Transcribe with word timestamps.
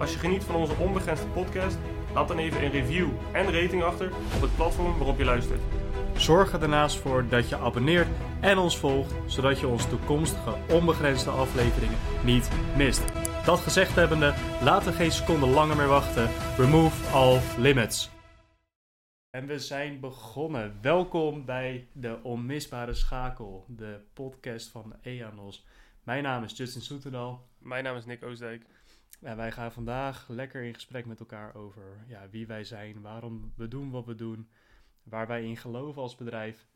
Als 0.00 0.12
je 0.12 0.18
geniet 0.18 0.44
van 0.44 0.54
onze 0.54 0.74
onbegrensde 0.74 1.26
podcast, 1.26 1.78
laat 2.14 2.28
dan 2.28 2.38
even 2.38 2.64
een 2.64 2.70
review 2.70 3.08
en 3.32 3.44
rating 3.44 3.82
achter 3.82 4.12
op 4.34 4.40
het 4.40 4.56
platform 4.56 4.96
waarop 4.96 5.18
je 5.18 5.24
luistert. 5.24 5.60
Zorg 6.16 6.52
er 6.52 6.60
daarnaast 6.60 6.96
voor 6.96 7.28
dat 7.28 7.48
je 7.48 7.56
abonneert 7.56 8.08
en 8.40 8.58
ons 8.58 8.78
volgt, 8.78 9.14
zodat 9.26 9.60
je 9.60 9.66
onze 9.66 9.88
toekomstige 9.88 10.54
onbegrensde 10.70 11.30
afleveringen 11.30 11.98
niet 12.24 12.50
mist. 12.76 13.04
Dat 13.44 13.58
gezegd 13.58 13.94
hebbende, 13.94 14.34
laten 14.62 14.90
we 14.90 14.96
geen 14.96 15.12
seconde 15.12 15.46
langer 15.46 15.76
meer 15.76 15.88
wachten. 15.88 16.30
Remove 16.56 17.10
all 17.12 17.40
limits. 17.58 18.10
En 19.30 19.46
we 19.46 19.58
zijn 19.58 20.00
begonnen. 20.00 20.78
Welkom 20.82 21.44
bij 21.44 21.88
de 21.92 22.18
Onmisbare 22.22 22.94
Schakel, 22.94 23.64
de 23.68 24.00
podcast 24.12 24.68
van 24.68 24.94
EANOS. 25.02 25.66
Mijn 26.04 26.22
naam 26.22 26.44
is 26.44 26.56
Justin 26.56 26.82
Soetendal. 26.82 27.48
Mijn 27.58 27.84
naam 27.84 27.96
is 27.96 28.04
Nick 28.04 28.24
Oostdijk. 28.24 28.62
En 29.20 29.36
wij 29.36 29.52
gaan 29.52 29.72
vandaag 29.72 30.28
lekker 30.28 30.62
in 30.62 30.74
gesprek 30.74 31.06
met 31.06 31.20
elkaar 31.20 31.54
over 31.54 32.04
ja, 32.06 32.28
wie 32.28 32.46
wij 32.46 32.64
zijn, 32.64 33.00
waarom 33.00 33.52
we 33.56 33.68
doen 33.68 33.90
wat 33.90 34.06
we 34.06 34.14
doen, 34.14 34.50
waar 35.02 35.26
wij 35.26 35.44
in 35.44 35.56
geloven 35.56 36.02
als 36.02 36.14
bedrijf, 36.16 36.66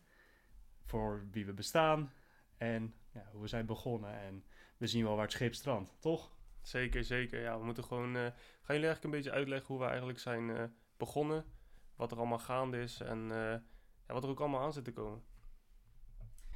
voor 0.84 1.26
wie 1.30 1.46
we 1.46 1.52
bestaan 1.52 2.12
en 2.56 2.94
ja, 3.12 3.28
hoe 3.32 3.40
we 3.40 3.48
zijn 3.48 3.66
begonnen. 3.66 4.20
En 4.20 4.44
we 4.76 4.86
zien 4.86 5.04
wel 5.04 5.14
waar 5.14 5.24
het 5.24 5.32
schip 5.32 5.54
strandt, 5.54 5.96
toch? 6.00 6.32
Zeker, 6.62 7.04
zeker. 7.04 7.40
Ja, 7.40 7.58
we 7.58 7.64
moeten 7.64 7.84
gewoon. 7.84 8.16
eh 8.16 8.22
gaan 8.64 8.74
jullie 8.74 8.90
eigenlijk 8.90 9.04
een 9.04 9.10
beetje 9.22 9.38
uitleggen 9.38 9.66
hoe 9.66 9.78
we 9.78 9.88
eigenlijk 9.88 10.18
zijn 10.18 10.50
eh, 10.50 10.64
begonnen, 10.96 11.44
wat 11.96 12.10
er 12.10 12.18
allemaal 12.18 12.38
gaande 12.38 12.80
is 12.80 13.00
en 13.00 13.18
eh, 13.30 13.38
ja, 14.06 14.14
wat 14.14 14.22
er 14.22 14.28
ook 14.28 14.40
allemaal 14.40 14.62
aan 14.62 14.72
zit 14.72 14.84
te 14.84 14.92
komen. 14.92 15.22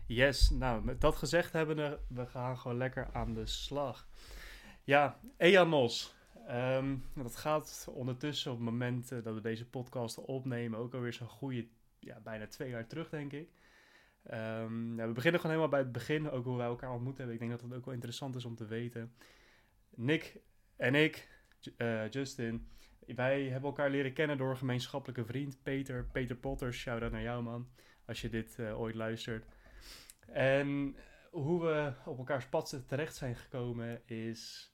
Yes, 0.06 0.50
nou, 0.50 0.84
met 0.84 1.00
dat 1.00 1.16
gezegd 1.16 1.52
hebbende, 1.52 2.00
we 2.08 2.26
gaan 2.26 2.58
gewoon 2.58 2.76
lekker 2.76 3.08
aan 3.12 3.34
de 3.34 3.46
slag. 3.46 4.08
Ja, 4.88 5.20
EANOS. 5.36 6.14
Ehm, 6.46 6.96
dat 7.14 7.36
gaat 7.36 7.88
ondertussen 7.90 8.50
op 8.50 8.56
het 8.56 8.66
moment 8.66 9.12
eh, 9.12 9.22
dat 9.22 9.34
we 9.34 9.40
deze 9.40 9.68
podcast 9.68 10.18
opnemen 10.18 10.78
ook 10.78 10.94
alweer 10.94 11.12
zo'n 11.12 11.28
goede, 11.28 11.68
ja, 11.98 12.20
bijna 12.20 12.46
twee 12.46 12.70
jaar 12.70 12.86
terug, 12.86 13.08
denk 13.08 13.32
ik. 13.32 13.50
Ehm, 14.22 14.96
we 14.96 15.12
beginnen 15.12 15.40
gewoon 15.40 15.56
helemaal 15.56 15.68
bij 15.68 15.78
het 15.78 15.92
begin, 15.92 16.30
ook 16.30 16.44
hoe 16.44 16.56
wij 16.56 16.66
elkaar 16.66 16.92
ontmoet 16.92 17.16
hebben. 17.16 17.34
Ik 17.34 17.40
denk 17.40 17.52
dat 17.52 17.60
het 17.60 17.74
ook 17.74 17.84
wel 17.84 17.94
interessant 17.94 18.36
is 18.36 18.44
om 18.44 18.56
te 18.56 18.66
weten. 18.66 19.14
Nick 19.90 20.40
en 20.76 20.94
ik, 20.94 21.28
eh, 21.76 22.10
Justin, 22.10 22.68
wij 23.06 23.42
hebben 23.42 23.68
elkaar 23.68 23.90
leren 23.90 24.12
kennen 24.12 24.38
door 24.38 24.50
een 24.50 24.56
gemeenschappelijke 24.56 25.24
vriend, 25.24 25.62
Peter. 25.62 26.04
Peter 26.12 26.36
Potter, 26.36 26.74
shout-out 26.74 27.12
naar 27.12 27.22
jou 27.22 27.42
man, 27.42 27.68
als 28.06 28.20
je 28.20 28.28
dit 28.28 28.58
eh, 28.58 28.80
ooit 28.80 28.94
luistert. 28.94 29.44
En 30.26 30.96
hoe 31.30 31.60
we 31.60 31.92
op 32.04 32.18
elkaars 32.18 32.46
pad 32.46 32.82
terecht 32.86 33.14
zijn 33.14 33.36
gekomen 33.36 34.06
is 34.06 34.72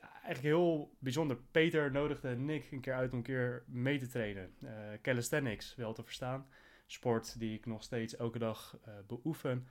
eigenlijk 0.00 0.42
heel 0.42 0.96
bijzonder. 0.98 1.36
Peter 1.50 1.90
nodigde 1.90 2.36
Nick 2.36 2.70
een 2.70 2.80
keer 2.80 2.94
uit 2.94 3.12
om 3.12 3.18
een 3.18 3.24
keer 3.24 3.64
mee 3.66 3.98
te 3.98 4.06
trainen. 4.06 4.54
Eh, 4.62 4.70
calisthenics, 5.02 5.74
wel 5.74 5.92
te 5.92 6.02
verstaan. 6.02 6.46
Sport 6.86 7.38
die 7.38 7.56
ik 7.56 7.66
nog 7.66 7.82
steeds 7.82 8.16
elke 8.16 8.38
dag 8.38 8.78
eh, 8.84 8.92
beoefen. 9.06 9.68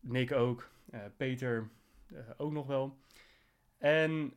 Nick 0.00 0.32
ook. 0.32 0.70
Eh, 0.90 1.00
Peter 1.16 1.70
ook 2.36 2.52
nog 2.52 2.66
wel. 2.66 2.98
En 3.78 4.32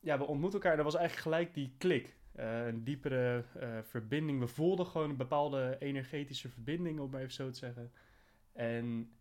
ja, 0.00 0.18
we 0.18 0.24
ontmoeten 0.24 0.58
elkaar. 0.58 0.78
en 0.78 0.84
Dat 0.84 0.92
was 0.92 1.00
eigenlijk 1.00 1.28
gelijk 1.28 1.54
die 1.54 1.74
klik. 1.78 2.16
Een 2.34 2.84
diepere 2.84 3.44
verbinding. 3.82 4.40
We 4.40 4.46
voelden 4.46 4.86
gewoon 4.86 5.10
een 5.10 5.16
bepaalde 5.16 5.76
energetische 5.78 6.48
verbinding, 6.48 7.00
om 7.00 7.10
maar 7.10 7.20
even 7.20 7.32
zo 7.32 7.50
te 7.50 7.58
zeggen. 7.58 7.92
En 8.52 9.12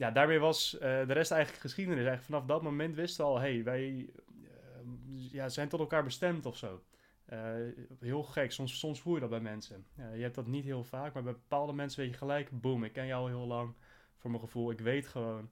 ja, 0.00 0.10
daarmee 0.10 0.38
was 0.38 0.78
eh, 0.78 1.06
de 1.06 1.12
rest 1.12 1.30
eigenlijk 1.30 1.62
geschiedenis. 1.62 2.04
Eigenlijk 2.04 2.26
vanaf 2.26 2.46
dat 2.46 2.62
moment 2.62 2.94
wisten 2.94 3.24
al, 3.24 3.38
hey, 3.38 3.64
wij 3.64 4.10
eh, 4.42 5.32
ja, 5.32 5.48
zijn 5.48 5.68
tot 5.68 5.80
elkaar 5.80 6.04
bestemd 6.04 6.46
of 6.46 6.56
zo. 6.56 6.84
Eh, 7.24 7.54
heel 7.98 8.22
gek, 8.22 8.52
soms, 8.52 8.78
soms 8.78 9.00
voel 9.00 9.14
je 9.14 9.20
dat 9.20 9.30
bij 9.30 9.40
mensen. 9.40 9.86
Je 9.94 10.22
hebt 10.22 10.34
dat 10.34 10.46
niet 10.46 10.64
heel 10.64 10.84
vaak, 10.84 11.14
maar 11.14 11.22
bij 11.22 11.32
bepaalde 11.32 11.72
mensen 11.72 12.00
weet 12.00 12.10
je 12.10 12.16
gelijk, 12.16 12.60
boom, 12.60 12.84
ik 12.84 12.92
ken 12.92 13.06
jou 13.06 13.22
al 13.22 13.28
heel 13.28 13.46
lang. 13.46 13.74
Voor 14.16 14.30
mijn 14.30 14.42
gevoel, 14.42 14.70
ik 14.70 14.80
weet 14.80 15.06
gewoon, 15.06 15.50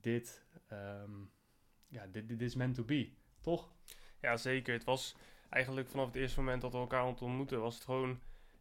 dit, 0.00 0.46
ehm, 0.68 1.12
ja, 1.88 2.06
dit, 2.06 2.28
dit 2.28 2.40
is 2.40 2.54
meant 2.54 2.74
to 2.74 2.84
be, 2.84 3.12
toch? 3.40 3.72
Ja, 4.20 4.36
zeker. 4.36 4.72
Het 4.72 4.84
was 4.84 5.16
eigenlijk 5.48 5.88
vanaf 5.88 6.06
het 6.06 6.16
eerste 6.16 6.40
moment 6.40 6.62
dat 6.62 6.72
we 6.72 6.78
elkaar 6.78 7.06
ontmoeten, 7.06 7.60
was 7.60 7.74
het 7.74 7.84
gewoon 7.84 8.20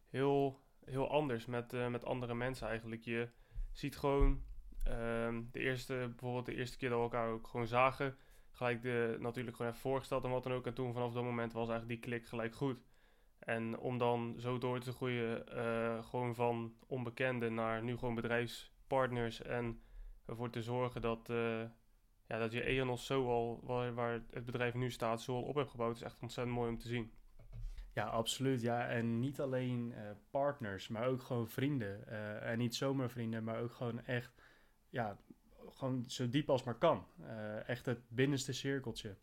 heel, 0.10 0.60
heel 0.86 1.10
anders 1.10 1.46
met, 1.46 1.72
met 1.90 2.06
andere 2.06 2.36
mensen 2.36 2.68
eigenlijk. 2.68 3.04
Je 3.04 3.30
ziet 3.72 3.98
gewoon 3.98 4.44
ehm, 4.84 5.42
de 5.52 5.60
eerste, 5.60 5.94
bijvoorbeeld 5.94 6.46
de 6.46 6.56
eerste 6.56 6.78
keer 6.78 6.90
dat 6.90 6.98
we 6.98 7.04
elkaar 7.04 7.30
ook 7.30 7.48
gewoon 7.48 7.68
zagen, 7.68 8.18
gelijk 8.52 8.82
de, 8.82 9.18
natuurlijk 9.20 9.56
gewoon 9.56 9.72
even 9.72 9.84
voorgesteld 9.84 10.24
en 10.24 10.30
wat 10.30 10.44
dan 10.44 10.54
ook. 10.54 10.66
En 10.66 10.74
toen 10.74 10.94
vanaf 10.94 11.14
dat 11.14 11.24
moment 11.24 11.54
was 11.54 11.70
eigenlijk 11.70 12.02
die 12.02 12.12
klik 12.12 12.28
gelijk 12.28 12.56
goed. 12.56 12.80
En 13.46 13.78
om 13.78 13.98
dan 13.98 14.36
zo 14.38 14.58
door 14.58 14.80
te 14.80 14.92
groeien, 14.92 15.48
eh, 15.48 16.04
gewoon 16.04 16.36
van 16.36 16.74
onbekende 16.88 17.50
naar 17.50 17.84
nu 17.84 17.98
gewoon 17.98 18.16
bedrijfspartners 18.16 19.42
en 19.42 19.82
ervoor 20.26 20.50
te 20.50 20.62
zorgen 20.62 21.02
dat, 21.02 21.30
eh, 21.30 21.62
ja, 22.28 22.38
dat 22.40 22.52
je 22.52 22.64
EONOS 22.64 23.06
zo 23.06 23.28
al, 23.30 23.60
waar, 23.64 23.94
waar 23.94 24.22
het 24.32 24.46
bedrijf 24.46 24.74
nu 24.74 24.92
staat, 24.92 25.22
zo 25.22 25.36
al 25.36 25.42
op 25.42 25.56
hebt 25.56 25.70
gebouwd, 25.70 25.96
is 25.96 26.02
echt 26.02 26.22
ontzettend 26.22 26.56
mooi 26.58 26.70
om 26.70 26.78
te 26.78 26.88
zien. 26.88 27.12
Ja, 27.94 28.06
absoluut. 28.06 28.62
Ja, 28.62 28.88
en 28.88 29.20
niet 29.20 29.42
alleen 29.42 29.94
eh, 29.94 30.12
partners, 30.32 30.88
maar 30.88 31.08
ook 31.08 31.22
gewoon 31.22 31.48
vrienden. 31.48 32.08
En 32.42 32.58
niet 32.58 32.76
zomaar 32.76 33.10
vrienden, 33.10 33.44
maar 33.44 33.62
ook 33.62 33.74
gewoon 33.74 34.06
echt, 34.06 34.43
ja, 34.94 35.18
gewoon 35.70 36.04
zo 36.08 36.30
diep 36.30 36.50
als 36.50 36.64
maar 36.64 36.76
kan. 36.78 37.06
Eh, 37.22 37.70
echt 37.70 37.86
het 37.86 38.00
binnenste 38.08 38.54
cirkeltje. 38.54 39.16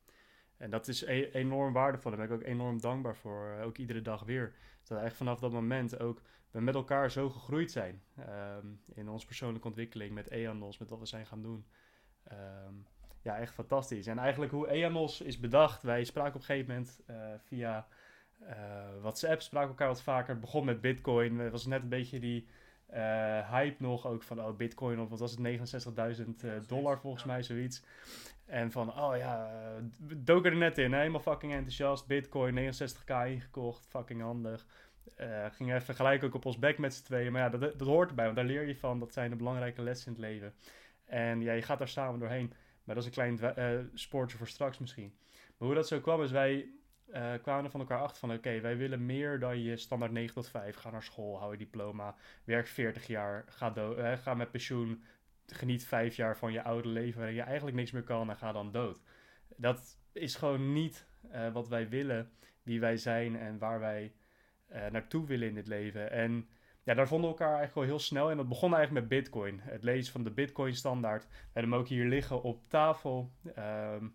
En 0.56 0.70
dat 0.70 0.88
is 0.88 1.02
e- 1.02 1.30
enorm 1.32 1.72
waardevol. 1.72 2.10
Daar 2.10 2.20
ben 2.20 2.28
ik 2.28 2.34
ook 2.42 2.48
enorm 2.48 2.80
dankbaar 2.80 3.16
voor. 3.16 3.50
eh, 3.58 3.66
ook 3.66 3.78
iedere 3.78 4.02
dag 4.02 4.22
weer. 4.24 4.54
Dat 4.84 5.02
echt 5.02 5.16
vanaf 5.16 5.38
dat 5.40 5.52
moment 5.52 6.00
ook 6.00 6.22
we 6.50 6.60
met 6.60 6.74
elkaar 6.74 7.10
zo 7.10 7.30
gegroeid 7.30 7.70
zijn. 7.70 8.02
ehm, 8.16 8.66
in 8.94 9.08
onze 9.08 9.26
persoonlijke 9.26 9.66
ontwikkeling 9.66 10.14
met 10.14 10.28
EANOS, 10.28 10.78
met 10.78 10.90
wat 10.90 10.98
we 10.98 11.06
zijn 11.06 11.26
gaan 11.26 11.42
doen. 11.42 11.66
Ehm, 12.24 12.74
ja, 13.22 13.38
echt 13.38 13.54
fantastisch. 13.54 14.06
En 14.06 14.18
eigenlijk 14.18 14.52
hoe 14.52 14.68
EANOS 14.68 15.20
is 15.20 15.38
bedacht. 15.40 15.82
Wij 15.82 16.04
spraken 16.04 16.34
op 16.34 16.40
een 16.40 16.46
gegeven 16.46 16.68
moment 16.74 17.00
eh, 17.06 17.32
via 17.38 17.88
WhatsApp, 19.00 19.40
spraken 19.40 19.68
elkaar 19.68 19.88
wat 19.88 20.02
vaker. 20.02 20.30
Het 20.30 20.40
begon 20.40 20.64
met 20.64 20.80
Bitcoin. 20.80 21.38
Het 21.38 21.52
was 21.52 21.66
net 21.66 21.82
een 21.82 21.88
beetje 21.88 22.20
die 22.20 22.48
hype 23.50 23.76
nog 23.78 24.06
ook 24.06 24.22
van 24.22 24.40
oh, 24.40 24.56
Bitcoin, 24.56 25.00
of 25.00 25.08
wat 25.08 25.18
was 25.18 25.36
het, 25.36 26.18
69.000 26.18 26.24
eh, 26.40 26.50
dollar 26.66 26.98
volgens 26.98 27.24
mij, 27.24 27.42
zoiets. 27.42 27.82
En 28.46 28.72
van, 28.72 29.00
oh 29.00 29.16
ja, 29.16 29.50
uh, 29.52 29.84
dook 30.16 30.46
er 30.46 30.56
net 30.56 30.78
in, 30.78 30.92
helemaal 30.92 31.20
fucking 31.20 31.52
enthousiast. 31.52 32.06
Bitcoin, 32.06 32.72
69k 32.72 33.26
ingekocht, 33.26 33.86
fucking 33.86 34.20
handig. 34.22 34.66
Eh 35.16 35.46
ging 35.50 35.74
even 35.74 35.94
gelijk 35.94 36.24
ook 36.24 36.34
op 36.34 36.44
ons 36.44 36.58
back 36.58 36.78
met 36.78 36.94
z'n 36.94 37.04
tweeën. 37.04 37.32
Maar 37.32 37.42
ja, 37.42 37.48
dat, 37.48 37.78
dat 37.78 37.88
hoort 37.88 38.08
erbij, 38.08 38.24
want 38.24 38.36
daar 38.36 38.44
leer 38.44 38.66
je 38.66 38.76
van. 38.76 38.98
Dat 38.98 39.12
zijn 39.12 39.30
de 39.30 39.36
belangrijke 39.36 39.82
lessen 39.82 40.06
in 40.06 40.12
het 40.12 40.30
leven. 40.30 40.54
En 41.04 41.40
ja, 41.40 41.52
je 41.52 41.62
gaat 41.62 41.78
daar 41.78 41.88
samen 41.88 42.20
doorheen. 42.20 42.52
Maar 42.84 42.94
dat 42.94 43.04
is 43.04 43.16
een 43.16 43.36
klein 43.36 43.56
eh, 43.56 43.78
spoortje 43.94 44.36
voor 44.36 44.48
straks 44.48 44.78
misschien. 44.78 45.14
Maar 45.56 45.68
hoe 45.68 45.74
dat 45.74 45.88
zo 45.88 46.00
kwam, 46.00 46.22
is 46.22 46.30
wij 46.30 46.68
eh, 47.12 47.32
kwamen 47.42 47.64
er 47.64 47.70
van 47.70 47.80
elkaar 47.80 48.00
achter 48.00 48.18
van... 48.18 48.32
Oké, 48.32 48.60
wij 48.60 48.76
willen 48.76 49.06
meer 49.06 49.38
dan 49.38 49.62
je 49.62 49.76
standaard 49.76 50.12
9 50.12 50.34
tot 50.34 50.48
5. 50.48 50.76
Ga 50.76 50.90
naar 50.90 51.02
school, 51.02 51.38
hou 51.38 51.52
je 51.52 51.58
diploma, 51.58 52.14
werk 52.44 52.66
40 52.66 53.06
jaar, 53.06 53.44
ga, 53.48 53.74
eh, 53.74 54.12
ga 54.12 54.34
met 54.34 54.50
pensioen... 54.50 55.04
Geniet 55.46 55.86
vijf 55.86 56.16
jaar 56.16 56.36
van 56.36 56.52
je 56.52 56.62
oude 56.62 56.88
leven 56.88 57.18
waarin 57.18 57.36
je 57.36 57.42
eigenlijk 57.42 57.76
niks 57.76 57.90
meer 57.90 58.02
kan 58.02 58.30
en 58.30 58.36
ga 58.36 58.52
dan 58.52 58.72
dood. 58.72 59.02
Dat 59.56 59.98
is 60.12 60.34
gewoon 60.34 60.72
niet 60.72 61.06
eh, 61.30 61.52
wat 61.52 61.68
wij 61.68 61.88
willen, 61.88 62.30
wie 62.62 62.80
wij 62.80 62.96
zijn 62.96 63.36
en 63.36 63.58
waar 63.58 63.80
wij 63.80 64.12
naartoe 64.90 65.26
willen 65.26 65.48
in 65.48 65.54
dit 65.54 65.66
leven. 65.66 66.10
En 66.10 66.48
ja, 66.82 66.94
daar 66.94 67.08
vonden 67.08 67.30
we 67.30 67.36
elkaar 67.36 67.56
eigenlijk 67.56 67.74
wel 67.74 67.96
heel 67.96 68.06
snel. 68.06 68.30
En 68.30 68.36
dat 68.36 68.48
begon 68.48 68.74
eigenlijk 68.74 69.08
met 69.08 69.18
Bitcoin. 69.18 69.60
Het 69.62 69.82
lezen 69.82 70.12
van 70.12 70.24
de 70.24 70.30
Bitcoin 70.30 70.74
standaard. 70.74 71.26
We 71.26 71.36
hebben 71.52 71.72
hem 71.72 71.80
ook 71.80 71.88
hier 71.88 72.06
liggen 72.06 72.42
op 72.42 72.68
tafel. 72.68 73.30
Ehm, 73.54 74.06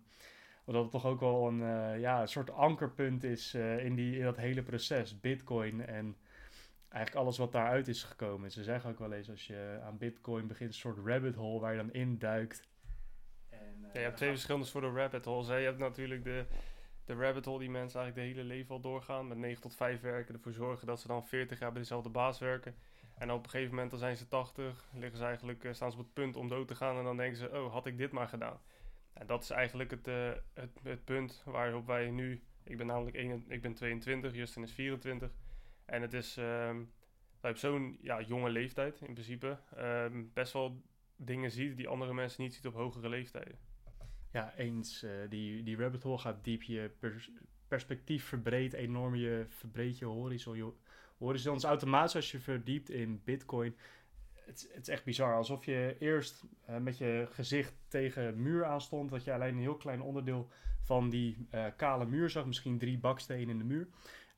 omdat 0.66 0.82
het 0.82 0.90
toch 0.90 1.06
ook 1.06 1.20
wel 1.20 1.48
een, 1.48 1.62
eh, 1.62 2.00
ja, 2.00 2.20
een 2.20 2.28
soort 2.28 2.50
ankerpunt 2.50 3.24
is 3.24 3.54
eh, 3.54 3.84
in, 3.84 3.94
die, 3.94 4.18
in 4.18 4.24
dat 4.24 4.36
hele 4.36 4.62
proces. 4.62 5.20
Bitcoin 5.20 5.86
en 5.86 6.16
eigenlijk 6.88 7.24
alles 7.24 7.38
wat 7.38 7.52
daaruit 7.52 7.88
is 7.88 8.02
gekomen. 8.02 8.50
Ze 8.50 8.62
zeggen 8.62 8.90
ook 8.90 8.98
wel 8.98 9.12
eens 9.12 9.30
als 9.30 9.46
je 9.46 9.80
aan 9.82 9.98
Bitcoin 9.98 10.46
begint, 10.46 10.70
een 10.70 10.76
soort 10.76 10.98
rabbit 11.04 11.34
hole 11.34 11.60
waar 11.60 11.72
je 11.72 11.78
dan 11.78 11.92
induikt. 11.92 12.68
En, 13.48 13.58
eh, 13.58 13.92
Ja, 13.92 13.98
je 13.98 13.98
hebt 13.98 14.16
twee 14.16 14.30
verschillende 14.30 14.66
soorten 14.66 14.94
rabbit 14.94 15.24
holes. 15.24 15.48
Hè. 15.48 15.56
Je 15.56 15.64
hebt 15.64 15.78
natuurlijk 15.78 16.24
de, 16.24 16.44
de 17.04 17.14
rabbit 17.14 17.44
hole 17.44 17.58
die 17.58 17.70
mensen 17.70 18.00
eigenlijk 18.00 18.28
de 18.28 18.40
hele 18.40 18.48
leven 18.48 18.74
al 18.74 18.80
doorgaan. 18.80 19.28
Met 19.28 19.38
9 19.38 19.62
tot 19.62 19.74
5 19.74 20.00
werken, 20.00 20.34
ervoor 20.34 20.52
zorgen 20.52 20.86
dat 20.86 21.00
ze 21.00 21.06
dan 21.06 21.26
40 21.26 21.58
jaar 21.58 21.72
bij 21.72 21.80
dezelfde 21.80 22.10
baas 22.10 22.38
werken. 22.38 22.74
En 23.18 23.30
op 23.32 23.44
een 23.44 23.50
gegeven 23.50 23.74
moment 23.74 23.90
dan 23.90 23.98
zijn 23.98 24.16
ze 24.16 24.28
80, 24.28 24.84
liggen 24.92 25.18
ze 25.18 25.24
eigenlijk, 25.24 25.64
eh, 25.64 25.72
staan 25.72 25.90
ze 25.90 25.98
op 25.98 26.04
het 26.04 26.14
punt 26.14 26.36
om 26.36 26.48
dood 26.48 26.68
te 26.68 26.74
gaan. 26.74 26.96
En 26.96 27.04
dan 27.04 27.16
denken 27.16 27.38
ze, 27.38 27.50
oh, 27.50 27.72
had 27.72 27.86
ik 27.86 27.98
dit 27.98 28.12
maar 28.12 28.28
gedaan. 28.28 28.60
En 29.18 29.26
dat 29.26 29.42
is 29.42 29.50
eigenlijk 29.50 29.90
het, 29.90 30.08
uh, 30.08 30.30
het, 30.52 30.78
het, 30.82 31.04
punt 31.04 31.42
waarop 31.44 31.86
wij 31.86 32.10
nu... 32.10 32.42
Ik 32.62 32.76
ben 32.76 32.86
namelijk 32.86 33.16
1, 33.16 33.44
ik 33.48 33.62
ben 33.62 33.74
22, 33.74 34.34
Justin 34.34 34.62
is 34.62 34.72
24. 34.72 35.30
En 35.84 36.02
het 36.02 36.12
is 36.12 36.36
um, 36.36 36.92
op 37.40 37.56
zo'n 37.56 37.98
ja, 38.00 38.20
jonge 38.20 38.50
leeftijd 38.50 39.00
in 39.00 39.12
principe 39.12 39.58
um, 39.78 40.30
best 40.34 40.52
wel 40.52 40.82
dingen 41.16 41.50
ziet 41.50 41.76
die 41.76 41.88
andere 41.88 42.14
mensen 42.14 42.42
niet 42.42 42.54
zien 42.54 42.66
op 42.66 42.74
hogere 42.74 43.08
leeftijden. 43.08 43.58
Ja, 44.32 44.54
eens. 44.56 45.02
Uh, 45.02 45.10
die, 45.28 45.62
die 45.62 45.76
rabbit 45.76 46.02
hole 46.02 46.18
gaat 46.18 46.44
diep. 46.44 46.62
Je 46.62 46.90
pers 46.98 47.30
perspectief 47.68 48.24
verbreedt 48.24 48.72
enorm. 48.72 49.14
Je 49.14 49.46
verbreedt 49.48 49.98
je 49.98 50.04
horizon. 50.04 50.56
Je 50.56 50.72
horizon 51.18 51.56
is 51.56 51.64
automatisch 51.64 52.16
als 52.16 52.30
je 52.30 52.38
verdiept 52.38 52.90
in 52.90 53.22
bitcoin. 53.24 53.76
Het, 54.46 54.68
het 54.72 54.82
is 54.82 54.88
echt 54.88 55.04
bizar. 55.04 55.34
Alsof 55.34 55.64
je 55.64 55.96
eerst 55.98 56.44
uh, 56.70 56.76
met 56.76 56.98
je 56.98 57.26
gezicht 57.30 57.74
tegen 57.88 58.24
een 58.26 58.42
muur 58.42 58.64
aanstond. 58.64 59.10
Dat 59.10 59.24
je 59.24 59.32
alleen 59.32 59.54
een 59.54 59.60
heel 59.60 59.76
klein 59.76 60.02
onderdeel 60.02 60.48
van 60.82 61.10
die 61.10 61.48
uh, 61.54 61.66
kale 61.76 62.06
muur 62.06 62.30
zag. 62.30 62.46
Misschien 62.46 62.78
drie 62.78 62.98
bakstenen 62.98 63.48
in 63.48 63.58
de 63.58 63.64
muur. 63.64 63.88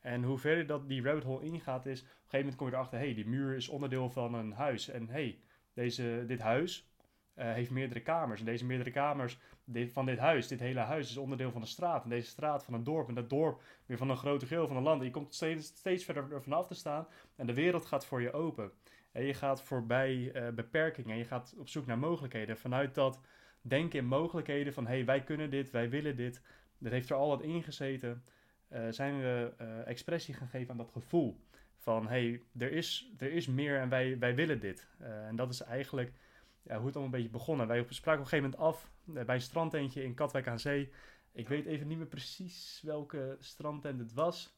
En 0.01 0.23
hoe 0.23 0.39
verder 0.39 0.67
dat 0.67 0.89
die 0.89 1.03
rabbit 1.03 1.25
hole 1.25 1.45
ingaat 1.45 1.87
is... 1.87 2.01
Op 2.01 2.07
een 2.07 2.13
gegeven 2.21 2.39
moment 2.39 2.57
kom 2.57 2.67
je 2.67 2.73
erachter... 2.73 2.99
Hey, 2.99 3.15
die 3.15 3.29
muur 3.29 3.57
is 3.57 3.69
onderdeel 3.69 4.11
van 4.11 4.35
een 4.35 4.53
huis. 4.53 4.89
En 4.89 5.09
hey, 5.09 5.41
deze, 5.75 6.25
dit 6.27 6.41
huis 6.41 6.91
uh, 7.37 7.53
heeft 7.53 7.71
meerdere 7.71 8.01
kamers. 8.01 8.41
En 8.41 8.47
deze 8.47 8.65
meerdere 8.65 8.91
kamers 8.91 9.39
van 9.87 10.07
dit 10.07 10.19
huis, 10.19 10.49
dit 10.49 10.61
hele 10.61 10.81
huis, 10.81 11.11
is 11.11 11.17
onderdeel 11.17 11.51
van 11.51 11.61
een 11.61 11.67
straat. 11.67 12.05
En 12.05 12.11
deze 12.11 12.29
straat 12.29 12.65
van 12.65 12.75
een 12.75 12.85
dorp. 12.85 13.09
En 13.09 13.15
dat 13.15 13.31
dorp 13.31 13.63
weer 13.87 13.97
van 13.97 14.11
een 14.11 14.17
grote 14.17 14.47
geel 14.47 14.67
van 14.67 14.77
een 14.77 14.83
land. 14.83 15.03
Je 15.03 15.11
komt 15.11 15.35
steeds, 15.35 15.67
steeds 15.67 16.05
verder 16.05 16.33
ervan 16.33 16.53
af 16.53 16.67
te 16.67 16.75
staan. 16.75 17.07
En 17.37 17.47
de 17.47 17.55
wereld 17.55 17.87
gaat 17.87 18.07
voor 18.07 18.23
je 18.23 18.33
open. 18.33 18.73
En 19.13 19.25
je 19.25 19.35
gaat 19.35 19.63
voorbij 19.63 20.15
uh, 20.17 20.49
beperkingen. 20.49 21.11
En 21.11 21.19
je 21.19 21.25
gaat 21.25 21.55
op 21.59 21.69
zoek 21.69 21.87
naar 21.87 21.99
mogelijkheden. 21.99 22.57
Vanuit 22.57 22.95
dat 22.95 23.21
denken 23.61 23.99
in 23.99 24.07
mogelijkheden 24.07 24.73
van... 24.73 24.87
hey, 24.87 25.05
wij 25.05 25.23
kunnen 25.23 25.51
dit, 25.51 25.71
wij 25.71 25.91
willen 25.91 26.17
dit. 26.17 26.43
Dat 26.79 26.93
heeft 26.93 27.11
er 27.11 27.17
al 27.17 27.29
wat 27.29 27.43
in 27.43 27.63
gezeten. 27.63 28.25
Uh, 28.73 28.87
zijn 28.91 29.21
we 29.21 29.53
expressie 29.85 30.35
gaan 30.35 30.49
geven 30.49 30.71
aan 30.71 30.77
dat 30.77 30.91
gevoel. 30.91 31.41
Van, 31.77 32.09
hey, 32.09 32.43
er, 32.59 32.73
is, 32.73 33.13
er 33.19 33.33
is 33.33 33.47
meer 33.47 33.79
en 33.81 33.89
wij, 33.89 34.19
wij 34.19 34.35
willen 34.35 34.61
dit. 34.61 34.89
en 34.99 35.37
dat 35.37 35.51
is 35.51 35.61
eigenlijk 35.61 36.13
hoe 36.77 36.87
het 36.87 36.97
allemaal 36.97 37.05
een 37.05 37.11
beetje 37.11 37.39
begonnen. 37.39 37.67
Wij 37.67 37.87
spraken 37.89 38.21
op 38.21 38.33
een 38.33 38.39
gegeven 38.39 38.51
moment 38.51 38.77
af 38.77 38.91
eh, 39.15 39.25
bij 39.25 39.35
een 39.35 39.41
strandtentje 39.41 40.03
in 40.03 40.15
Katwijk 40.15 40.49
aan 40.49 40.59
Zee. 40.59 40.93
Ik 41.33 41.49
weet 41.49 41.67
even 41.67 41.87
niet 41.87 41.99
meer 41.99 42.07
precies 42.07 42.81
welke 42.85 43.37
strandtent 43.39 43.99
het 43.99 44.13
was. 44.13 44.57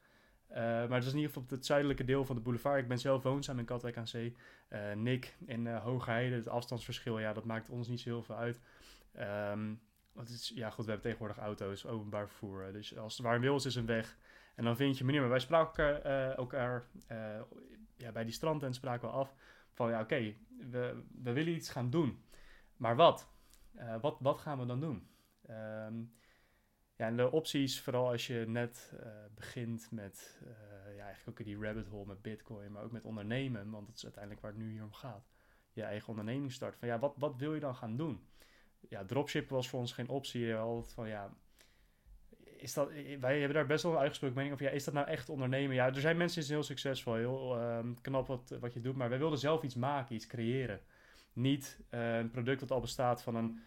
Uh, 0.51 0.57
maar 0.57 0.91
het 0.91 1.05
is 1.05 1.11
in 1.11 1.17
ieder 1.17 1.29
geval 1.29 1.43
op 1.43 1.51
het 1.51 1.67
zuidelijke 1.67 2.05
deel 2.05 2.25
van 2.25 2.37
de 2.37 2.43
boulevard. 2.43 2.83
Ik 2.83 2.89
ben 2.89 2.99
zelf 2.99 3.23
woonzaam 3.23 3.59
in 3.59 3.65
Katwijk 3.65 3.97
aan 3.97 4.07
Zee. 4.07 4.37
Uh, 4.71 4.93
Nick 4.93 5.37
in 5.47 5.67
uh, 5.67 5.83
Hogerheide. 5.83 6.35
Het 6.35 6.49
afstandsverschil, 6.49 7.19
ja, 7.19 7.33
dat 7.33 7.45
maakt 7.45 7.69
ons 7.69 7.89
niet 7.89 8.01
zo 8.01 8.09
heel 8.09 8.23
veel 8.23 8.37
uit. 8.37 8.61
Het 10.15 10.29
is, 10.29 10.53
ja, 10.55 10.71
goed, 10.71 10.85
we 10.85 10.91
hebben 10.91 11.11
tegenwoordig 11.11 11.45
auto's, 11.45 11.87
openbaar 11.87 12.29
vervoer. 12.29 12.73
Dus 12.73 12.99
als 12.99 13.17
het 13.17 13.27
waar 13.27 13.41
wil 13.41 13.57
is, 13.57 13.65
is 13.65 13.75
een 13.75 13.87
weg. 13.87 14.17
En 14.55 14.65
dan 14.65 14.77
vind 14.77 14.99
je 14.99 15.05
manier. 15.05 15.21
Maar 15.21 15.31
wij 15.31 15.39
spraken 15.39 16.05
elkaar 16.37 16.87
ja, 17.97 18.13
bij 18.13 18.25
die 18.25 18.33
strandtent 18.33 18.75
spraken 18.75 19.09
we 19.09 19.15
af 19.15 19.35
van 19.73 19.91
ja, 19.91 20.01
oké, 20.01 20.35
we, 20.71 21.03
we 21.23 21.33
willen 21.33 21.53
iets 21.53 21.71
gaan 21.71 21.91
doen. 21.91 22.25
Maar 22.77 22.97
wat? 22.97 23.29
Wat, 24.01 24.17
wat 24.21 24.39
gaan 24.39 24.59
we 24.59 24.67
dan 24.67 24.81
doen? 24.81 25.09
Um, 25.51 26.13
ja, 27.01 27.07
en 27.07 27.17
de 27.17 27.31
opties, 27.31 27.81
vooral 27.81 28.11
als 28.11 28.27
je 28.27 28.45
net 28.47 28.93
uh, 28.95 29.09
begint 29.35 29.89
met, 29.91 30.41
uh, 30.43 30.97
ja, 30.97 31.05
eigenlijk 31.05 31.41
ook 31.41 31.47
die 31.47 31.61
rabbit 31.61 31.87
hole 31.87 32.07
met 32.07 32.23
bitcoin, 32.23 32.73
maar 32.73 32.83
ook 32.83 32.93
met 32.93 33.05
ondernemen, 33.05 33.71
want 33.71 33.87
dat 33.87 33.97
is 33.97 34.03
uiteindelijk 34.03 34.43
waar 34.43 34.53
het 34.53 34.61
nu 34.61 34.71
hier 34.71 34.83
om 34.83 34.93
gaat. 34.93 35.29
Je 35.73 35.83
eigen 35.83 36.09
onderneming 36.09 36.53
start. 36.53 36.77
Van 36.77 36.89
ja, 36.89 36.99
wat, 36.99 37.15
wat 37.17 37.37
wil 37.37 37.55
je 37.55 37.61
dan 37.61 37.75
gaan 37.75 37.97
doen? 37.97 38.21
Ja, 38.89 39.05
dropshippen 39.05 39.55
was 39.55 39.69
voor 39.69 39.79
ons 39.81 39.93
geen 39.93 40.09
optie. 40.09 40.55
Altijd 40.55 40.93
van 40.93 41.09
ja, 41.09 41.33
is 42.57 42.75
dat, 42.75 42.91
wij 43.21 43.39
hebben 43.39 43.55
daar 43.55 43.67
best 43.67 43.83
wel 43.83 43.93
een 43.93 43.99
uitgesproken 43.99 44.37
mening 44.37 44.55
over. 44.55 44.67
Ja, 44.67 44.73
is 44.73 44.85
dat 44.85 44.95
nou 44.95 45.07
echt 45.07 45.29
ondernemen? 45.29 45.75
Ja, 45.75 45.87
er 45.87 46.01
zijn 46.01 46.17
mensen 46.17 46.39
die 46.39 46.47
zijn 46.47 46.59
heel 46.59 46.69
succesvol, 46.69 47.15
heel 47.15 47.63
um, 47.63 48.01
knap 48.01 48.27
wat, 48.27 48.57
wat 48.61 48.73
je 48.73 48.81
doet. 48.81 48.97
Maar 48.97 49.09
wij 49.09 49.19
wilden 49.19 49.39
zelf 49.39 49.63
iets 49.63 49.75
maken, 49.75 50.15
iets 50.15 50.27
creëren. 50.27 50.81
Niet 51.33 51.81
uh, 51.91 52.17
een 52.17 52.31
product 52.31 52.61
dat 52.61 52.71
al 52.71 52.81
bestaat 52.81 53.23
van 53.23 53.35
een... 53.35 53.61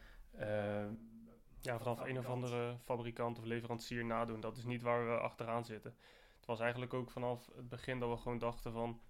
Ja, 1.63 1.77
vanaf 1.77 1.99
een 1.99 2.17
of 2.17 2.27
andere 2.27 2.77
fabrikant 2.77 3.37
of 3.37 3.43
leverancier 3.43 4.05
nadoen. 4.05 4.39
Dat 4.39 4.57
is 4.57 4.63
niet 4.63 4.81
waar 4.81 5.05
we 5.05 5.19
achteraan 5.19 5.65
zitten. 5.65 5.95
Het 6.35 6.45
was 6.45 6.59
eigenlijk 6.59 6.93
ook 6.93 7.11
vanaf 7.11 7.49
het 7.55 7.69
begin 7.69 7.99
dat 7.99 8.09
we 8.09 8.17
gewoon 8.17 8.37
dachten 8.37 8.71
van... 8.71 9.01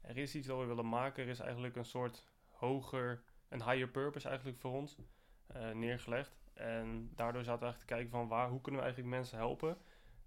Er 0.00 0.16
is 0.16 0.34
iets 0.34 0.46
dat 0.46 0.58
we 0.58 0.64
willen 0.64 0.88
maken. 0.88 1.22
Er 1.22 1.28
is 1.28 1.38
eigenlijk 1.38 1.76
een 1.76 1.84
soort 1.84 2.24
hoger, 2.50 3.22
een 3.48 3.62
higher 3.62 3.88
purpose 3.88 4.28
eigenlijk 4.28 4.58
voor 4.58 4.72
ons 4.72 4.98
uh, 5.56 5.70
neergelegd. 5.70 6.40
En 6.54 7.10
daardoor 7.14 7.44
zaten 7.44 7.60
we 7.60 7.64
eigenlijk 7.64 7.78
te 7.78 7.94
kijken 7.94 8.10
van 8.10 8.28
waar, 8.28 8.48
hoe 8.48 8.60
kunnen 8.60 8.80
we 8.80 8.86
eigenlijk 8.86 9.16
mensen 9.16 9.38
helpen. 9.38 9.78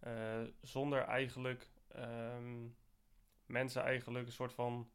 Uh, 0.07 0.42
zonder 0.62 1.01
eigenlijk 1.01 1.69
um, 1.95 2.75
mensen 3.45 3.83
eigenlijk 3.83 4.25
een 4.25 4.31
soort 4.31 4.54
van 4.54 4.89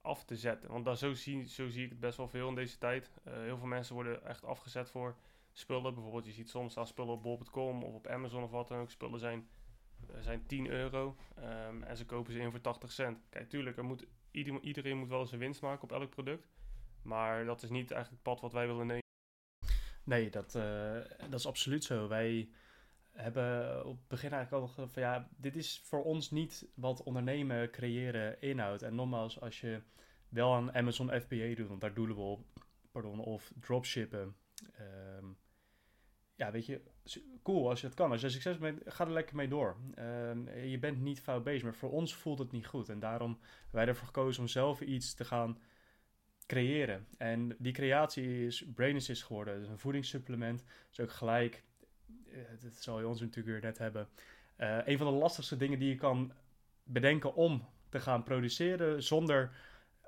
af 0.00 0.24
te 0.24 0.36
zetten. 0.36 0.70
Want 0.70 0.84
dat, 0.84 0.98
zo, 0.98 1.14
zie, 1.14 1.48
zo 1.48 1.68
zie 1.68 1.84
ik 1.84 1.90
het 1.90 2.00
best 2.00 2.16
wel 2.16 2.28
veel 2.28 2.48
in 2.48 2.54
deze 2.54 2.78
tijd. 2.78 3.10
Uh, 3.28 3.34
heel 3.34 3.58
veel 3.58 3.66
mensen 3.66 3.94
worden 3.94 4.24
echt 4.24 4.44
afgezet 4.44 4.90
voor 4.90 5.16
spullen. 5.52 5.94
Bijvoorbeeld, 5.94 6.26
je 6.26 6.32
ziet 6.32 6.50
soms 6.50 6.72
staan 6.72 6.86
spullen 6.86 7.12
op 7.12 7.22
bol.com 7.22 7.82
of 7.82 7.94
op 7.94 8.06
Amazon 8.06 8.42
of 8.42 8.50
wat 8.50 8.68
dan 8.68 8.78
ook. 8.78 8.90
Spullen 8.90 9.20
zijn, 9.20 9.48
uh, 10.10 10.20
zijn 10.20 10.46
10 10.46 10.68
euro 10.68 11.16
um, 11.38 11.82
en 11.82 11.96
ze 11.96 12.06
kopen 12.06 12.32
ze 12.32 12.38
in 12.38 12.50
voor 12.50 12.60
80 12.60 12.92
cent. 12.92 13.18
Kijk, 13.28 13.48
tuurlijk, 13.48 13.76
er 13.76 13.84
moet, 13.84 14.06
iedereen, 14.30 14.98
moet 14.98 15.08
wel 15.08 15.20
eens 15.20 15.32
een 15.32 15.38
winst 15.38 15.62
maken 15.62 15.82
op 15.82 15.92
elk 15.92 16.10
product. 16.10 16.48
Maar 17.02 17.44
dat 17.44 17.62
is 17.62 17.70
niet 17.70 17.90
eigenlijk 17.90 18.10
het 18.10 18.32
pad 18.32 18.40
wat 18.40 18.52
wij 18.52 18.66
willen 18.66 18.86
nemen. 18.86 19.02
Nee, 20.04 20.30
dat, 20.30 20.54
uh, 20.54 20.94
dat 21.18 21.38
is 21.38 21.46
absoluut 21.46 21.84
zo. 21.84 22.08
Wij 22.08 22.50
hebben 23.12 23.84
op 23.86 23.96
het 23.96 24.08
begin 24.08 24.32
eigenlijk 24.32 24.78
al 24.78 24.88
van 24.88 25.02
ja, 25.02 25.28
dit 25.36 25.56
is 25.56 25.80
voor 25.84 26.02
ons 26.02 26.30
niet 26.30 26.68
wat 26.74 27.02
ondernemen, 27.02 27.70
creëren 27.70 28.40
inhoudt. 28.40 28.82
En 28.82 28.94
nogmaals, 28.94 29.40
als 29.40 29.60
je 29.60 29.82
wel 30.28 30.54
aan 30.54 30.74
Amazon 30.74 31.20
FBA 31.20 31.54
doet, 31.54 31.68
want 31.68 31.80
daar 31.80 31.94
doelen 31.94 32.16
we 32.16 32.22
op, 32.22 32.46
pardon, 32.90 33.18
of 33.18 33.52
dropshippen. 33.60 34.36
Um, 35.18 35.36
ja, 36.34 36.50
weet 36.50 36.66
je, 36.66 36.80
cool 37.42 37.68
als 37.68 37.80
je 37.80 37.86
dat 37.86 37.96
kan. 37.96 38.10
Als 38.10 38.20
je 38.20 38.28
succes 38.28 38.58
bent, 38.58 38.80
ga 38.84 39.04
er 39.04 39.12
lekker 39.12 39.36
mee 39.36 39.48
door. 39.48 39.76
Um, 39.98 40.48
je 40.54 40.78
bent 40.78 41.00
niet 41.00 41.20
fout 41.20 41.44
bezig, 41.44 41.62
maar 41.62 41.74
voor 41.74 41.90
ons 41.90 42.14
voelt 42.14 42.38
het 42.38 42.52
niet 42.52 42.66
goed. 42.66 42.88
En 42.88 43.00
daarom 43.00 43.30
hebben 43.30 43.70
wij 43.70 43.86
ervoor 43.86 44.06
gekozen 44.06 44.42
om 44.42 44.48
zelf 44.48 44.80
iets 44.80 45.14
te 45.14 45.24
gaan 45.24 45.58
creëren. 46.46 47.06
En 47.18 47.56
die 47.58 47.72
creatie 47.72 48.46
is 48.46 48.64
Brain 48.74 48.96
Assist 48.96 49.24
geworden. 49.24 49.58
Dus 49.58 49.68
een 49.68 49.78
voedingssupplement. 49.78 50.64
Dus 50.88 51.00
ook 51.00 51.12
gelijk, 51.12 51.64
uh, 52.26 52.38
dat 52.60 52.74
zal 52.74 53.00
je 53.00 53.08
ons 53.08 53.20
natuurlijk 53.20 53.46
weer 53.46 53.70
net 53.70 53.78
hebben. 53.78 54.08
Uh, 54.58 54.78
een 54.84 54.98
van 54.98 55.06
de 55.06 55.18
lastigste 55.18 55.56
dingen 55.56 55.78
die 55.78 55.88
je 55.88 55.94
kan 55.94 56.32
bedenken 56.82 57.34
om 57.34 57.68
te 57.88 58.00
gaan 58.00 58.22
produceren 58.22 59.02
zonder 59.02 59.50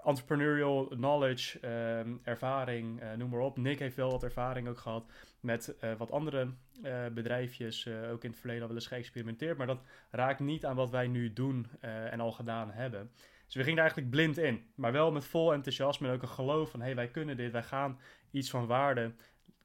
entrepreneurial 0.04 0.86
knowledge, 0.86 1.58
uh, 1.60 2.28
ervaring, 2.28 3.02
uh, 3.02 3.12
noem 3.12 3.30
maar 3.30 3.40
op. 3.40 3.56
Nick 3.56 3.78
heeft 3.78 3.96
wel 3.96 4.10
wat 4.10 4.22
ervaring 4.22 4.68
ook 4.68 4.78
gehad 4.78 5.10
met 5.40 5.74
uh, 5.80 5.92
wat 5.96 6.10
andere 6.10 6.48
uh, 6.82 7.06
bedrijfjes, 7.06 7.88
ook 7.88 8.24
in 8.24 8.30
het 8.30 8.38
verleden 8.38 8.62
al 8.62 8.68
wel 8.68 8.76
eens 8.76 8.86
geëxperimenteerd, 8.86 9.58
maar 9.58 9.66
dat 9.66 9.82
raakt 10.10 10.40
niet 10.40 10.64
aan 10.64 10.76
wat 10.76 10.90
wij 10.90 11.06
nu 11.06 11.32
doen 11.32 11.66
en 11.80 12.20
al 12.20 12.32
gedaan 12.32 12.70
hebben. 12.70 13.10
Dus 13.44 13.54
we 13.54 13.60
gingen 13.60 13.76
daar 13.76 13.84
eigenlijk 13.84 14.10
blind 14.10 14.38
in. 14.38 14.64
Maar 14.74 14.92
wel 14.92 15.12
met 15.12 15.24
vol 15.24 15.52
enthousiasme 15.52 16.08
en 16.08 16.14
ook 16.14 16.22
een 16.22 16.28
geloof 16.28 16.70
van... 16.70 16.80
hé, 16.80 16.86
hey, 16.86 16.94
wij 16.94 17.08
kunnen 17.08 17.36
dit, 17.36 17.52
wij 17.52 17.62
gaan 17.62 17.98
iets 18.30 18.50
van 18.50 18.66
waarde 18.66 19.12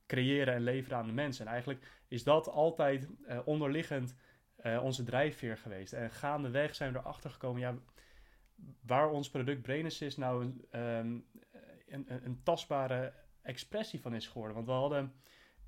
creëren 0.08 0.54
en 0.54 0.62
leveren 0.62 0.98
aan 0.98 1.08
de 1.08 1.14
mensen. 1.14 1.46
En 1.46 1.52
eigenlijk 1.52 1.88
is 2.08 2.24
dat 2.24 2.50
altijd 2.50 3.08
onderliggend 3.46 4.16
onze 4.82 5.04
drijfveer 5.04 5.58
geweest. 5.58 5.94
En 5.94 6.12
gaandeweg 6.12 6.76
zijn 6.76 6.94
we 6.94 7.00
erachter 7.00 7.30
gekomen... 7.30 7.62
Ja, 7.62 7.76
waar 8.86 9.10
ons 9.10 9.30
product 9.30 9.62
Brainsys 9.62 10.18
nou 10.18 10.44
een, 10.44 10.82
um, 10.82 11.26
een, 11.88 12.06
een, 12.08 12.26
een 12.26 12.44
tastbare 12.44 13.14
expressie 13.42 14.02
van 14.02 14.14
is 14.14 14.28
geworden. 14.28 14.56
Want 14.56 14.68
we 14.68 14.74
hadden 14.74 15.14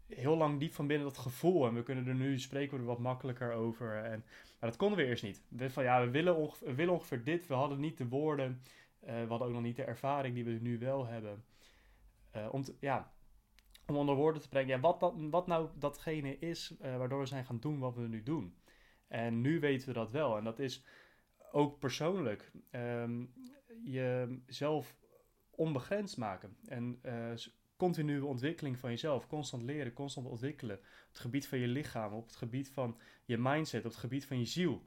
heel 0.07 0.37
lang 0.37 0.59
diep 0.59 0.73
van 0.73 0.87
binnen 0.87 1.07
dat 1.07 1.17
gevoel. 1.17 1.67
En 1.67 1.73
we 1.73 1.83
kunnen 1.83 2.07
er 2.07 2.15
nu 2.15 2.39
spreken 2.39 2.77
we 2.77 2.83
wat 2.83 2.99
makkelijker 2.99 3.51
over. 3.51 4.03
En, 4.03 4.23
maar 4.59 4.69
dat 4.69 4.77
konden 4.77 4.97
we 4.97 5.05
eerst 5.05 5.23
niet. 5.23 5.43
We, 5.47 5.69
van, 5.69 5.83
ja, 5.83 6.01
we, 6.01 6.09
willen 6.09 6.35
ongeveer, 6.35 6.75
willen 6.75 7.23
dit. 7.23 7.47
We 7.47 7.53
hadden 7.53 7.79
niet 7.79 7.97
de 7.97 8.07
woorden. 8.07 8.61
Uh, 9.03 9.07
we 9.07 9.29
hadden 9.29 9.47
ook 9.47 9.53
nog 9.53 9.61
niet 9.61 9.75
de 9.75 9.83
ervaring 9.83 10.35
die 10.35 10.45
we 10.45 10.51
nu 10.51 10.79
wel 10.79 11.05
hebben. 11.05 11.43
Uh, 12.35 12.47
om, 12.51 12.63
ja, 12.79 13.11
om 13.87 13.95
onder 13.95 14.15
woorden 14.15 14.41
te 14.41 14.49
brengen 14.49 14.81
wat, 14.81 14.99
dat, 14.99 15.13
wat 15.29 15.47
nou 15.47 15.69
datgene 15.75 16.39
is 16.39 16.75
uh, 16.81 16.97
waardoor 16.97 17.19
we 17.19 17.25
zijn 17.25 17.45
gaan 17.45 17.59
doen 17.59 17.79
wat 17.79 17.95
we 17.95 18.07
nu 18.07 18.23
doen. 18.23 18.55
En 19.07 19.41
nu 19.41 19.59
weten 19.59 19.87
we 19.87 19.93
dat 19.93 20.11
wel. 20.11 20.37
En 20.37 20.43
dat 20.43 20.59
is 20.59 20.83
ook 21.51 21.79
persoonlijk. 21.79 22.51
Um, 22.71 23.33
jezelf 23.83 24.95
onbegrensd 25.49 26.17
maken. 26.17 26.57
En 26.65 27.01
continue 27.79 28.25
ontwikkeling 28.25 28.79
van 28.79 28.89
jezelf. 28.89 29.27
Constant 29.27 29.63
leren, 29.63 29.93
constant 29.93 30.27
ontwikkelen. 30.27 30.75
Op 30.77 31.07
het 31.09 31.19
gebied 31.19 31.47
van 31.47 31.59
je 31.59 31.67
lichaam, 31.67 32.13
op 32.13 32.25
het 32.25 32.35
gebied 32.35 32.69
van 32.71 32.97
je 33.25 33.37
mindset, 33.37 33.85
op 33.85 33.91
het 33.91 33.99
gebied 33.99 34.25
van 34.25 34.39
je 34.39 34.45
ziel. 34.45 34.85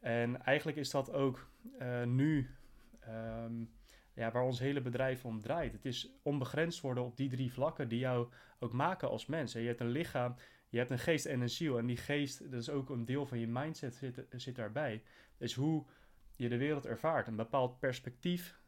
En 0.00 0.42
eigenlijk 0.42 0.78
is 0.78 0.90
dat 0.90 1.12
ook 1.12 1.50
uh, 1.80 2.04
nu 2.04 2.50
ehm, 3.00 3.64
ja, 4.14 4.30
waar 4.30 4.42
ons 4.42 4.58
hele 4.58 4.80
bedrijf 4.80 5.24
om 5.24 5.40
draait. 5.40 5.72
Het 5.72 5.84
is 5.84 6.12
onbegrensd 6.22 6.80
worden 6.80 7.04
op 7.04 7.16
die 7.16 7.28
drie 7.28 7.52
vlakken 7.52 7.88
die 7.88 7.98
jou 7.98 8.28
ook 8.58 8.72
maken 8.72 9.08
als 9.08 9.26
mens. 9.26 9.52
Je 9.52 9.58
hebt 9.60 9.80
een 9.80 9.88
lichaam, 9.88 10.34
je 10.72 10.78
hebt 10.78 10.90
een 10.90 10.98
geest 10.98 11.26
en 11.26 11.40
een 11.40 11.50
ziel. 11.50 11.78
En 11.78 11.86
die 11.86 11.96
geest, 11.96 12.50
dat 12.50 12.60
is 12.60 12.70
ook 12.70 12.90
een 12.90 13.04
deel 13.04 13.26
van 13.26 13.38
je 13.38 13.46
mindset, 13.46 13.94
zit, 13.94 14.24
zit 14.30 14.56
daarbij. 14.56 15.02
Dus 15.38 15.54
hoe 15.54 15.84
je 16.36 16.48
de 16.48 16.56
wereld 16.56 16.86
ervaart. 16.86 17.26
Een 17.26 17.36
bepaald 17.36 17.78
perspectief, 17.78 18.58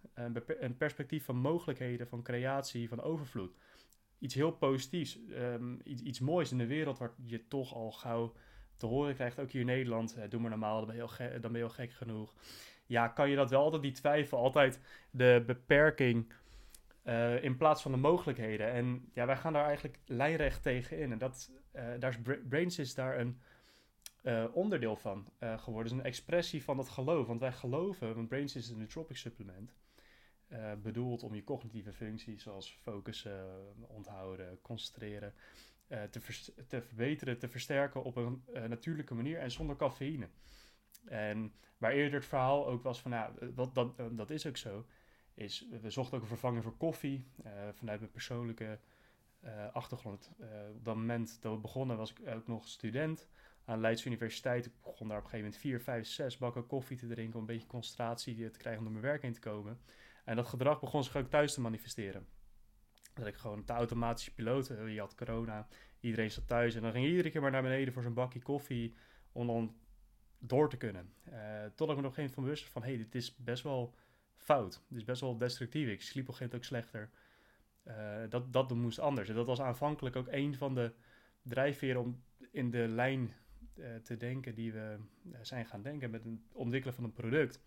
een 0.47 0.77
perspectief 0.77 1.25
van 1.25 1.37
mogelijkheden, 1.37 2.09
van 2.09 2.23
creatie, 2.23 2.89
van 2.89 3.03
overvloed. 3.03 3.55
Iets 4.19 4.35
heel 4.35 4.53
positiefs, 4.53 5.19
um, 5.31 5.81
iets, 5.85 6.03
iets 6.03 6.21
moois 6.21 6.51
in 6.51 6.59
de 6.59 6.67
wereld 6.67 6.99
waar 6.99 7.13
je 7.25 7.49
toch 7.49 7.75
al 7.75 7.93
gauw 7.93 8.33
te 8.77 8.87
horen 8.87 9.15
krijgt, 9.15 9.41
ook 9.41 9.51
hier 9.51 9.61
in 9.61 9.67
Nederland. 9.67 10.17
doe 10.29 10.41
maar 10.41 10.51
normaal, 10.51 10.87
dan 10.87 10.97
ben, 11.41 11.53
je 11.53 11.57
heel 11.57 11.69
gek 11.69 11.93
genoeg. 11.93 12.35
Ja, 12.87 13.09
kan 13.09 13.31
je 13.31 13.37
dat 13.37 13.51
wel 13.51 13.63
altijd, 13.63 13.83
die 13.83 13.93
twijfel, 13.93 14.39
altijd 14.39 14.81
de 15.11 15.43
beperking 15.47 16.33
uh, 17.05 17.43
in 17.43 17.57
plaats 17.57 17.83
van 17.83 17.93
de 17.93 17.99
mogelijkheden. 17.99 18.73
En 18.73 19.11
ja, 19.15 19.27
wij 19.27 19.37
gaan 19.37 19.53
daar 19.53 19.67
eigenlijk 19.67 19.99
lijnrecht 20.07 20.63
tegen 20.63 20.99
in. 20.99 21.13
En 21.13 21.19
dat, 21.19 21.51
daar 21.99 22.11
is 22.11 22.39
Brainsys 22.49 22.95
daar 22.95 23.19
een 23.19 23.41
uh, 24.23 24.45
onderdeel 24.53 24.97
van 24.97 25.27
geworden. 25.39 25.83
Dus 25.83 25.93
een 25.93 26.07
expressie 26.07 26.65
van 26.65 26.77
dat 26.77 26.89
geloof. 26.89 27.27
Want 27.27 27.41
wij 27.41 27.53
geloven, 27.53 28.15
want 28.15 28.29
Brainsys 28.29 28.63
is 28.63 28.71
een 28.71 28.79
nootropic 28.79 29.17
supplement. 29.17 29.75
bedoeld 30.83 31.23
om 31.23 31.35
je 31.35 31.45
cognitieve 31.45 31.93
functies 31.93 32.43
zoals 32.43 32.79
focussen, 32.83 33.47
onthouden, 33.89 34.61
concentreren... 34.63 35.35
te, 35.89 36.21
te, 36.69 36.83
verbeteren, 36.83 37.39
te 37.39 37.49
versterken 37.49 38.05
op 38.05 38.17
een 38.17 38.43
natuurlijke 38.69 39.15
manier 39.15 39.39
en 39.39 39.51
zonder 39.51 39.77
cafeïne. 39.77 40.29
En 41.05 41.53
waar 41.79 41.93
eerder 41.93 42.19
het 42.19 42.29
verhaal 42.29 42.67
ook 42.67 42.83
was 42.83 43.01
van, 43.01 43.11
nou, 43.11 43.55
dat, 43.55 43.75
dat, 44.13 44.31
is 44.31 44.47
ook 44.47 44.57
zo 44.57 44.85
is, 45.35 45.67
we 45.81 45.91
zochten 45.91 46.17
ook 46.17 46.23
een 46.23 46.29
vervanger 46.29 46.63
voor 46.63 46.77
koffie. 46.77 47.27
Uh, 47.45 47.53
vanuit 47.73 48.01
mijn 48.01 48.13
persoonlijke 48.13 48.65
uh, 48.65 48.71
achtergrond. 49.73 50.31
Uh, 50.41 50.47
op 50.77 50.85
dat 50.85 50.95
moment 50.95 51.43
dat 51.43 51.53
we 51.53 51.59
begonnen 51.59 51.97
was 51.97 52.11
ik 52.11 52.29
ook 52.29 52.47
nog 52.47 52.69
student 52.69 53.29
aan 53.65 53.81
Leids 53.81 54.05
Universiteit. 54.05 54.67
Ik 54.67 54.73
begon 54.83 55.09
daar 55.09 55.19
op 55.19 55.25
een 55.25 55.31
gegeven 55.31 55.51
moment 55.51 55.57
vier, 55.57 55.81
vijf, 55.81 56.07
zes 56.07 56.39
bakken 56.39 56.67
koffie 56.67 56.97
te 56.97 57.07
drinken 57.07 57.35
om 57.35 57.41
een 57.41 57.47
beetje 57.47 57.69
concentratie 57.69 58.51
te 58.51 58.59
krijgen 58.59 58.79
om 58.79 58.85
door 58.85 59.01
mijn 59.01 59.13
werk 59.13 59.23
heen 59.23 59.33
te 59.33 59.41
komen. 59.41 59.81
En 60.25 60.37
dat 60.37 60.47
gedrag 60.47 60.81
begon 60.81 61.05
zich 61.05 61.17
ook 61.17 61.31
thuis 61.31 61.55
te 61.55 61.61
manifesteren. 61.61 62.27
Dat 63.15 63.27
ik 63.27 63.35
gewoon 63.35 63.63
de 63.67 63.73
automatische 63.73 64.35
piloot, 64.35 64.67
je 64.67 65.01
had 65.01 65.15
corona, 65.15 65.67
iedereen 66.01 66.31
zat 66.31 66.49
thuis 66.49 66.75
en 66.75 66.83
dan 66.83 66.93
ging 66.93 67.07
iedere 67.07 67.31
keer 67.31 67.41
maar 67.41 67.51
naar 67.51 67.63
beneden 67.63 67.93
voor 67.93 68.03
zo'n 68.03 68.15
bakje 68.15 68.43
koffie 68.43 68.95
om 69.33 69.47
dan 69.47 69.77
door 70.39 70.69
te 70.69 70.77
kunnen. 70.77 71.13
tot 71.75 71.91
ik 71.91 71.97
me 71.97 72.03
nog 72.03 72.15
geen 72.15 72.31
van 72.31 72.43
bewust 72.43 72.65
van, 72.65 72.83
hé, 72.83 72.89
hey, 72.89 72.99
dit 72.99 73.15
is 73.15 73.37
best 73.37 73.63
wel 73.63 73.95
fout. 74.37 74.75
Het 74.89 74.97
is 74.97 75.05
best 75.05 75.21
wel 75.21 75.37
destructief. 75.37 75.89
Ik 75.89 76.03
sliep 76.03 76.29
op 76.29 76.29
een 76.29 76.35
gegeven 76.35 76.45
moment 76.45 76.55
ook 76.55 76.65
slechter. 76.65 77.11
Uh, 77.85 78.23
dat, 78.29 78.53
dat 78.53 78.75
moest 78.75 78.99
anders. 78.99 79.29
En 79.29 79.35
dat 79.35 79.47
was 79.47 79.61
aanvankelijk 79.61 80.17
ook 80.17 80.29
een 80.31 80.55
van 80.55 80.75
de 80.75 80.95
drijfveren 81.43 82.01
om 82.01 82.23
in 82.51 82.71
de 82.71 82.89
lijn 82.89 83.33
uh, 83.75 83.97
te 83.97 84.17
denken 84.17 84.55
die 84.55 84.73
we 84.73 84.99
uh, 85.25 85.39
zijn 85.43 85.67
gaan 85.67 85.83
denken 85.83 86.11
met 86.11 86.25
het 86.25 86.39
ontwikkelen 86.53 86.95
van 86.95 87.05
een 87.05 87.13
product. 87.13 87.61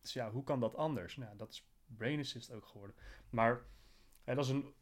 Dus 0.00 0.12
ja, 0.12 0.30
hoe 0.30 0.44
kan 0.44 0.60
dat 0.60 0.74
anders? 0.74 1.16
Nou, 1.16 1.36
dat 1.36 1.50
is 1.52 1.68
Brain 1.86 2.18
Assist 2.18 2.52
ook 2.52 2.66
geworden. 2.66 2.96
Maar 3.30 3.62
dat 4.24 4.44
is 4.44 4.48
een 4.48 4.74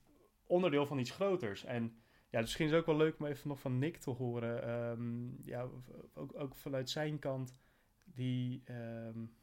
onderdeel 0.46 0.86
van 0.86 0.98
iets 0.98 1.10
groters. 1.10 1.64
En 1.64 1.82
ja, 2.30 2.38
dus 2.38 2.40
misschien 2.40 2.64
is 2.64 2.70
het 2.70 2.80
ook 2.80 2.86
wel 2.86 2.96
leuk 2.96 3.18
om 3.18 3.26
even 3.26 3.48
nog 3.48 3.60
van 3.60 3.78
Nick 3.78 3.96
te 3.96 4.10
horen. 4.10 4.70
Um, 4.70 5.38
ja, 5.42 5.68
ook, 6.14 6.34
ook 6.34 6.56
vanuit 6.56 6.90
zijn 6.90 7.18
kant. 7.18 7.56
Die, 8.04 8.62
um, 8.70 9.36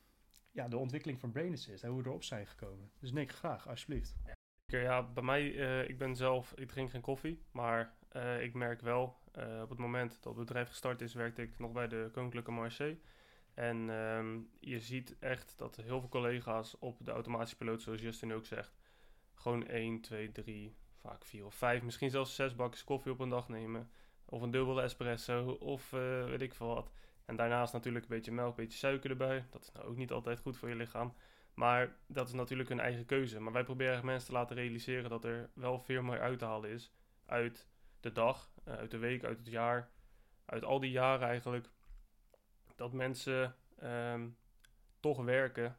ja, 0.52 0.68
de 0.68 0.78
ontwikkeling 0.78 1.20
van 1.20 1.32
Brain 1.32 1.54
Assist, 1.54 1.84
hoe 1.84 2.02
we 2.02 2.08
erop 2.08 2.24
zijn 2.24 2.48
gekomen. 2.48 2.92
Dus 3.00 3.12
Nick, 3.12 3.32
graag, 3.32 3.68
alsjeblieft. 3.68 4.16
Ja, 4.26 4.35
bij 5.14 5.24
mij, 5.24 5.54
uh, 5.54 5.90
ik 5.90 5.98
ben 5.98 6.16
zelf, 6.16 6.54
ik 6.56 6.68
drink 6.68 6.90
geen 6.90 7.02
koffie, 7.02 7.42
maar 7.52 7.94
uh, 8.16 8.42
ik 8.42 8.54
merk 8.54 8.82
wel, 8.82 9.18
uh, 9.38 9.62
op 9.62 9.70
het 9.70 9.80
moment 9.80 10.18
dat 10.22 10.36
het 10.36 10.46
bedrijf 10.46 10.68
gestart 10.68 11.02
is, 11.02 11.14
werkte 11.14 11.42
ik 11.42 11.60
nog 11.60 11.72
bij 11.72 11.88
de 11.88 12.10
Koninklijke 12.12 12.52
Marché. 12.52 12.98
En 13.54 13.90
um, 13.90 14.50
je 14.60 14.80
ziet 14.80 15.16
echt 15.20 15.54
dat 15.58 15.76
heel 15.76 16.00
veel 16.00 16.10
collega's 16.10 16.80
op 16.80 17.06
de 17.06 17.12
automatische 17.12 17.58
piloot, 17.58 17.82
zoals 17.82 18.02
Justin 18.02 18.34
ook 18.34 18.46
zegt, 18.46 18.76
gewoon 19.34 19.68
1, 19.68 20.02
2, 20.02 20.32
3, 20.32 20.76
vaak 21.02 21.26
4 21.26 21.46
of 21.46 21.56
5, 21.56 21.82
misschien 21.82 22.10
zelfs 22.10 22.36
6 22.36 22.56
bakjes 22.56 22.84
koffie 22.84 23.12
op 23.12 23.20
een 23.20 23.30
dag 23.30 23.50
nemen. 23.50 23.90
Of 24.26 24.42
een 24.42 24.52
dubbele 24.52 24.82
espresso, 24.82 25.52
of 25.52 25.90
weet 25.90 26.42
ik 26.42 26.54
veel 26.54 26.68
wat. 26.68 26.92
En 27.26 27.36
daarnaast 27.36 27.74
natuurlijk 27.74 28.06
een 28.06 28.16
beetje 28.16 28.32
melk, 28.32 28.50
een 28.50 28.64
beetje 28.64 28.78
suiker 28.78 29.10
erbij. 29.10 29.46
Dat 29.50 29.62
is 29.62 29.72
nou 29.72 29.86
ook 29.86 29.98
niet 29.98 30.12
altijd 30.12 30.40
goed 30.40 30.58
voor 30.58 30.70
je 30.70 30.76
lichaam. 30.76 31.14
Maar 31.56 31.96
dat 32.08 32.28
is 32.28 32.34
natuurlijk 32.34 32.70
hun 32.70 32.80
eigen 32.80 33.06
keuze. 33.06 33.40
Maar 33.40 33.54
wij 33.54 33.64
proberen 33.64 34.06
mensen 34.06 34.28
te 34.28 34.34
laten 34.34 34.56
realiseren 34.56 35.10
dat 35.10 35.24
er 35.24 35.50
wel 35.54 35.80
veel 35.80 36.02
meer 36.02 36.22
uit 36.22 36.40
te 36.40 36.46
halen 36.46 36.70
is. 36.70 36.92
Uit 37.26 37.68
de 38.00 38.12
dag, 38.12 38.52
eh, 38.64 38.74
uit 38.74 38.92
de 38.92 38.98
week, 38.98 39.24
uit 39.24 39.38
het 39.38 39.48
jaar. 39.48 39.90
Uit 40.46 40.64
al 40.64 40.80
die 40.80 40.92
jaren 40.92 41.28
eigenlijk. 41.28 41.70
Dat 42.76 42.94
mensen 42.94 43.56
um, 43.84 44.38
toch 45.00 45.24
werken. 45.24 45.78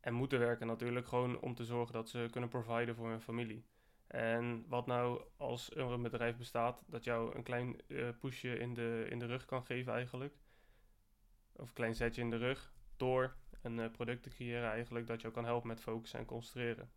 En 0.00 0.14
moeten 0.14 0.38
werken 0.38 0.66
natuurlijk. 0.66 1.06
Gewoon 1.06 1.40
om 1.40 1.54
te 1.54 1.64
zorgen 1.64 1.94
dat 1.94 2.08
ze 2.08 2.28
kunnen 2.30 2.50
providen 2.50 2.94
voor 2.94 3.08
hun 3.08 3.20
familie. 3.20 3.66
En 4.06 4.64
wat 4.68 4.86
nou 4.86 5.22
als 5.36 5.70
er 5.70 5.90
een 5.90 6.02
bedrijf 6.02 6.36
bestaat 6.36 6.84
dat 6.86 7.04
jou 7.04 7.34
een 7.36 7.42
klein 7.42 7.80
uh, 7.86 8.08
pushje 8.20 8.58
in 8.58 8.74
de, 8.74 9.06
in 9.10 9.18
de 9.18 9.26
rug 9.26 9.44
kan 9.44 9.64
geven 9.64 9.92
eigenlijk. 9.92 10.34
Of 11.52 11.68
een 11.68 11.74
klein 11.74 11.94
zetje 11.94 12.20
in 12.20 12.30
de 12.30 12.36
rug. 12.36 12.72
Door 12.96 13.36
een 13.66 13.78
uh, 13.78 13.90
product 13.90 14.22
te 14.22 14.30
creëren 14.30 14.70
eigenlijk 14.70 15.06
dat 15.06 15.20
jou 15.20 15.32
kan 15.32 15.44
helpen 15.44 15.68
met 15.68 15.80
focussen 15.80 16.18
en 16.18 16.24
concentreren. 16.24 16.90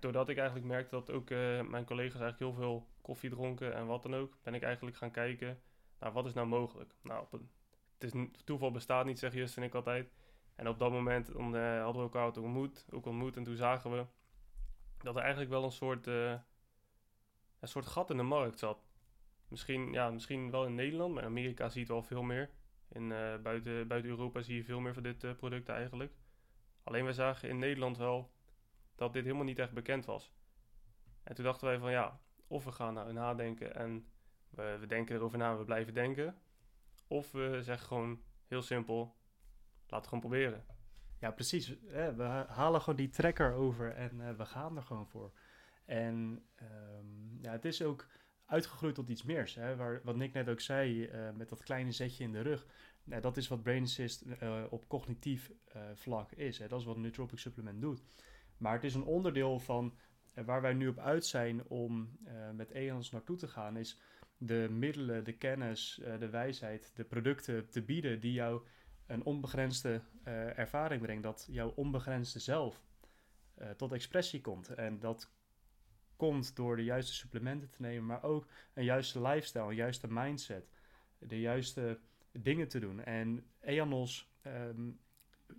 Doordat 0.00 0.28
ik 0.28 0.36
eigenlijk 0.36 0.66
merkte 0.66 0.94
dat 0.94 1.10
ook 1.10 1.30
uh, 1.30 1.62
mijn 1.62 1.84
collega's 1.84 2.20
eigenlijk 2.20 2.52
heel 2.52 2.62
veel 2.62 2.88
koffie 3.00 3.30
dronken 3.30 3.74
en 3.74 3.86
wat 3.86 4.02
dan 4.02 4.14
ook, 4.14 4.38
ben 4.42 4.54
ik 4.54 4.62
eigenlijk 4.62 4.96
gaan 4.96 5.10
kijken 5.10 5.60
naar 5.98 6.12
wat 6.12 6.26
is 6.26 6.32
nou 6.32 6.46
mogelijk. 6.46 6.94
Nou, 7.02 7.22
op 7.22 7.40
het 7.98 8.14
is, 8.14 8.28
toeval 8.44 8.70
bestaat 8.70 9.04
niet, 9.04 9.18
zeg 9.18 9.34
Just 9.34 9.56
en 9.56 9.62
ik 9.62 9.74
altijd. 9.74 10.12
En 10.54 10.68
op 10.68 10.78
dat 10.78 10.90
moment 10.90 11.32
dan, 11.32 11.54
hadden 11.54 11.94
we 11.94 12.10
elkaar 12.18 12.36
ontmoet, 12.36 12.86
ook 12.90 13.06
ontmoet 13.06 13.36
en 13.36 13.44
toen 13.44 13.56
zagen 13.56 13.90
we 13.90 14.06
dat 14.98 15.14
er 15.14 15.20
eigenlijk 15.20 15.50
wel 15.50 15.64
een 15.64 15.72
soort, 15.72 16.06
een 16.06 16.42
soort 17.60 17.86
gat 17.86 18.10
in 18.10 18.16
de 18.16 18.22
markt 18.22 18.58
zat. 18.58 18.88
Misschien, 19.48 19.92
ja, 19.92 20.10
misschien 20.10 20.50
wel 20.50 20.66
in 20.66 20.74
Nederland, 20.74 21.14
maar 21.14 21.24
Amerika 21.24 21.68
zie 21.68 21.74
je 21.74 21.86
het 21.86 21.88
wel 21.88 22.02
veel 22.02 22.22
meer. 22.22 22.50
Uh, 22.92 23.36
buiten, 23.42 23.88
buiten 23.88 24.10
Europa 24.10 24.40
zie 24.40 24.56
je 24.56 24.64
veel 24.64 24.80
meer 24.80 24.94
van 24.94 25.02
dit 25.02 25.24
uh, 25.24 25.34
product 25.34 25.68
eigenlijk. 25.68 26.12
Alleen 26.82 27.04
wij 27.04 27.12
zagen 27.12 27.48
in 27.48 27.58
Nederland 27.58 27.96
wel 27.96 28.32
dat 28.94 29.12
dit 29.12 29.24
helemaal 29.24 29.44
niet 29.44 29.58
echt 29.58 29.72
bekend 29.72 30.04
was. 30.04 30.32
En 31.22 31.34
toen 31.34 31.44
dachten 31.44 31.66
wij 31.66 31.78
van 31.78 31.90
ja, 31.90 32.20
of 32.46 32.64
we 32.64 32.72
gaan 32.72 32.94
nou 32.94 33.12
nadenken 33.12 33.74
en 33.74 34.06
we, 34.50 34.76
we 34.80 34.86
denken 34.86 35.16
erover 35.16 35.38
na 35.38 35.50
en 35.50 35.58
we 35.58 35.64
blijven 35.64 35.94
denken. 35.94 36.36
Of 37.06 37.32
we 37.32 37.62
zeggen 37.62 37.86
gewoon 37.86 38.22
heel 38.46 38.62
simpel, 38.62 39.16
laten 39.86 40.00
we 40.00 40.04
gewoon 40.04 40.20
proberen. 40.20 40.64
Ja, 41.20 41.30
precies. 41.30 41.68
we 42.16 42.44
halen 42.48 42.80
gewoon 42.80 42.98
die 42.98 43.08
trekker 43.08 43.52
over 43.52 43.94
en 43.94 44.36
we 44.36 44.46
gaan 44.46 44.76
er 44.76 44.82
gewoon 44.82 45.06
voor. 45.06 45.32
En 45.84 46.44
um, 46.62 47.38
ja, 47.40 47.52
het 47.52 47.64
is 47.64 47.82
ook 47.82 48.06
uitgegroeid 48.48 48.94
tot 48.94 49.08
iets 49.08 49.22
meer. 49.22 49.52
Hè, 49.54 49.76
waar, 49.76 50.00
wat 50.04 50.16
Nick 50.16 50.32
net 50.32 50.48
ook 50.48 50.60
zei, 50.60 51.04
uh, 51.04 51.30
met 51.36 51.48
dat 51.48 51.62
kleine 51.62 51.92
zetje 51.92 52.24
in 52.24 52.32
de 52.32 52.40
rug. 52.40 52.66
Nou, 53.04 53.20
dat 53.22 53.36
is 53.36 53.48
wat 53.48 53.62
Brain 53.62 53.82
Assist 53.82 54.24
uh, 54.42 54.64
op 54.70 54.88
cognitief 54.88 55.52
vlak 55.94 56.32
is. 56.32 56.58
Hè. 56.58 56.68
Dat 56.68 56.80
is 56.80 56.86
wat 56.86 56.96
een 56.96 57.02
nootropic 57.02 57.38
supplement 57.38 57.80
doet. 57.80 58.02
Maar 58.56 58.72
het 58.72 58.84
is 58.84 58.94
een 58.94 59.04
onderdeel 59.04 59.58
van 59.58 59.94
waar 60.34 60.62
wij 60.62 60.74
nu 60.74 60.88
op 60.88 60.98
uit 60.98 61.26
zijn 61.26 61.64
om 61.68 62.18
met 62.52 62.70
EONS 62.70 63.10
naartoe 63.10 63.36
te 63.36 63.48
gaan, 63.48 63.76
is 63.76 64.00
de 64.36 64.68
middelen, 64.70 65.24
de 65.24 65.32
kennis, 65.32 66.00
de 66.18 66.28
wijsheid, 66.28 66.90
de 66.94 67.04
producten 67.04 67.68
te 67.68 67.82
bieden 67.82 68.20
die 68.20 68.32
jou 68.32 68.62
een 69.06 69.24
onbegrensde 69.24 70.02
ervaring 70.54 71.02
brengt, 71.02 71.22
dat 71.22 71.46
jouw 71.50 71.72
onbegrensde 71.74 72.38
zelf 72.38 72.82
tot 73.76 73.92
expressie 73.92 74.40
komt. 74.40 74.68
En 74.68 74.98
dat 74.98 75.30
komt 76.18 76.56
door 76.56 76.76
de 76.76 76.84
juiste 76.84 77.14
supplementen 77.14 77.70
te 77.70 77.82
nemen, 77.82 78.06
maar 78.06 78.22
ook 78.22 78.46
een 78.74 78.84
juiste 78.84 79.22
lifestyle, 79.22 79.68
een 79.68 79.74
juiste 79.74 80.06
mindset, 80.10 80.70
de 81.18 81.40
juiste 81.40 81.98
dingen 82.32 82.68
te 82.68 82.78
doen. 82.78 83.04
En 83.04 83.46
EANOS 83.60 84.32
um, 84.46 85.00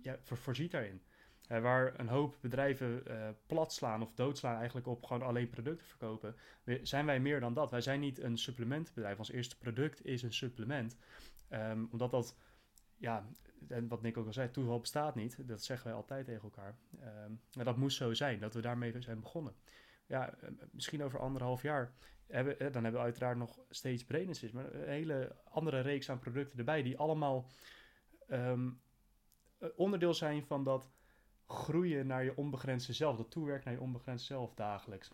ja, 0.02 0.18
voorziet 0.22 0.70
daarin. 0.70 1.02
Uh, 1.48 1.60
waar 1.60 2.00
een 2.00 2.08
hoop 2.08 2.36
bedrijven 2.40 3.02
uh, 3.08 3.28
plat 3.46 3.72
slaan 3.72 4.02
of 4.02 4.14
doodslaan 4.14 4.56
eigenlijk 4.56 4.86
op 4.86 5.04
gewoon 5.04 5.22
alleen 5.22 5.50
producten 5.50 5.86
verkopen, 5.86 6.36
zijn 6.82 7.06
wij 7.06 7.20
meer 7.20 7.40
dan 7.40 7.54
dat. 7.54 7.70
Wij 7.70 7.80
zijn 7.80 8.00
niet 8.00 8.18
een 8.18 8.38
supplementenbedrijf. 8.38 9.18
Ons 9.18 9.30
eerste 9.30 9.58
product 9.58 10.04
is 10.04 10.22
een 10.22 10.32
supplement. 10.32 10.96
Um, 11.50 11.88
omdat 11.90 12.10
dat 12.10 12.36
ja, 12.96 13.26
en 13.68 13.88
wat 13.88 14.02
Nick 14.02 14.16
ook 14.16 14.26
al 14.26 14.32
zei, 14.32 14.50
toeval 14.50 14.80
bestaat 14.80 15.14
niet. 15.14 15.48
Dat 15.48 15.64
zeggen 15.64 15.86
wij 15.86 15.96
altijd 15.96 16.24
tegen 16.26 16.42
elkaar. 16.42 16.74
Ehm, 17.00 17.32
maar 17.54 17.64
dat 17.64 17.76
moest 17.76 17.96
zo 17.96 18.14
zijn, 18.14 18.40
dat 18.40 18.54
we 18.54 18.60
daarmee 18.60 18.94
zijn 18.98 19.20
begonnen. 19.20 19.54
Ja, 20.10 20.34
eh, 20.34 20.50
misschien 20.70 21.02
over 21.02 21.20
anderhalf 21.20 21.62
jaar. 21.62 21.92
Hebben, 22.26 22.58
dan 22.58 22.82
hebben 22.82 22.92
we 22.92 23.06
uiteraard 23.06 23.36
nog 23.36 23.58
steeds 23.68 24.04
Brainasys, 24.04 24.52
maar 24.52 24.74
een 24.74 24.88
hele 24.88 25.36
andere 25.44 25.80
reeks 25.80 26.10
aan 26.10 26.18
producten 26.18 26.58
erbij, 26.58 26.82
die 26.82 26.98
allemaal 26.98 27.46
ehm, 28.28 28.70
onderdeel 29.76 30.14
zijn 30.14 30.46
van 30.46 30.64
dat 30.64 30.90
groeien 31.46 32.06
naar 32.06 32.24
je 32.24 32.36
onbegrensde 32.36 32.92
zelf, 32.92 33.16
dat 33.16 33.30
toewerken 33.30 33.64
naar 33.64 33.74
je 33.74 33.84
onbegrensde 33.84 34.26
zelf 34.26 34.54
dagelijks. 34.54 35.10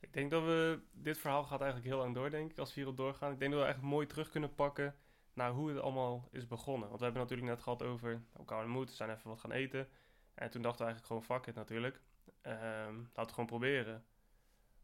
Ik 0.00 0.12
denk 0.12 0.30
dat 0.30 0.42
we, 0.42 0.80
dit 0.92 1.18
verhaal 1.18 1.44
gaat 1.44 1.60
eigenlijk 1.60 1.90
heel 1.90 2.00
lang 2.00 2.14
door, 2.14 2.30
denk 2.30 2.50
ik, 2.50 2.58
als 2.58 2.68
we 2.68 2.80
hierop 2.80 2.96
doorgaan. 2.96 3.32
Ik 3.32 3.38
denk 3.38 3.50
dat 3.50 3.60
we 3.60 3.66
eigenlijk 3.66 3.94
mooi 3.94 4.06
terug 4.06 4.30
kunnen 4.30 4.54
pakken 4.54 4.94
naar 5.32 5.50
hoe 5.50 5.68
het 5.68 5.80
allemaal 5.80 6.28
is 6.30 6.46
begonnen. 6.46 6.88
Want 6.88 6.98
we 6.98 7.04
hebben 7.04 7.22
natuurlijk 7.22 7.48
net 7.48 7.62
gehad 7.62 7.82
over 7.82 8.22
elkaar 8.36 8.62
ontmoeten, 8.62 8.94
zijn 8.94 9.10
even 9.10 9.28
wat 9.28 9.40
gaan 9.40 9.52
eten. 9.52 9.88
En 10.34 10.50
toen 10.50 10.62
dachten 10.62 10.86
we 10.86 10.92
eigenlijk 10.92 11.06
gewoon, 11.06 11.40
fuck 11.40 11.46
it 11.46 11.54
natuurlijk. 11.54 12.00
Um, 12.42 13.10
laten 13.12 13.26
we 13.26 13.30
gewoon 13.30 13.46
proberen. 13.46 14.04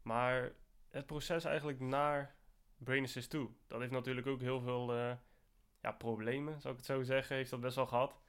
Maar 0.01 0.51
het 0.89 1.05
proces 1.05 1.43
eigenlijk 1.43 1.79
naar 1.79 2.35
Brain 2.77 3.03
Assist 3.03 3.29
toe, 3.29 3.49
dat 3.67 3.79
heeft 3.79 3.91
natuurlijk 3.91 4.27
ook 4.27 4.41
heel 4.41 4.61
veel 4.61 4.95
uh, 4.95 5.13
ja, 5.81 5.91
problemen, 5.91 6.61
zou 6.61 6.73
ik 6.73 6.79
het 6.79 6.89
zo 6.89 7.03
zeggen, 7.03 7.35
heeft 7.35 7.49
dat 7.49 7.59
best 7.59 7.75
wel 7.75 7.87
gehad. 7.87 8.19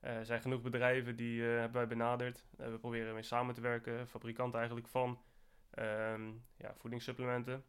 Eh, 0.00 0.16
er 0.16 0.24
zijn 0.24 0.40
genoeg 0.40 0.62
bedrijven 0.62 1.16
die 1.16 1.40
uh, 1.40 1.58
hebben 1.58 1.72
wij 1.72 1.86
benaderd. 1.86 2.44
we 2.56 2.78
proberen 2.78 3.14
mee 3.14 3.22
samen 3.22 3.54
te 3.54 3.60
werken, 3.60 4.08
fabrikant 4.08 4.54
eigenlijk 4.54 4.88
van 4.88 5.22
um, 5.78 6.44
ja, 6.56 6.74
voedingssupplementen, 6.74 7.64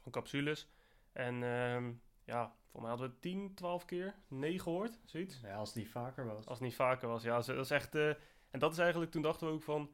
van 0.00 0.12
capsules. 0.12 0.70
En 1.12 1.42
um, 1.42 2.02
ja, 2.24 2.56
voor 2.70 2.80
mij 2.80 2.90
hadden 2.90 3.10
we 3.10 3.18
10, 3.18 3.54
12 3.54 3.84
keer 3.84 4.14
nee 4.28 4.58
gehoord, 4.58 5.00
zoiets. 5.04 5.40
Ja, 5.40 5.56
als 5.56 5.68
het 5.68 5.78
niet 5.78 5.88
vaker 5.88 6.26
was. 6.26 6.46
Als 6.46 6.58
het 6.58 6.68
niet 6.68 6.76
vaker 6.76 7.08
was, 7.08 7.22
ja. 7.22 7.40
Dat 7.40 7.48
is 7.48 7.70
echt... 7.70 7.94
Uh, 7.94 8.08
en 8.50 8.58
dat 8.58 8.72
is 8.72 8.78
eigenlijk, 8.78 9.10
toen 9.10 9.22
dachten 9.22 9.46
we 9.46 9.52
ook 9.52 9.62
van... 9.62 9.90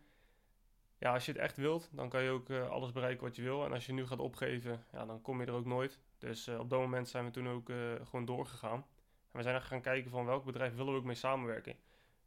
Ja, 1.04 1.12
als 1.12 1.26
je 1.26 1.32
het 1.32 1.40
echt 1.40 1.56
wilt, 1.56 1.88
dan 1.92 2.08
kan 2.08 2.22
je 2.22 2.30
ook 2.30 2.48
uh, 2.48 2.68
alles 2.68 2.92
bereiken 2.92 3.24
wat 3.24 3.36
je 3.36 3.42
wil. 3.42 3.64
En 3.64 3.72
als 3.72 3.86
je 3.86 3.92
nu 3.92 4.06
gaat 4.06 4.18
opgeven, 4.18 4.84
ja, 4.92 5.04
dan 5.04 5.22
kom 5.22 5.40
je 5.40 5.46
er 5.46 5.52
ook 5.52 5.64
nooit. 5.64 6.00
Dus 6.18 6.48
uh, 6.48 6.58
op 6.58 6.70
dat 6.70 6.80
moment 6.80 7.08
zijn 7.08 7.24
we 7.24 7.30
toen 7.30 7.48
ook 7.48 7.66
gewoon 8.02 8.24
doorgegaan. 8.24 8.86
En 9.30 9.38
we 9.38 9.42
zijn 9.42 9.62
gaan 9.62 9.80
kijken 9.80 10.10
van 10.10 10.24
welk 10.24 10.44
bedrijf 10.44 10.74
willen 10.74 10.92
we 10.92 10.98
ook 10.98 11.04
mee 11.04 11.14
samenwerken. 11.14 11.76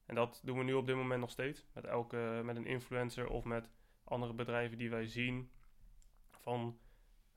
En 0.06 0.16
dat 0.16 0.42
doen 0.44 0.58
we 0.58 0.64
nu 0.64 0.74
op 0.74 0.86
dit 0.86 0.96
moment 0.96 1.20
nog 1.20 1.30
steeds. 1.30 1.68
Met, 1.74 1.86
elke, 1.86 2.42
met 2.44 2.56
een 2.56 2.66
influencer 2.66 3.28
of 3.28 3.44
met 3.44 3.70
andere 4.04 4.34
bedrijven 4.34 4.78
die 4.78 4.90
wij 4.90 5.06
zien. 5.06 5.52
Van 6.32 6.80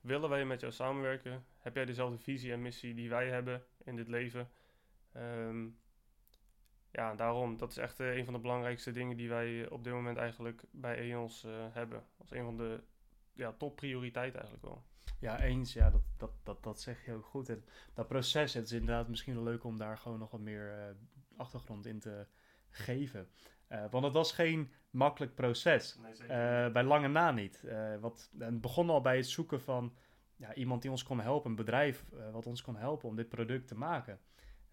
willen 0.01 0.29
wij 0.29 0.45
met 0.45 0.59
jou 0.59 0.73
samenwerken? 0.73 1.45
Heb 1.57 1.75
jij 1.75 1.85
dezelfde 1.85 2.17
visie 2.17 2.51
en 2.51 2.61
missie 2.61 2.93
die 2.93 3.09
wij 3.09 3.29
hebben 3.29 3.65
in 3.83 3.95
dit 3.95 4.07
leven? 4.07 4.49
Um, 5.17 5.79
ja, 6.91 7.15
daarom, 7.15 7.57
dat 7.57 7.69
is 7.71 7.77
echt 7.77 7.99
uh, 7.99 8.15
een 8.15 8.25
van 8.25 8.33
de 8.33 8.39
belangrijkste 8.39 8.91
dingen 8.91 9.17
die 9.17 9.29
wij 9.29 9.69
op 9.69 9.83
dit 9.83 9.93
moment 9.93 10.17
eigenlijk 10.17 10.63
bij 10.71 10.97
EOS 10.97 11.45
uh, 11.45 11.51
hebben. 11.71 12.03
Als 12.17 12.31
een 12.31 12.43
van 12.43 12.57
de 12.57 12.83
ja, 13.33 13.51
topprioriteiten 13.51 14.39
eigenlijk 14.39 14.73
wel. 14.73 14.83
Ja, 15.19 15.39
eens. 15.39 15.73
Ja, 15.73 15.89
dat, 15.89 16.01
dat, 16.17 16.31
dat, 16.43 16.63
dat 16.63 16.81
zeg 16.81 17.05
je 17.05 17.13
ook 17.13 17.25
goed. 17.25 17.49
En 17.49 17.63
dat 17.93 18.07
proces, 18.07 18.53
het 18.53 18.65
is 18.65 18.71
inderdaad 18.71 19.07
misschien 19.07 19.35
wel 19.35 19.43
leuk 19.43 19.63
om 19.63 19.77
daar 19.77 19.97
gewoon 19.97 20.19
nog 20.19 20.31
wat 20.31 20.39
meer 20.39 20.77
uh, 20.77 20.95
achtergrond 21.37 21.85
in 21.85 21.99
te 21.99 22.27
geven. 22.69 23.29
Uh, 23.69 23.85
want 23.89 24.03
het 24.03 24.13
was 24.13 24.31
geen 24.31 24.71
makkelijk 24.89 25.35
proces. 25.35 25.97
Nee, 25.97 26.13
uh, 26.13 26.71
bij 26.71 26.83
lange 26.83 27.07
na 27.07 27.31
niet. 27.31 27.63
Wat, 27.99 28.29
het 28.37 28.61
begon 28.61 28.89
al 28.89 29.01
bij 29.01 29.15
het 29.15 29.27
zoeken 29.27 29.61
van 29.61 29.93
ja, 30.35 30.53
iemand 30.53 30.81
die 30.81 30.91
ons 30.91 31.03
kon 31.03 31.19
helpen, 31.19 31.49
een 31.49 31.55
bedrijf 31.55 32.05
wat 32.31 32.45
ons 32.45 32.61
kon 32.61 32.75
helpen 32.75 33.09
om 33.09 33.15
dit 33.15 33.29
product 33.29 33.67
te 33.67 33.75
maken. 33.75 34.19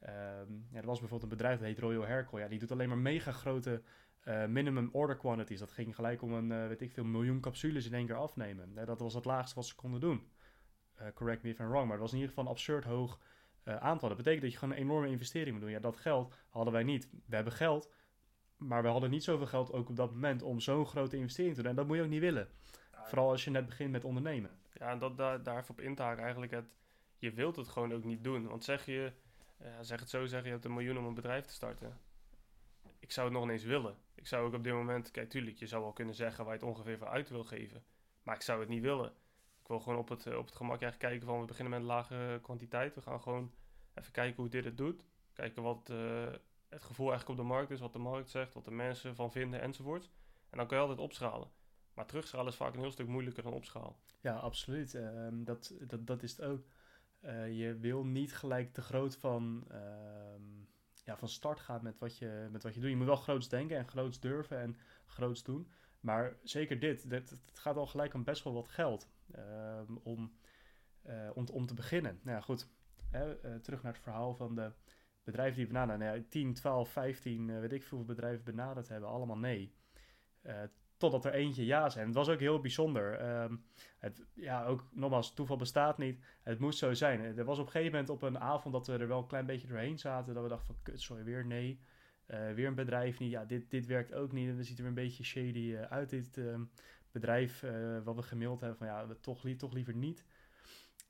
Um, 0.02 0.66
ja, 0.70 0.80
er 0.80 0.86
was 0.86 0.98
bijvoorbeeld 0.98 1.22
een 1.22 1.36
bedrijf 1.36 1.58
dat 1.58 1.66
heet 1.66 1.78
Royal 1.78 2.06
Hercle. 2.06 2.40
Ja, 2.40 2.48
die 2.48 2.58
doet 2.58 2.72
alleen 2.72 2.88
maar 2.88 2.98
mega 2.98 3.32
grote 3.32 3.82
minimum 4.48 4.88
order 4.92 5.16
quantities. 5.16 5.58
Dat 5.58 5.72
ging 5.72 5.94
gelijk 5.94 6.22
om 6.22 6.32
een, 6.32 6.68
weet 6.68 6.80
ik 6.80 6.92
veel, 6.92 7.04
miljoen 7.04 7.40
capsules 7.40 7.86
in 7.86 7.94
één 7.94 8.06
keer 8.06 8.16
afnemen. 8.16 8.74
dat 8.84 9.00
was 9.00 9.14
het 9.14 9.24
laagste 9.24 9.54
wat 9.54 9.66
ze 9.66 9.74
konden 9.74 10.00
doen. 10.00 10.28
correct 11.14 11.42
me 11.42 11.48
if 11.48 11.58
I'm 11.58 11.68
wrong, 11.68 11.82
maar 11.82 11.92
het 11.92 12.00
was 12.00 12.12
in 12.12 12.18
ieder 12.18 12.28
geval 12.28 12.44
een 12.44 12.50
absurd 12.50 12.84
hoog 12.84 13.20
aantal. 13.64 14.08
Dat 14.08 14.16
betekent 14.16 14.42
dat 14.42 14.52
je 14.52 14.58
gewoon 14.58 14.74
een 14.74 14.80
enorme 14.80 15.08
investering 15.08 15.52
moet 15.52 15.60
doen. 15.60 15.70
Ja, 15.70 15.80
dat 15.80 15.96
geld 15.96 16.34
hadden 16.48 16.72
wij 16.72 16.82
niet. 16.82 17.10
We 17.26 17.34
hebben 17.34 17.52
geld, 17.52 17.90
maar 18.56 18.82
we 18.82 18.88
hadden 18.88 19.10
niet 19.10 19.24
zoveel 19.24 19.46
geld 19.46 19.72
ook 19.72 19.88
op 19.88 19.96
dat 19.96 20.12
moment 20.12 20.42
om 20.42 20.60
zo'n 20.60 20.86
grote 20.86 21.16
investering 21.16 21.54
te 21.54 21.60
doen. 21.60 21.70
En 21.70 21.76
dat 21.76 21.86
moet 21.86 21.96
je 21.96 22.02
ook 22.02 22.08
niet 22.08 22.20
willen. 22.20 22.48
Vooral 23.08 23.30
als 23.30 23.44
je 23.44 23.50
net 23.50 23.66
begint 23.66 23.90
met 23.90 24.04
ondernemen. 24.04 24.50
Ja, 24.72 24.90
en 24.90 24.98
dat, 24.98 25.16
daar, 25.16 25.42
daarvoor 25.42 25.74
op 25.74 25.80
in 25.80 25.94
te 25.94 26.02
haken 26.02 26.22
eigenlijk 26.22 26.52
het... 26.52 26.66
Je 27.16 27.32
wilt 27.32 27.56
het 27.56 27.68
gewoon 27.68 27.92
ook 27.92 28.04
niet 28.04 28.24
doen. 28.24 28.46
Want 28.46 28.64
zeg 28.64 28.86
je... 28.86 29.12
zeg 29.80 30.00
het 30.00 30.10
zo, 30.10 30.26
zeg 30.26 30.44
je 30.44 30.50
hebt 30.50 30.64
een 30.64 30.74
miljoen 30.74 30.98
om 30.98 31.04
een 31.04 31.14
bedrijf 31.14 31.46
te 31.46 31.52
starten. 31.52 32.00
Ik 32.98 33.12
zou 33.12 33.26
het 33.26 33.36
nog 33.36 33.44
ineens 33.44 33.64
willen. 33.64 33.96
Ik 34.14 34.26
zou 34.26 34.46
ook 34.46 34.54
op 34.54 34.64
dit 34.64 34.72
moment... 34.72 35.10
Kijk, 35.10 35.30
tuurlijk, 35.30 35.56
je 35.56 35.66
zou 35.66 35.82
wel 35.82 35.92
kunnen 35.92 36.14
zeggen 36.14 36.44
waar 36.44 36.54
je 36.54 36.60
het 36.60 36.68
ongeveer 36.68 36.98
voor 36.98 37.08
uit 37.08 37.28
wil 37.28 37.44
geven. 37.44 37.84
Maar 38.22 38.34
ik 38.34 38.42
zou 38.42 38.60
het 38.60 38.68
niet 38.68 38.82
willen. 38.82 39.10
Ik 39.60 39.66
wil 39.66 39.80
gewoon 39.80 39.98
op 39.98 40.08
het, 40.08 40.26
op 40.26 40.46
het 40.46 40.56
gemak 40.56 40.80
eigenlijk 40.82 41.12
kijken 41.12 41.26
van... 41.26 41.40
We 41.40 41.46
beginnen 41.46 41.72
met 41.72 41.80
een 41.80 41.86
lage 41.86 42.38
kwantiteit. 42.42 42.94
We 42.94 43.00
gaan 43.00 43.20
gewoon 43.20 43.52
even 43.94 44.12
kijken 44.12 44.36
hoe 44.42 44.50
dit 44.50 44.64
het 44.64 44.76
doet. 44.76 45.04
Kijken 45.32 45.62
wat... 45.62 45.88
Uh, 45.90 46.26
het 46.68 46.84
gevoel 46.84 47.10
eigenlijk 47.10 47.40
op 47.40 47.46
de 47.46 47.52
markt 47.52 47.70
is, 47.70 47.80
wat 47.80 47.92
de 47.92 47.98
markt 47.98 48.30
zegt, 48.30 48.54
wat 48.54 48.64
de 48.64 48.70
mensen 48.70 49.14
van 49.14 49.32
vinden 49.32 49.60
enzovoort. 49.60 50.10
En 50.50 50.58
dan 50.58 50.66
kan 50.66 50.76
je 50.76 50.82
altijd 50.82 51.00
opschalen. 51.00 51.50
Maar 51.94 52.06
terugschalen 52.06 52.46
is 52.46 52.56
vaak 52.56 52.74
een 52.74 52.80
heel 52.80 52.90
stuk 52.90 53.06
moeilijker 53.06 53.42
dan 53.42 53.52
opschalen. 53.52 53.96
Ja, 54.20 54.36
absoluut. 54.36 54.94
Um, 54.94 55.44
dat, 55.44 55.74
dat, 55.80 56.06
dat 56.06 56.22
is 56.22 56.30
het 56.30 56.42
ook. 56.42 56.66
Uh, 57.24 57.58
je 57.58 57.76
wil 57.78 58.04
niet 58.04 58.34
gelijk 58.34 58.72
te 58.72 58.82
groot 58.82 59.16
van, 59.16 59.64
um, 59.72 60.68
ja, 61.04 61.16
van 61.16 61.28
start 61.28 61.60
gaan 61.60 61.82
met 61.82 61.98
wat, 61.98 62.18
je, 62.18 62.48
met 62.50 62.62
wat 62.62 62.74
je 62.74 62.80
doet. 62.80 62.90
Je 62.90 62.96
moet 62.96 63.06
wel 63.06 63.16
groots 63.16 63.48
denken 63.48 63.76
en 63.76 63.88
groots 63.88 64.20
durven 64.20 64.58
en 64.58 64.76
groots 65.06 65.42
doen. 65.42 65.70
Maar 66.00 66.36
zeker 66.42 66.78
dit, 66.78 67.02
het 67.10 67.38
gaat 67.52 67.76
al 67.76 67.86
gelijk 67.86 68.14
om 68.14 68.24
best 68.24 68.44
wel 68.44 68.52
wat 68.52 68.68
geld 68.68 69.08
um, 69.36 69.98
om, 70.02 70.32
uh, 71.06 71.30
om, 71.34 71.46
om 71.52 71.66
te 71.66 71.74
beginnen. 71.74 72.20
Nou 72.22 72.36
ja, 72.36 72.42
goed. 72.42 72.68
Uh, 73.12 73.54
terug 73.62 73.82
naar 73.82 73.92
het 73.92 74.02
verhaal 74.02 74.34
van 74.34 74.54
de 74.54 74.72
bedrijven 75.24 75.56
die 75.56 75.66
benaderen, 75.66 75.98
nou 76.00 76.16
ja, 76.16 76.24
10, 76.28 76.54
12, 76.54 76.90
15, 76.90 77.48
uh, 77.48 77.60
weet 77.60 77.72
ik 77.72 77.82
veel 77.82 78.04
bedrijven 78.04 78.44
benaderd 78.44 78.88
hebben, 78.88 79.08
allemaal 79.08 79.38
nee. 79.38 79.76
Totdat 80.98 81.24
er 81.24 81.32
eentje 81.32 81.64
ja 81.64 81.88
zei. 81.88 82.00
En 82.00 82.06
het 82.06 82.16
was 82.16 82.28
ook 82.28 82.40
heel 82.40 82.60
bijzonder. 82.60 83.40
Um, 83.42 83.64
het, 83.98 84.24
ja, 84.34 84.64
ook 84.64 84.88
nogmaals, 84.92 85.34
toeval 85.34 85.56
bestaat 85.56 85.98
niet. 85.98 86.24
Het 86.42 86.58
moest 86.58 86.78
zo 86.78 86.94
zijn. 86.94 87.20
Er 87.20 87.44
was 87.44 87.58
op 87.58 87.66
een 87.66 87.72
gegeven 87.72 87.92
moment 87.92 88.10
op 88.10 88.22
een 88.22 88.38
avond 88.38 88.74
dat 88.74 88.86
we 88.86 88.96
er 88.96 89.08
wel 89.08 89.18
een 89.18 89.26
klein 89.26 89.46
beetje 89.46 89.66
doorheen 89.66 89.98
zaten. 89.98 90.34
Dat 90.34 90.42
we 90.42 90.48
dachten 90.48 90.66
van, 90.66 90.82
kut, 90.82 91.00
sorry, 91.00 91.24
weer 91.24 91.46
nee. 91.46 91.80
Uh, 92.28 92.52
weer 92.52 92.66
een 92.66 92.74
bedrijf 92.74 93.18
niet. 93.18 93.30
Ja, 93.30 93.44
dit, 93.44 93.70
dit 93.70 93.86
werkt 93.86 94.14
ook 94.14 94.32
niet. 94.32 94.48
En 94.48 94.56
we 94.56 94.64
ziet 94.64 94.78
er 94.78 94.84
een 94.84 94.94
beetje 94.94 95.24
shady 95.24 95.76
uit, 95.76 96.10
dit 96.10 96.36
uh, 96.36 96.58
bedrijf. 97.12 97.64
wat 98.04 98.16
we 98.16 98.22
gemaild 98.22 98.60
hebben 98.60 98.78
van, 98.78 98.86
ja, 98.86 99.06
toch, 99.20 99.42
li 99.42 99.56
toch 99.56 99.72
liever 99.72 99.94
niet. 99.94 100.24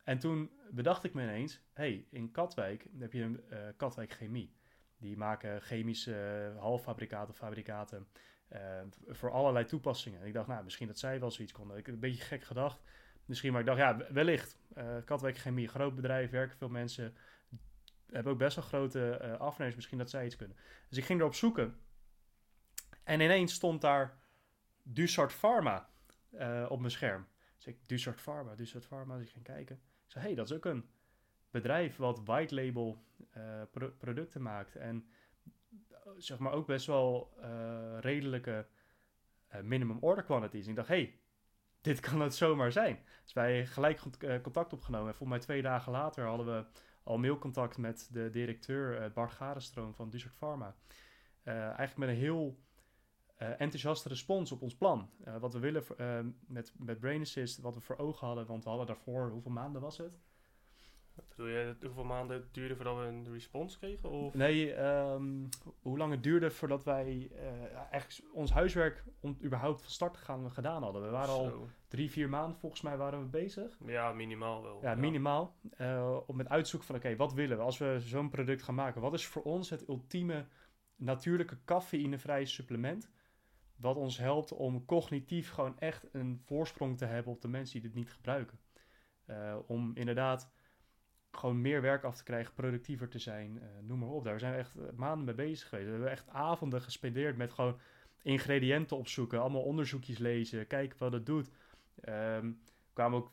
En 0.05 0.18
toen 0.18 0.51
bedacht 0.70 1.05
ik 1.05 1.14
me 1.14 1.22
ineens, 1.22 1.61
hey, 1.72 2.07
in 2.11 2.31
Katwijk 2.31 2.88
heb 2.98 3.12
je 3.12 3.22
een 3.22 3.40
Katwijk 3.77 4.12
Chemie. 4.12 4.57
Die 4.98 5.16
maken 5.16 5.62
chemische 5.62 6.53
halffabrikaten 6.59 7.35
fabrikaten 7.35 8.07
voor 9.08 9.30
allerlei 9.30 9.64
toepassingen. 9.64 10.20
En 10.20 10.26
ik 10.26 10.32
dacht, 10.32 10.48
nou, 10.48 10.64
misschien 10.64 10.87
dat 10.87 10.98
zij 10.98 11.20
wel 11.20 11.30
zoiets 11.30 11.52
konden. 11.52 11.76
Ik 11.76 11.87
heb 11.87 11.94
een 11.94 12.00
beetje 12.00 12.24
gek 12.24 12.42
gedacht. 12.42 12.80
Misschien, 13.24 13.52
maar 13.52 13.61
ik 13.61 13.66
dacht, 13.66 13.78
ja, 13.78 14.12
wellicht. 14.12 14.58
Katwijk 15.04 15.38
Chemie, 15.38 15.68
groot 15.68 15.94
bedrijf, 15.94 16.30
werken 16.30 16.56
veel 16.56 16.68
mensen. 16.68 17.16
Hebben 18.11 18.32
ook 18.32 18.38
best 18.38 18.56
wel 18.56 18.64
grote 18.64 19.37
afnemers. 19.38 19.76
Misschien 19.76 19.98
dat 19.98 20.11
zij 20.11 20.24
iets 20.24 20.37
kunnen. 20.37 20.56
Dus 20.88 20.98
ik 20.98 21.04
ging 21.04 21.20
erop 21.20 21.34
zoeken. 21.34 21.78
En 23.04 23.20
ineens 23.20 23.54
stond 23.54 23.80
daar 23.80 24.18
Dussart 24.82 25.32
Pharma 25.32 25.88
op 26.68 26.78
mijn 26.78 26.90
scherm. 26.90 27.26
Dus 27.56 27.66
ik, 27.66 27.88
Dussart 27.88 28.20
Pharma, 28.20 28.54
Dussart 28.54 28.87
Pharma. 28.87 29.16
Dus 29.16 29.26
ik 29.26 29.32
ging 29.32 29.44
kijken. 29.44 29.76
Ik 29.76 30.11
zei, 30.12 30.24
hey, 30.24 30.34
dat 30.34 30.50
is 30.50 30.56
ook 30.56 30.64
een 30.64 30.88
bedrijf 31.50 31.96
wat 31.96 32.24
white 32.24 32.54
label 32.54 33.04
pro 33.70 33.90
producten 33.90 34.42
maakt. 34.42 34.76
En 34.76 35.08
zeg 36.16 36.38
maar 36.38 36.53
ook 36.53 36.66
best 36.66 36.87
wel 36.87 37.35
uh, 37.40 37.99
redelijke 38.01 38.66
uh, 39.55 39.61
minimum 39.61 39.99
order 40.01 40.25
quantities. 40.25 40.66
Ik 40.66 40.77
dacht, 40.77 40.88
hey, 40.88 41.21
dit 41.81 42.01
kan 42.11 42.21
het 42.21 42.35
zomaar 42.35 42.73
zijn. 42.73 42.99
Dus 43.23 43.33
wij 43.33 43.66
gelijk 43.66 44.01
contact 44.42 44.73
opgenomen. 44.73 45.09
En 45.09 45.14
volgens 45.14 45.38
mij 45.38 45.47
twee 45.47 45.62
dagen 45.62 45.92
later 45.92 46.27
hadden 46.27 46.47
we 46.47 46.64
al 47.03 47.18
mailcontact 47.18 47.79
met 47.79 48.09
de 48.12 48.31
directeur 48.31 49.12
Bart 49.12 49.33
Garenstroom 49.33 49.94
van 49.94 50.11
Dusert 50.11 50.35
Pharma. 50.35 50.77
eigenlijk 51.44 51.97
met 51.97 52.09
een 52.09 52.14
heel 52.14 52.59
enthousiaste 53.37 54.09
respons 54.09 54.53
op 54.53 54.62
ons 54.62 54.77
plan. 54.77 55.11
wat 55.40 55.53
we 55.53 55.59
willen 55.59 55.85
met, 56.47 56.73
met 56.77 57.01
Brain 57.01 57.21
Assist, 57.21 57.61
wat 57.61 57.75
we 57.75 57.81
voor 57.81 57.99
ogen 57.99 58.27
hadden. 58.27 58.47
Want 58.47 58.62
we 58.64 58.68
hadden 58.68 58.87
daarvoor, 58.87 59.31
hoeveel 59.31 59.51
maanden 59.51 59.81
was 59.81 59.99
het? 59.99 60.18
Bedoel 61.28 61.46
je, 61.46 61.76
hoeveel 61.83 62.04
maanden 62.04 62.37
het 62.37 62.54
duurde 62.54 62.76
voordat 62.76 62.96
we 62.96 63.02
een 63.02 63.33
respons 63.33 63.78
kregen? 63.78 64.11
Of? 64.11 64.35
Nee, 64.35 64.74
ehm, 64.74 65.46
hoe 65.83 65.98
lang 65.98 66.12
het 66.12 66.22
duurde 66.22 66.50
voordat 66.50 66.85
wij 66.85 67.31
eh, 67.35 67.74
eigenlijk 67.90 68.35
ons 68.35 68.50
huiswerk 68.52 69.04
om 69.20 69.38
überhaupt 69.42 69.83
van 69.83 69.90
start 69.90 70.12
te 70.14 70.18
gaan 70.20 70.50
gedaan 70.50 70.83
hadden. 70.83 71.02
We 71.02 71.09
waren 71.11 71.35
al 71.35 71.68
drie, 71.88 72.11
vier 72.11 72.28
maanden 72.28 72.59
volgens 72.59 72.83
mij 72.83 72.96
waren 72.96 73.20
we 73.20 73.26
bezig. 73.26 73.78
Ja, 73.87 74.12
minimaal 74.12 74.62
wel. 74.62 74.78
Ja, 74.83 74.94
minimaal. 74.94 75.57
eh, 75.76 76.16
om 76.26 76.37
met 76.37 76.48
uitzoeken 76.48 76.88
van 76.88 76.96
oké, 76.96 77.16
wat 77.16 77.33
willen 77.33 77.57
we 77.57 77.62
als 77.62 77.78
we 77.78 77.96
zo'n 78.00 78.31
product 78.31 78.62
gaan 78.62 78.74
maken? 78.74 79.00
Wat 79.00 79.14
is 79.14 79.26
voor 79.26 79.42
ons 79.42 79.70
het 79.70 79.88
ultieme 79.88 80.46
natuurlijke 80.96 81.59
cafeïnevrije 81.64 82.46
supplement? 82.46 83.11
Wat 83.76 83.96
ons 83.96 84.18
helpt 84.18 84.52
om 84.52 84.85
cognitief 84.85 85.50
gewoon 85.50 85.78
echt 85.78 86.09
een 86.12 86.40
voorsprong 86.44 86.98
te 86.98 87.04
hebben 87.04 87.33
op 87.33 87.40
de 87.40 87.48
mensen 87.48 87.81
die 87.81 87.88
dit 87.90 87.98
niet 87.98 88.12
gebruiken. 88.12 88.59
Eh, 89.24 89.57
om 89.66 89.90
inderdaad 89.94 90.50
gewoon 91.32 91.60
meer 91.60 91.80
werk 91.80 92.04
af 92.04 92.16
te 92.16 92.22
krijgen, 92.22 92.54
productiever 92.54 93.08
te 93.08 93.18
zijn, 93.18 93.58
eh, 93.62 93.68
noem 93.82 93.98
maar 93.98 94.08
op. 94.08 94.24
Daar 94.24 94.38
zijn 94.38 94.52
we 94.52 94.58
echt 94.58 94.76
eh, 94.76 94.84
maanden 94.96 95.24
mee 95.24 95.34
bezig 95.34 95.68
geweest. 95.68 95.86
We 95.86 95.92
hebben 95.92 96.10
echt 96.10 96.28
avonden 96.28 96.82
gespendeerd 96.82 97.36
met 97.36 97.52
gewoon 97.52 97.78
ingrediënten 98.22 98.96
opzoeken, 98.96 99.40
allemaal 99.40 99.62
onderzoekjes 99.62 100.18
lezen, 100.18 100.66
kijken 100.66 100.98
wat 100.98 101.12
het 101.12 101.26
doet. 101.26 101.50
Ehm 102.00 102.50
kwamen 102.98 103.18
ook 103.18 103.32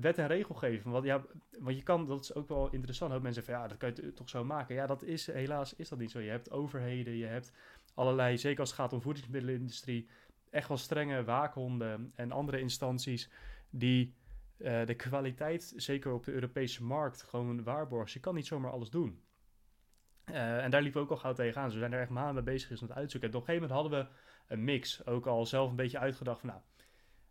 wet 0.00 0.18
en 0.18 0.26
regelgeving. 0.26 0.92
Want, 0.92 1.04
ja, 1.04 1.24
want 1.58 1.76
je 1.76 1.82
kan, 1.82 2.06
dat 2.06 2.22
is 2.22 2.34
ook 2.34 2.48
wel 2.48 2.70
interessant. 2.70 3.12
Ook 3.12 3.22
mensen 3.22 3.44
van 3.44 3.54
ja, 3.54 3.68
dat 3.68 3.76
kan 3.76 3.92
je 3.94 4.12
toch 4.12 4.28
zo 4.28 4.44
maken. 4.44 4.74
Ja, 4.74 4.86
dat 4.86 5.02
is 5.02 5.26
helaas 5.26 5.74
is 5.74 5.88
dat 5.88 5.98
niet 5.98 6.10
zo. 6.10 6.20
Je 6.20 6.30
hebt 6.30 6.50
overheden, 6.50 7.16
je 7.16 7.26
hebt 7.26 7.52
allerlei, 7.94 8.38
zeker 8.38 8.60
als 8.60 8.70
het 8.70 8.78
gaat 8.78 8.92
om 8.92 9.00
voedingsmiddelenindustrie, 9.00 10.08
echt 10.50 10.68
wel 10.68 10.76
strenge 10.76 11.24
waakhonden 11.24 12.12
en 12.14 12.32
andere 12.32 12.60
instanties 12.60 13.30
die 13.70 14.14
eh, 14.62 14.86
de 14.86 14.94
kwaliteit, 14.94 15.72
zeker 15.76 16.12
op 16.12 16.24
de 16.24 16.32
Europese 16.32 16.84
markt, 16.84 17.22
gewoon 17.22 17.62
waarborgen. 17.62 18.04
Dus 18.04 18.14
je 18.14 18.20
kan 18.20 18.34
niet 18.34 18.46
zomaar 18.46 18.70
alles 18.70 18.90
doen. 18.90 19.22
Eh, 20.24 20.64
en 20.64 20.70
daar 20.70 20.82
liepen 20.82 21.00
we 21.00 21.06
ook 21.06 21.12
al 21.12 21.20
gauw 21.20 21.32
tegenaan. 21.32 21.64
Dus 21.64 21.74
we 21.74 21.80
zijn 21.80 21.92
er 21.92 22.00
echt 22.00 22.10
maanden 22.10 22.34
mee 22.34 22.52
bezig 22.52 22.62
geweest 22.62 22.82
met 22.82 22.96
uitzoeken. 22.96 23.30
En 23.30 23.36
op 23.36 23.40
een 23.40 23.46
gegeven 23.46 23.68
moment 23.68 23.90
hadden 23.90 24.12
we 24.46 24.54
een 24.54 24.64
mix. 24.64 25.06
Ook 25.06 25.26
al 25.26 25.46
zelf 25.46 25.70
een 25.70 25.76
beetje 25.76 25.98
uitgedacht 25.98 26.40
van, 26.40 26.48
nou, 26.48 26.60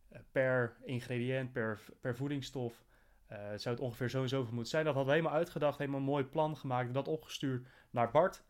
eh, 0.09 0.19
per 0.31 0.77
ingrediënt, 0.83 1.51
per, 1.51 1.81
per 2.01 2.15
voedingsstof, 2.15 2.83
eh, 3.27 3.37
zou 3.37 3.75
het 3.75 3.83
ongeveer 3.83 4.09
zo 4.09 4.21
en 4.21 4.29
zoveel 4.29 4.53
moeten 4.53 4.71
zijn. 4.71 4.85
Dat 4.85 4.93
hadden 4.93 5.13
we 5.13 5.19
helemaal 5.19 5.39
uitgedacht, 5.39 5.77
helemaal 5.77 5.99
een 5.99 6.05
mooi 6.05 6.23
plan 6.23 6.57
gemaakt. 6.57 6.93
Dat 6.93 7.07
opgestuurd 7.07 7.67
naar 7.89 8.11
Bart. 8.11 8.43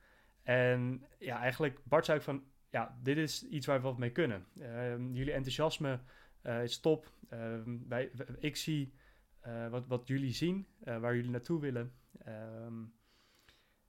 En 0.43 1.05
ja, 1.19 1.39
eigenlijk, 1.39 1.79
Bart 1.83 2.05
zei 2.05 2.17
ook 2.17 2.23
van, 2.23 2.43
ja, 2.69 2.97
dit 3.03 3.17
is 3.17 3.47
iets 3.47 3.65
waar 3.65 3.77
we 3.77 3.87
wat 3.87 3.97
mee 3.97 4.11
kunnen. 4.11 4.45
Ehm, 4.59 5.13
jullie 5.13 5.33
enthousiasme 5.33 5.99
is 6.43 6.79
top. 6.79 7.11
Ehm, 7.31 7.77
wij, 7.87 8.11
ik 8.39 8.55
zie 8.55 8.93
eh, 9.39 9.67
wat, 9.67 9.87
wat 9.87 10.07
jullie 10.07 10.33
zien, 10.33 10.67
eh, 10.83 10.97
waar 10.97 11.15
jullie 11.15 11.29
naartoe 11.31 11.59
willen. 11.59 11.93
Ehm, 12.23 12.83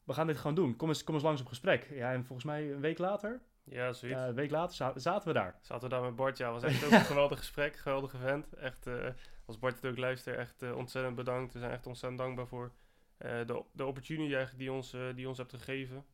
we 0.05 0.13
gaan 0.13 0.27
dit 0.27 0.37
gewoon 0.37 0.55
doen. 0.55 0.77
Kom 0.77 0.89
eens, 0.89 1.05
kom 1.05 1.15
eens 1.15 1.25
langs 1.25 1.41
op 1.41 1.47
gesprek. 1.47 1.89
Ja, 1.91 2.13
en 2.13 2.25
volgens 2.25 2.47
mij 2.47 2.73
een 2.73 2.81
week 2.81 2.99
later, 2.99 3.41
Ja, 3.65 3.93
zoiets. 3.93 4.19
ja, 4.19 4.29
een 4.29 4.35
week 4.35 4.51
later 4.51 4.77
za- 4.77 4.99
zaten 4.99 5.29
we 5.29 5.35
daar. 5.35 5.59
Zaten 5.61 5.89
we 5.89 5.95
daar 5.95 6.05
met 6.05 6.17
Bart. 6.17 6.39
Ja, 6.39 6.51
was 6.53 6.63
echt 6.63 6.85
ook 6.87 6.91
een 6.91 7.01
geweldig 7.01 7.39
gesprek. 7.39 7.77
Geweldig 7.77 8.15
event. 8.15 8.53
Echt, 8.55 8.87
eh, 8.87 9.09
als 9.47 9.59
Bart 9.59 9.75
het 9.75 9.87
ook 9.87 9.97
luistert, 9.99 10.37
echt 10.37 10.63
eh, 10.63 10.77
ontzettend 10.77 11.17
bedankt. 11.17 11.53
We 11.53 11.59
zijn 11.59 11.71
echt 11.73 11.87
ontzettend 11.87 12.21
dankbaar 12.21 12.47
voor 12.47 12.73
eh, 13.17 13.47
de, 13.47 13.65
de 13.73 13.85
opportunity 13.87 14.35
eigenlijk 14.35 14.59
die 14.59 14.73
ons, 14.73 14.93
eh, 14.93 15.15
die 15.15 15.29
ons 15.29 15.39
hebt 15.39 15.53
gegeven. 15.53 16.05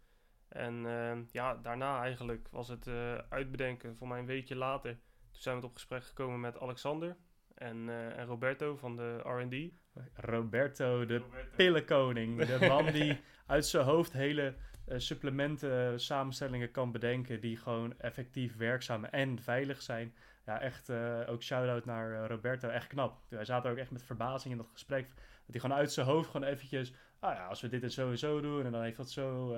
En 0.49 0.87
eh, 0.87 1.19
ja, 1.33 1.55
daarna 1.55 2.01
eigenlijk 2.03 2.49
was 2.51 2.69
het 2.69 2.87
eh, 2.87 3.15
uitbedenken. 3.29 3.97
Voor 3.97 4.09
mij 4.09 4.19
een 4.19 4.27
weekje 4.27 4.57
later. 4.57 4.99
Toen 5.39 5.47
zijn 5.47 5.61
we 5.61 5.67
op 5.67 5.75
gesprek 5.75 6.05
gekomen 6.05 6.41
met 6.41 6.61
Alexander 6.61 7.17
en, 7.55 7.89
eh, 7.89 8.19
en 8.19 8.27
Roberto 8.27 8.77
van 8.77 8.97
de 8.97 9.19
R&D. 9.19 9.73
Roberto, 10.15 11.07
de 11.07 11.17
Roberto. 11.19 11.57
pillenkoning. 11.57 12.45
De 12.45 12.67
man 12.69 12.93
die 12.93 13.21
uit 13.47 13.67
zijn 13.67 13.85
hoofd 13.85 14.13
hele 14.13 14.55
eh, 14.87 14.99
supplementen 14.99 15.93
eh, 15.93 15.99
samenstellingen 15.99 16.71
kan 16.71 16.93
bedenken 16.93 17.41
die 17.41 17.57
gewoon 17.57 17.99
effectief 17.99 18.57
werkzaam 18.57 19.05
en 19.05 19.39
veilig 19.39 19.83
zijn. 19.83 20.15
Ja, 20.47 20.61
echt 20.61 20.91
ook 21.27 21.43
shout-out 21.43 21.85
naar 21.85 22.27
Roberto. 22.27 22.69
Echt 22.69 22.87
knap. 22.87 23.21
Wij 23.29 23.45
zaten 23.45 23.71
ook 23.71 23.77
echt 23.77 23.91
met 23.91 24.03
verbazing 24.03 24.53
in 24.53 24.61
dat 24.61 24.71
gesprek. 24.73 25.09
Dat 25.15 25.17
hij 25.47 25.61
gewoon 25.61 25.77
uit 25.77 25.93
zijn 25.93 26.07
hoofd 26.07 26.31
gewoon 26.31 26.49
eventjes... 26.49 26.93
Ah 27.19 27.35
ja, 27.35 27.47
als 27.47 27.61
we 27.61 27.69
dit 27.69 27.83
en 27.83 27.91
zo 27.91 28.11
en 28.11 28.19
zo 28.19 28.41
doen 28.41 28.65
en 28.65 28.73
dan 28.73 28.83
heeft 28.83 28.97
dat 28.97 29.11
zo 29.11 29.49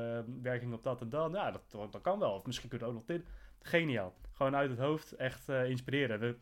werking 0.42 0.72
op 0.72 0.82
dat 0.82 1.00
en 1.00 1.08
dan. 1.08 1.32
Ja, 1.32 1.50
dat, 1.50 1.92
dat 1.92 2.00
kan 2.02 2.18
wel. 2.18 2.32
Of 2.32 2.46
misschien 2.46 2.68
kunnen 2.68 2.88
we 2.88 2.94
ook 2.94 3.00
nog 3.00 3.08
dit. 3.08 3.26
Geniaal. 3.62 4.14
Gewoon 4.40 4.56
uit 4.56 4.70
het 4.70 4.78
hoofd 4.78 5.12
echt 5.12 5.48
eh, 5.48 5.68
inspireren. 5.68 6.20
We, 6.20 6.36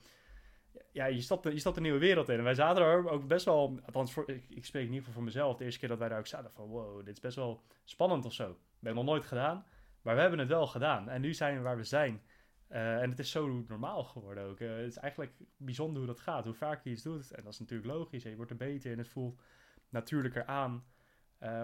ja, 0.93 1.07
je 1.07 1.21
stapt, 1.21 1.45
je 1.45 1.59
stapt 1.59 1.77
een 1.77 1.83
nieuwe 1.83 1.99
wereld 1.99 2.29
in. 2.29 2.43
Wij 2.43 2.55
zaten 2.55 2.85
er 2.85 3.11
ook 3.11 3.27
best 3.27 3.45
wel, 3.45 3.81
althans 3.85 4.13
voor, 4.13 4.31
ik, 4.31 4.45
ik 4.49 4.65
spreek 4.65 4.83
in 4.83 4.89
ieder 4.89 4.99
geval 4.99 5.15
voor 5.15 5.23
mezelf, 5.23 5.57
de 5.57 5.65
eerste 5.65 5.81
keer 5.81 5.89
dat 5.89 5.99
wij 5.99 6.09
daar 6.09 6.19
ook 6.19 6.27
zaten 6.27 6.51
van 6.51 6.67
wow, 6.67 7.05
dit 7.05 7.15
is 7.15 7.21
best 7.21 7.37
wel 7.37 7.63
spannend 7.85 8.25
of 8.25 8.33
zo. 8.33 8.45
Hebben 8.45 8.57
het 8.81 8.95
nog 8.95 9.05
nooit 9.05 9.25
gedaan, 9.25 9.67
maar 10.03 10.15
we 10.15 10.21
hebben 10.21 10.39
het 10.39 10.49
wel 10.49 10.67
gedaan. 10.67 11.09
En 11.09 11.21
nu 11.21 11.35
zijn 11.35 11.57
we 11.57 11.63
waar 11.63 11.77
we 11.77 11.85
zijn. 11.85 12.23
Eh, 12.69 13.03
en 13.03 13.11
het 13.11 13.19
is 13.19 13.31
zo 13.31 13.65
normaal 13.69 14.05
geworden 14.05 14.45
ook. 14.45 14.61
Eh, 14.61 14.69
het 14.69 14.87
is 14.87 14.97
eigenlijk 14.97 15.33
bijzonder 15.57 15.99
hoe 15.99 16.07
dat 16.07 16.21
gaat, 16.21 16.45
hoe 16.45 16.55
vaak 16.55 16.85
je 16.85 16.91
iets 16.91 17.03
doet. 17.03 17.31
En 17.31 17.45
dat 17.45 17.53
is 17.53 17.59
natuurlijk 17.59 17.93
logisch, 17.93 18.23
je 18.23 18.37
wordt 18.37 18.51
er 18.51 18.57
beter 18.57 18.93
en 18.93 18.99
het 18.99 19.09
voelt 19.09 19.41
natuurlijker 19.89 20.45
aan. 20.45 20.85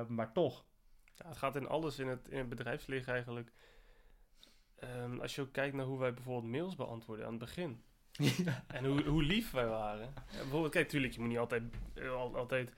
Maar 0.09 0.33
toch, 0.33 0.65
het 1.17 1.37
gaat 1.37 1.57
in 1.57 1.69
alles 1.69 1.99
in 1.99 2.09
het, 2.09 2.29
in 2.29 2.39
het 2.39 2.49
bedrijfsleven 2.49 3.13
eigenlijk. 3.13 3.53
Ehm, 4.89 5.21
als 5.21 5.35
je 5.35 5.41
ook 5.41 5.53
kijkt 5.53 5.75
naar 5.75 5.87
hoe 5.87 5.99
wij 5.99 6.15
bijvoorbeeld 6.15 6.53
mails 6.53 6.75
beantwoorden 6.75 7.25
aan 7.27 7.31
het 7.31 7.41
begin. 7.41 7.83
En 8.67 8.85
hoe, 8.85 9.03
hoe 9.03 9.23
lief 9.23 9.51
wij 9.51 9.67
waren. 9.67 10.13
Ja, 10.31 10.39
bijvoorbeeld, 10.39 10.73
kijk, 10.73 10.89
tuurlijk, 10.89 11.13
je 11.13 11.21
moet 11.21 11.29
niet 11.29 11.39
altijd, 11.39 11.63
eh, 11.95 12.11
al- 12.13 12.37
altijd 12.37 12.73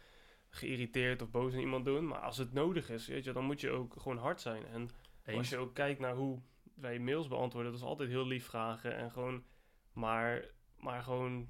geïrriteerd 0.50 1.22
of 1.22 1.30
boos 1.30 1.52
aan 1.52 1.58
iemand 1.58 1.84
doen. 1.84 2.06
Maar 2.06 2.18
als 2.18 2.36
het 2.36 2.52
nodig 2.52 2.90
is, 2.90 3.06
weet 3.06 3.24
je, 3.24 3.32
dan 3.32 3.44
moet 3.44 3.60
je 3.60 3.70
ook 3.70 3.94
gewoon 3.98 4.18
hard 4.18 4.40
zijn. 4.40 4.66
En 4.66 4.88
als 5.36 5.48
je 5.48 5.56
ook 5.56 5.74
kijkt 5.74 6.00
naar 6.00 6.14
hoe 6.14 6.40
wij 6.74 6.98
mails 6.98 7.28
beantwoorden, 7.28 7.72
dat 7.72 7.80
is 7.80 7.86
altijd 7.86 8.08
heel 8.08 8.26
lief 8.26 8.44
vragen. 8.46 8.96
En 8.96 9.10
gewoon, 9.10 9.44
maar, 9.92 10.44
maar 10.78 11.02
gewoon 11.02 11.48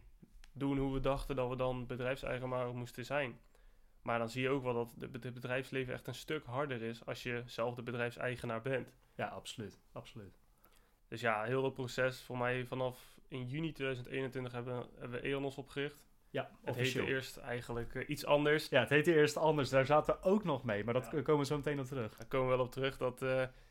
doen 0.53 0.79
hoe 0.79 0.93
we 0.93 1.01
dachten 1.01 1.37
dat 1.37 1.49
we 1.49 1.57
dan 1.57 1.87
bedrijfseigenaar 1.87 2.75
moesten 2.75 3.05
zijn. 3.05 3.39
Maar 4.03 4.19
dan 4.19 4.29
zie 4.29 4.43
je 4.43 4.49
ook 4.49 4.63
wel 4.63 4.75
dat 4.75 4.95
het 4.99 5.35
bedrijfsleven 5.35 5.93
echt 5.95 6.07
een 6.07 6.15
stuk 6.15 6.45
harder 6.45 6.83
is 6.83 7.07
als 7.07 7.23
je 7.23 7.43
zelf 7.47 7.75
de 7.75 7.83
bedrijfseigenaar 7.83 8.63
bent. 8.63 8.93
Ja, 9.15 9.27
absoluut, 9.27 9.81
absoluut. 9.93 10.39
Dus 11.09 11.21
ja, 11.21 11.43
heel 11.45 11.63
dat 11.63 11.75
proces, 11.75 12.23
voor 12.23 12.39
mij 12.39 12.65
vanaf 12.67 13.15
in 13.29 13.47
juni 13.47 13.73
2021 13.73 14.53
hebben, 14.53 14.87
hebben 14.99 15.21
we 15.21 15.27
EONOS 15.29 15.57
opgericht. 15.59 16.05
Ja, 16.31 16.51
Het 16.61 16.71
officieel. 16.77 17.03
heette 17.05 17.17
eerst 17.17 17.37
eigenlijk 17.37 17.95
eh, 17.95 18.09
iets 18.09 18.25
anders. 18.25 18.69
Ja, 18.69 18.81
het 18.81 18.89
heette 18.89 19.15
eerst 19.15 19.37
anders. 19.37 19.69
Daar 19.69 19.87
zaten 19.87 20.15
we 20.15 20.23
ook 20.29 20.45
nog 20.45 20.65
mee, 20.65 20.85
maar 20.85 20.95
dat 20.95 21.09
Ja. 21.13 21.23
komen 21.23 21.39
we 21.39 21.45
zo 21.47 21.57
meteen 21.57 21.81
op 21.81 21.87
terug. 21.87 22.17
Daar 22.17 22.27
komen 22.27 22.49
we 22.51 22.57
wel 22.57 22.65
op 22.65 22.73
terug. 22.73 22.97
Dat, 22.97 23.23
eh, 23.23 23.29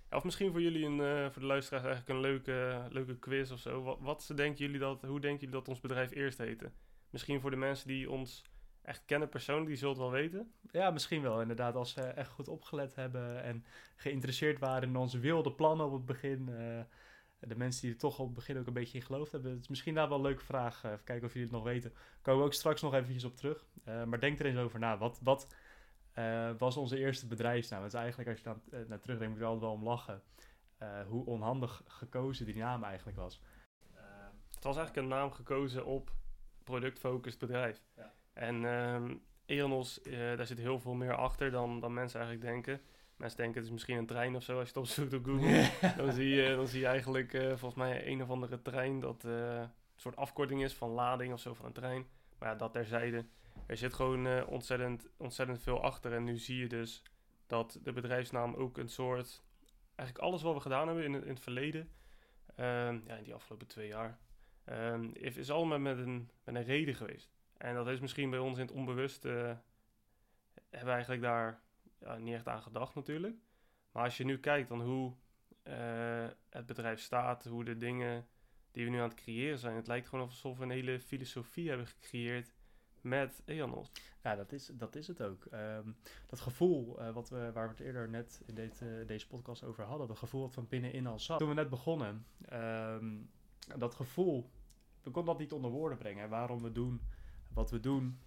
ja, 0.10 0.18
of 0.18 0.24
misschien 0.24 0.52
voor 0.52 0.62
jullie, 0.62 0.86
een, 0.86 1.00
eh, 1.02 1.30
voor 1.32 1.42
de 1.42 1.48
luisteraars, 1.48 1.86
eigenlijk 1.86 2.16
een 2.16 2.22
leuke, 2.22 2.82
leuke 2.90 3.20
quiz 3.20 3.52
of 3.52 3.60
zo. 3.60 3.82
Wat, 3.84 3.98
wat 4.02 4.32
denken 4.36 4.66
jullie 4.66 4.80
dat, 4.80 5.02
hoe 5.02 5.20
denken 5.20 5.40
jullie 5.40 5.56
dat 5.56 5.68
ons 5.68 5.80
bedrijf 5.80 6.12
eerst 6.12 6.38
heette? 6.38 6.72
Misschien 7.10 7.42
voor 7.42 7.50
de 7.50 7.56
mensen 7.58 7.88
die 7.88 8.10
ons 8.12 8.44
echt 8.82 9.04
kennen 9.06 9.30
persoonlijk, 9.30 9.68
die 9.68 9.78
zullen 9.78 9.94
het 9.94 10.04
wel 10.04 10.12
weten. 10.12 10.52
Ja, 10.72 10.90
misschien 10.92 11.22
wel. 11.22 11.42
Inderdaad, 11.42 11.76
als 11.76 11.92
ze 11.94 12.02
echt 12.02 12.30
goed 12.30 12.48
opgelet 12.48 12.96
hebben 12.96 13.44
en 13.44 13.66
geïnteresseerd 13.96 14.60
waren 14.60 14.90
in 14.90 14.96
onze 14.96 15.20
wilde 15.20 15.52
plannen 15.52 15.86
op 15.86 15.92
het 15.94 16.06
begin. 16.06 16.50
De 17.40 17.56
mensen 17.56 17.82
die 17.82 17.92
er 17.92 17.98
toch 17.98 18.20
op 18.20 18.26
het 18.26 18.36
begin 18.36 18.58
ook 18.58 18.68
een 18.68 18.74
beetje 18.74 18.98
in 18.98 19.04
geloofd 19.04 19.32
hebben. 19.32 19.52
Het 19.52 19.62
is 19.62 19.68
misschien 19.68 19.94
daar 19.94 20.08
wel 20.10 20.18
een 20.18 20.24
leuke 20.24 20.44
vraag. 20.44 20.84
eh, 20.84 20.92
even 20.92 21.04
kijken 21.04 21.26
of 21.26 21.34
jullie 21.34 21.48
het 21.48 21.58
nog 21.58 21.66
weten. 21.66 21.94
Komen 22.22 22.40
we 22.40 22.46
ook 22.46 22.54
straks 22.54 22.82
nog 22.82 22.94
eventjes 22.94 23.24
op 23.24 23.36
terug. 23.36 23.66
Eh, 23.84 24.04
maar 24.04 24.20
denk 24.20 24.40
er 24.40 24.46
eens 24.46 24.58
over 24.58 24.80
na. 24.80 24.98
Wat, 24.98 25.20
wat 25.24 25.56
eh, 26.14 26.52
was 26.58 26.78
onze 26.78 26.98
eerste 26.98 27.28
bedrijfsnaam? 27.28 27.84
Het 27.84 27.94
is 27.94 28.00
eigenlijk, 28.00 28.30
als 28.30 28.40
je 28.40 28.78
eh, 28.78 28.88
naar 28.88 29.00
terugdenkt, 29.00 29.34
moet 29.34 29.42
je 29.42 29.50
altijd 29.50 29.64
wel 29.64 29.74
om 29.74 29.84
lachen. 29.84 30.22
hoe 31.08 31.26
onhandig 31.26 31.82
gekozen 31.88 32.46
die 32.46 32.56
naam 32.56 32.84
eigenlijk 32.84 33.18
was. 33.18 33.42
Het 34.56 34.64
was 34.64 34.76
eigenlijk 34.78 34.96
een 34.96 35.18
naam 35.18 35.32
gekozen 35.32 35.86
op 35.86 36.12
productfocused 36.64 37.40
bedrijf. 37.40 37.82
Ja. 37.96 38.14
En 38.34 38.66
eh, 40.04 40.38
daar 40.38 40.48
zit 40.48 40.58
heel 40.58 40.80
veel 40.80 40.94
meer 40.94 41.16
achter 41.16 41.52
dan, 41.52 41.80
dan 41.80 41.94
mensen 41.94 42.20
eigenlijk 42.20 42.52
denken. 42.52 42.82
Mensen 43.18 43.38
denken 43.38 43.56
het 43.56 43.66
is 43.66 43.72
misschien 43.72 43.98
een 43.98 44.06
trein 44.06 44.36
of 44.36 44.44
zo. 44.44 44.60
Als 44.60 44.70
je 44.70 44.74
het 44.80 44.84
opzoekt 44.84 45.14
op 45.14 45.26
Google, 45.26 45.70
dan, 45.98 46.12
zie 46.12 46.30
je, 46.30 46.56
dan 46.56 46.68
zie 46.68 46.80
je 46.80 46.88
eigenlijk 46.88 47.34
eh, 47.34 47.48
volgens 47.48 47.76
mij 47.76 48.08
een 48.08 48.22
of 48.22 48.30
andere 48.30 48.62
trein 48.62 49.00
dat 49.00 49.24
eh, 49.24 49.60
een 49.60 49.70
soort 49.96 50.16
afkorting 50.16 50.64
is 50.64 50.74
van 50.74 50.90
lading 50.90 51.34
of 51.34 51.40
zo 51.40 51.54
van 51.54 51.66
een 51.66 51.74
trein. 51.74 52.06
Maar 52.38 52.50
ja, 52.50 52.56
dat 52.56 52.74
terzijde. 52.74 53.26
Er 53.66 53.78
zit 53.78 53.94
gewoon 53.94 54.28
eh, 54.28 54.48
ontzettend, 54.48 55.08
ontzettend 55.18 55.62
veel 55.62 55.82
achter. 55.82 56.14
En 56.14 56.24
nu 56.24 56.38
zie 56.38 56.58
je 56.58 56.68
dus 56.68 57.04
dat 57.48 57.80
de 57.84 57.94
bedrijfsnaam 57.94 58.54
ook 58.54 58.78
een 58.78 58.90
soort... 58.90 59.44
Eigenlijk 59.96 60.28
alles 60.28 60.42
wat 60.42 60.54
we 60.54 60.60
gedaan 60.60 60.88
hebben 60.88 61.06
in 61.06 61.14
het, 61.14 61.24
in 61.24 61.30
het 61.30 61.40
verleden, 61.40 61.90
ehm, 62.56 63.00
ja, 63.06 63.16
in 63.16 63.24
die 63.24 63.34
afgelopen 63.34 63.68
twee 63.68 63.88
jaar, 63.88 64.20
ehm, 64.64 65.10
is, 65.14 65.52
allemaal 65.52 65.80
met 65.80 65.98
een, 65.98 66.30
met 66.44 66.56
een 66.56 66.64
reden 66.64 66.96
geweest. 66.96 67.36
En 67.58 67.76
dat 67.76 67.88
is 67.88 68.00
misschien 68.00 68.30
bij 68.30 68.40
ons 68.40 68.58
in 68.58 68.66
het 68.66 68.76
onbewust, 68.76 69.26
eh, 69.26 69.32
hebben 70.70 70.88
we 70.88 70.92
eigenlijk 70.92 71.22
daar 71.22 71.62
niet 72.18 72.34
echt 72.34 72.48
aan 72.48 72.62
gedacht 72.62 72.96
natuurlijk. 72.96 73.38
Maar 73.92 74.04
als 74.04 74.18
je 74.18 74.26
nu 74.26 74.40
kijkt 74.40 74.70
dan 74.70 74.82
hoe 74.82 75.14
eh, 75.64 76.28
het 76.50 76.66
bedrijf 76.66 77.02
staat, 77.02 77.46
hoe 77.46 77.64
de 77.64 77.78
dingen 77.78 78.28
die 78.72 78.86
we 78.86 78.90
nu 78.90 78.98
aan 78.98 79.10
het 79.10 79.20
creëren 79.20 79.60
zijn, 79.60 79.76
het 79.76 79.88
lijkt 79.88 80.08
gewoon 80.08 80.26
alsof 80.26 80.58
we 80.58 80.64
een 80.64 80.70
hele 80.70 81.00
filosofie 81.00 81.68
hebben 81.70 81.88
gecreëerd 81.88 82.54
met 83.02 83.42
Eanos. 83.46 83.92
Ja, 84.24 84.36
dat 84.36 84.52
is, 84.52 84.72
dat 84.74 84.96
is 84.96 85.08
het 85.08 85.22
ook. 85.22 85.46
Ehm, 85.46 85.92
dat 86.28 86.40
gevoel 86.40 87.02
uh, 87.02 87.14
wat 87.14 87.30
we, 87.30 87.52
waar 87.54 87.68
we 87.68 87.74
het 87.74 87.80
eerder 87.80 88.10
net 88.10 88.42
in 88.46 88.58
uh, 88.58 89.08
deze 89.08 89.28
podcast 89.28 89.64
over 89.64 89.84
hadden, 89.84 90.08
dat 90.08 90.18
gevoel 90.18 90.42
wat 90.42 90.54
van 90.54 90.68
binnenin 90.68 91.08
al 91.08 91.20
zat. 91.20 91.40
Toen 91.40 91.50
we 91.50 91.54
net 91.54 91.70
begonnen, 91.70 92.26
um, 92.54 93.30
dat 93.78 93.96
gevoel, 93.96 94.50
we 95.04 95.12
konden 95.12 95.32
dat 95.32 95.42
niet 95.42 95.54
onder 95.54 95.72
woorden 95.72 95.98
brengen. 95.98 96.30
Waarom 96.30 96.62
we 96.62 96.72
doen 96.72 97.02
wat 97.54 97.72
we 97.72 97.80
doen. 97.80 98.20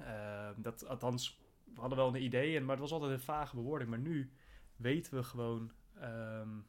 Uh, 0.00 0.50
dat, 0.56 0.86
althans, 0.86 1.41
we 1.74 1.80
hadden 1.80 1.98
wel 1.98 2.08
een 2.08 2.22
idee, 2.22 2.60
maar 2.60 2.70
het 2.70 2.80
was 2.80 2.92
altijd 2.92 3.12
een 3.12 3.20
vage 3.20 3.56
bewoording. 3.56 3.90
Maar 3.90 3.98
nu 3.98 4.30
weten 4.76 5.14
we 5.14 5.22
gewoon 5.22 5.72
um, 6.02 6.66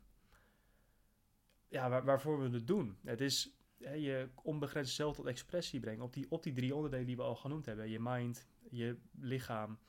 ja, 1.67 1.89
waar, 1.89 2.03
waarvoor 2.03 2.41
we 2.41 2.49
het 2.49 2.67
doen. 2.67 2.97
Het 3.03 3.21
is 3.21 3.57
hè, 3.79 3.93
je 3.93 4.29
onbegrensd 4.43 4.95
zelf 4.95 5.15
tot 5.15 5.25
expressie 5.25 5.79
brengen 5.79 6.03
op 6.03 6.13
die, 6.13 6.25
op 6.29 6.43
die 6.43 6.53
drie 6.53 6.75
onderdelen 6.75 7.05
die 7.05 7.15
we 7.15 7.21
al 7.21 7.35
genoemd 7.35 7.65
hebben. 7.65 7.89
Je 7.89 7.99
mind, 7.99 8.47
je 8.69 8.97
lichaam 9.19 9.79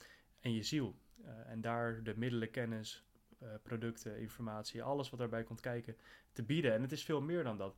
en 0.40 0.52
je 0.52 0.62
ziel. 0.62 0.98
Uh, 1.20 1.50
en 1.50 1.60
daar 1.60 2.02
de 2.02 2.14
middelen, 2.16 2.50
kennis, 2.50 3.04
uh, 3.42 3.48
producten, 3.62 4.20
informatie, 4.20 4.82
alles 4.82 5.10
wat 5.10 5.18
daarbij 5.18 5.42
komt 5.42 5.60
kijken, 5.60 5.96
te 6.32 6.42
bieden. 6.42 6.72
En 6.72 6.82
het 6.82 6.92
is 6.92 7.04
veel 7.04 7.20
meer 7.20 7.44
dan 7.44 7.58
dat. 7.58 7.76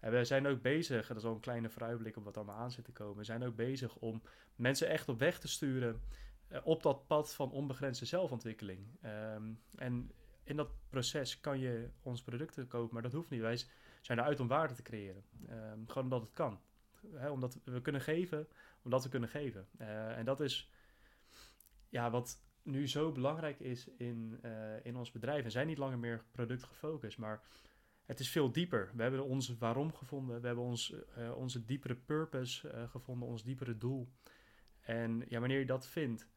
En 0.00 0.12
we 0.12 0.24
zijn 0.24 0.46
ook 0.46 0.62
bezig, 0.62 1.06
dat 1.06 1.16
is 1.16 1.24
al 1.24 1.34
een 1.34 1.40
kleine 1.40 1.70
vooruitblik 1.70 2.16
op 2.16 2.24
wat 2.24 2.36
allemaal 2.36 2.56
aan 2.56 2.70
zit 2.70 2.84
te 2.84 2.92
komen. 2.92 3.16
We 3.16 3.24
zijn 3.24 3.42
ook 3.42 3.56
bezig 3.56 3.96
om 3.96 4.22
mensen 4.56 4.88
echt 4.88 5.08
op 5.08 5.18
weg 5.18 5.38
te 5.38 5.48
sturen 5.48 6.00
op 6.64 6.82
dat 6.82 7.06
pad 7.06 7.34
van 7.34 7.50
onbegrensde 7.50 8.04
zelfontwikkeling. 8.04 8.86
Um, 9.04 9.60
en 9.74 10.12
in 10.44 10.56
dat 10.56 10.70
proces 10.88 11.40
kan 11.40 11.58
je 11.58 11.88
onze 12.02 12.24
producten 12.24 12.66
kopen, 12.66 12.94
maar 12.94 13.02
dat 13.02 13.12
hoeft 13.12 13.30
niet. 13.30 13.40
Wij 13.40 13.60
zijn 14.00 14.18
eruit 14.18 14.40
om 14.40 14.48
waarde 14.48 14.74
te 14.74 14.82
creëren. 14.82 15.24
Um, 15.50 15.84
gewoon 15.86 16.04
omdat 16.04 16.20
het 16.20 16.32
kan. 16.32 16.60
Omdat 17.30 17.60
we 17.64 17.80
kunnen 17.80 18.00
geven, 18.00 18.48
omdat 18.82 19.02
we 19.02 19.08
kunnen 19.08 19.28
geven. 19.28 19.68
Uh, 19.78 20.18
en 20.18 20.24
dat 20.24 20.40
is 20.40 20.70
ja, 21.88 22.10
wat 22.10 22.42
nu 22.62 22.88
zo 22.88 23.12
belangrijk 23.12 23.60
is 23.60 23.88
in, 23.96 24.38
uh, 24.42 24.84
in 24.84 24.96
ons 24.96 25.10
bedrijf. 25.10 25.44
We 25.44 25.50
zijn 25.50 25.66
niet 25.66 25.78
langer 25.78 25.98
meer 25.98 26.24
productgefocust, 26.32 27.18
maar 27.18 27.42
het 28.06 28.20
is 28.20 28.30
veel 28.30 28.52
dieper. 28.52 28.90
We 28.94 29.02
hebben 29.02 29.24
ons 29.24 29.58
waarom 29.58 29.94
gevonden, 29.94 30.40
we 30.40 30.46
hebben 30.46 30.64
ons, 30.64 30.94
onze 31.34 31.64
diepere 31.64 31.94
purpose 31.96 32.86
gevonden, 32.90 33.28
ons 33.28 33.42
diepere 33.44 33.78
doel. 33.78 34.08
En 34.80 35.24
ja, 35.28 35.38
wanneer 35.40 35.58
je 35.58 35.66
dat 35.66 35.86
vindt, 35.86 36.28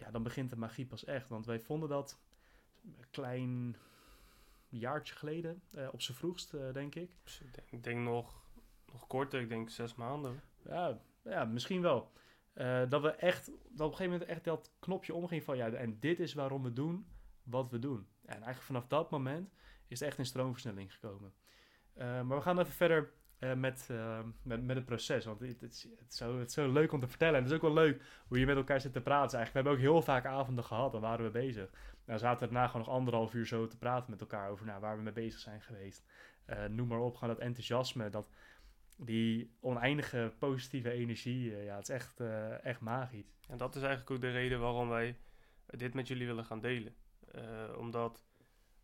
ja, 0.00 0.10
dan 0.10 0.22
begint 0.22 0.50
de 0.50 0.56
magie 0.56 0.86
pas 0.86 1.04
echt. 1.04 1.28
Want 1.28 1.46
wij 1.46 1.60
vonden 1.60 1.88
dat 1.88 2.20
een 2.82 3.10
klein 3.10 3.76
jaartje 4.68 5.14
geleden, 5.14 5.62
uh, 5.74 5.88
op 5.92 6.02
zijn 6.02 6.16
vroegst, 6.16 6.54
uh, 6.54 6.72
denk 6.72 6.94
ik. 6.94 7.16
Dus 7.24 7.40
ik 7.40 7.54
denk, 7.54 7.70
ik 7.70 7.84
denk, 7.84 7.98
nog, 7.98 8.42
nog 8.92 9.06
korter, 9.06 9.40
ik 9.40 9.48
denk 9.48 9.70
zes 9.70 9.94
maanden. 9.94 10.42
Ja, 10.64 11.00
ja 11.22 11.44
misschien 11.44 11.82
wel. 11.82 12.10
Uh, 12.54 12.82
dat 12.88 13.02
we 13.02 13.10
echt, 13.10 13.46
dat 13.46 13.56
op 13.86 13.90
een 13.90 13.96
gegeven 13.96 14.10
moment 14.10 14.30
echt 14.30 14.44
dat 14.44 14.70
knopje 14.78 15.14
omging 15.14 15.44
van 15.44 15.56
ja, 15.56 15.70
en 15.70 15.98
dit 16.00 16.20
is 16.20 16.34
waarom 16.34 16.62
we 16.62 16.72
doen 16.72 17.06
wat 17.42 17.70
we 17.70 17.78
doen. 17.78 18.06
En 18.22 18.34
eigenlijk 18.34 18.62
vanaf 18.62 18.86
dat 18.86 19.10
moment 19.10 19.52
is 19.86 20.00
het 20.00 20.08
echt 20.08 20.18
in 20.18 20.26
stroomversnelling 20.26 20.92
gekomen. 20.94 21.32
maar 21.94 22.28
we 22.28 22.40
gaan 22.40 22.58
even 22.58 22.72
verder 22.72 23.12
uh, 23.40 23.54
met, 23.54 23.88
uh, 23.90 24.18
met, 24.42 24.64
met 24.64 24.76
het 24.76 24.84
proces. 24.84 25.24
Want 25.24 25.40
het, 25.40 25.60
het, 25.60 25.72
is, 25.72 25.88
het, 25.98 26.14
zo, 26.14 26.38
het 26.38 26.52
zo 26.52 26.72
leuk 26.72 26.92
om 26.92 27.00
te 27.00 27.08
vertellen. 27.08 27.34
En 27.34 27.40
het 27.42 27.50
is 27.50 27.56
ook 27.56 27.62
wel 27.62 27.72
leuk 27.72 28.02
hoe 28.28 28.38
je 28.38 28.46
met 28.46 28.56
elkaar 28.56 28.80
zit 28.80 28.92
te 28.92 29.00
praten. 29.00 29.38
Eigenlijk, 29.38 29.52
we 29.52 29.70
hebben 29.70 29.72
ook 29.72 29.94
heel 29.94 30.12
vaak 30.12 30.26
avonden 30.26 30.64
gehad. 30.64 30.92
Dan 30.92 31.00
waren 31.00 31.24
we 31.24 31.30
bezig. 31.30 31.70
Nou 32.04 32.18
zaten 32.18 32.46
we 32.48 32.52
daarna 32.52 32.68
gewoon 32.68 32.86
nog 32.86 32.94
anderhalf 32.94 33.34
uur 33.34 33.46
zo 33.46 33.66
te 33.66 33.78
praten 33.78 34.10
met 34.10 34.20
elkaar 34.20 34.50
over 34.50 34.66
nou, 34.66 34.80
waar 34.80 34.96
we 34.96 35.02
mee 35.02 35.12
bezig 35.12 35.40
zijn 35.40 35.62
geweest. 35.62 36.04
Uh, 36.46 36.64
noem 36.64 36.88
maar 36.88 36.98
op, 36.98 37.16
gewoon 37.16 37.34
dat 37.34 37.44
enthousiasme, 37.44 38.10
dat, 38.10 38.30
die 38.96 39.56
oneindige 39.60 40.32
positieve 40.38 40.90
energie. 40.90 41.56
ja, 41.56 41.76
het 41.76 41.88
is 41.88 41.94
echt, 41.94 42.20
echt 42.62 42.80
magisch. 42.80 43.32
En 43.48 43.58
dat 43.58 43.76
is 43.76 43.82
eigenlijk 43.82 44.10
ook 44.10 44.20
de 44.20 44.30
reden 44.30 44.60
waarom 44.60 44.88
wij 44.88 45.16
dit 45.66 45.94
met 45.94 46.08
jullie 46.08 46.26
willen 46.26 46.44
gaan 46.44 46.60
delen. 46.60 46.94
omdat 47.76 48.24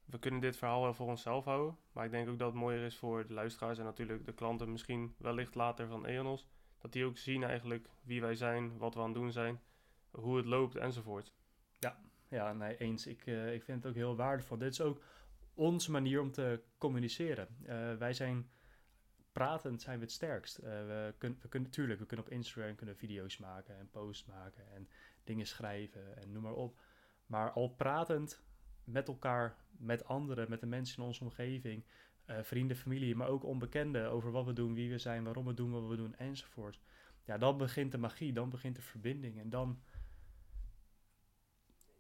we 0.07 0.19
kunnen 0.19 0.41
dit 0.41 0.57
verhaal 0.57 0.83
wel 0.83 0.95
voor 0.95 1.07
onszelf 1.07 1.45
houden. 1.45 1.79
Maar 1.93 2.05
ik 2.05 2.11
denk 2.11 2.29
ook 2.29 2.39
dat 2.39 2.53
het 2.53 2.61
mooier 2.61 2.85
is 2.85 2.97
voor 2.97 3.27
de 3.27 3.33
luisteraars 3.33 3.79
en 3.79 3.85
natuurlijk 3.85 4.25
de 4.25 4.35
klanten 4.35 4.73
misschien 4.73 5.15
wellicht 5.19 5.55
later 5.55 5.89
van 5.89 6.07
EONOS. 6.07 6.49
Dat 6.79 6.93
die 6.93 7.05
ook 7.05 7.19
zien 7.19 7.43
eigenlijk 7.43 7.89
wie 8.03 8.21
wij 8.21 8.35
zijn, 8.35 8.79
wat 8.79 8.95
we 8.95 9.01
aan 9.01 9.07
het 9.07 9.15
doen 9.15 9.33
zijn, 9.33 9.61
hoe 10.11 10.37
het 10.37 10.47
loopt 10.47 10.77
enzovoort. 10.77 11.33
Ja, 11.79 12.01
ja 12.29 12.53
nee, 12.53 12.77
eens. 12.77 13.07
Ik, 13.07 13.27
uh, 13.27 13.55
ik 13.55 13.63
vind 13.63 13.83
het 13.83 13.93
ook 13.93 13.99
heel 13.99 14.17
waardevol. 14.17 14.59
Dit 14.59 14.73
is 14.73 14.81
ook 14.81 15.03
onze 15.55 15.91
manier 15.91 16.21
om 16.21 16.31
te 16.31 16.63
communiceren. 16.79 17.49
Uh, 17.63 17.95
wij 17.95 18.13
zijn 18.13 18.51
pratend 19.33 19.83
zijn 19.83 19.99
we 19.99 20.05
het 20.05 20.13
sterkst. 20.13 20.59
Uh, 20.59 20.65
we, 20.65 21.15
kun, 21.19 21.39
we 21.41 21.49
kunnen 21.49 21.69
natuurlijk, 21.69 22.01
we 22.01 22.07
kunnen 22.07 22.27
op 22.27 22.33
Instagram 22.33 22.75
kunnen 22.75 22.97
video's 22.97 23.39
maken 23.39 23.79
en 23.79 23.91
posts 23.91 24.25
maken 24.25 24.73
en 24.73 24.89
dingen 25.25 25.47
schrijven 25.47 26.17
en 26.17 26.33
noem 26.33 26.43
maar 26.43 26.53
op. 26.53 26.81
Maar 27.27 27.51
al 27.51 27.69
pratend 27.69 28.43
met 28.87 29.09
elkaar, 29.09 29.57
met 29.71 30.05
anderen, 30.05 30.51
met 30.51 30.61
de 30.61 30.67
mensen 30.67 30.99
in 30.99 31.05
onze 31.05 31.25
omgeving, 31.25 31.85
uh, 32.27 32.39
vrienden, 32.43 32.77
familie, 32.77 33.17
maar 33.17 33.29
ook 33.29 33.45
onbekenden 33.45 34.11
over 34.11 34.31
wat 34.31 34.45
we 34.45 34.53
doen, 34.53 34.75
wie 34.75 34.91
we 34.91 34.99
zijn, 34.99 35.25
waarom 35.25 35.47
we 35.47 35.55
doen 35.55 35.71
wat 35.71 35.87
we 35.87 35.97
doen 35.97 36.17
enzovoort. 36.17 36.81
Ja, 37.25 37.39
dan 37.39 37.57
begint 37.57 37.93
de 37.93 37.99
magie, 37.99 38.33
dan 38.33 38.51
begint 38.51 38.77
de 38.77 38.83
verbinding 38.83 39.39
en 39.39 39.51
dan, 39.51 39.83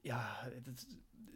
ja, 0.00 0.48
het, 0.64 0.86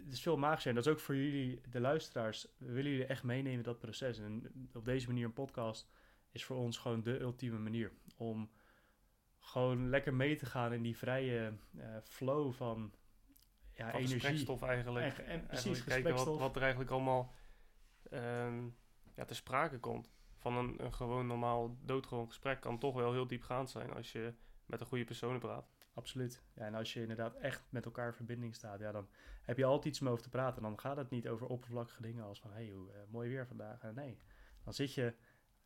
is 0.09 0.23
veel 0.23 0.37
magischer. 0.37 0.71
En 0.71 0.77
dat 0.77 0.87
is 0.87 0.93
ook 0.93 1.01
voor 1.01 1.17
jullie, 1.17 1.61
de 1.71 1.81
luisteraars, 1.81 2.47
we 2.59 2.73
willen 2.73 2.91
jullie 2.91 3.07
echt 3.07 3.23
meenemen 3.23 3.59
in 3.59 3.63
dat 3.63 3.79
proces. 3.79 4.19
En 4.19 4.53
op 4.75 4.85
deze 4.85 5.07
manier 5.07 5.25
een 5.25 5.33
podcast 5.33 5.89
is 6.31 6.45
voor 6.45 6.57
ons 6.57 6.79
gewoon 6.79 7.03
de 7.03 7.21
ultieme 7.21 7.59
manier 7.59 7.93
om 8.17 8.51
gewoon 9.39 9.89
lekker 9.89 10.15
mee 10.15 10.37
te 10.37 10.47
gaan 10.47 10.73
in 10.73 10.83
die 10.83 10.97
vrije 10.97 11.53
uh, 11.77 11.97
flow 12.03 12.53
van 12.53 12.93
ja, 13.81 13.91
van 13.91 14.01
energie. 14.01 14.59
eigenlijk. 14.61 15.19
En, 15.19 15.27
en 15.27 15.47
precies, 15.47 15.65
eigenlijk 15.65 16.05
kijken 16.05 16.25
wat, 16.25 16.39
wat 16.39 16.57
er 16.57 16.63
eigenlijk 16.63 16.91
allemaal 16.91 17.35
um, 18.13 18.77
ja, 19.15 19.25
te 19.25 19.35
sprake 19.35 19.79
komt. 19.79 20.13
Van 20.37 20.57
een, 20.57 20.85
een 20.85 20.93
gewoon 20.93 21.27
normaal 21.27 21.77
doodgewoon 21.83 22.27
gesprek 22.27 22.61
kan 22.61 22.79
toch 22.79 22.95
wel 22.95 23.13
heel 23.13 23.27
diepgaand 23.27 23.71
zijn 23.71 23.93
als 23.93 24.13
je 24.13 24.35
met 24.67 24.81
een 24.81 24.87
goede 24.87 25.05
persoon 25.05 25.39
praat. 25.39 25.71
Absoluut. 25.95 26.43
Ja, 26.55 26.65
en 26.67 26.75
als 26.75 26.93
je 26.93 27.01
inderdaad 27.01 27.35
echt 27.35 27.63
met 27.69 27.85
elkaar 27.85 28.07
in 28.07 28.15
verbinding 28.15 28.55
staat, 28.55 28.81
ja, 28.81 28.93
dan 28.93 29.09
heb 29.43 29.57
je 29.57 29.65
altijd 29.65 29.87
iets 29.87 30.01
om 30.01 30.09
over 30.09 30.23
te 30.23 30.29
praten. 30.29 30.63
Dan 30.63 30.81
gaat 30.81 30.97
het 30.97 31.11
niet 31.11 31.29
over 31.29 31.47
oppervlakkige 31.47 32.03
dingen 32.03 32.25
als 32.25 32.41
van, 32.41 32.51
hé, 32.51 32.57
hey, 32.57 32.67
uh, 32.67 32.79
mooi 33.11 33.29
weer 33.29 33.47
vandaag. 33.47 33.85
Uh, 33.85 33.91
nee, 33.91 34.19
dan 34.65 34.75
zit 34.75 34.95
je 34.95 35.15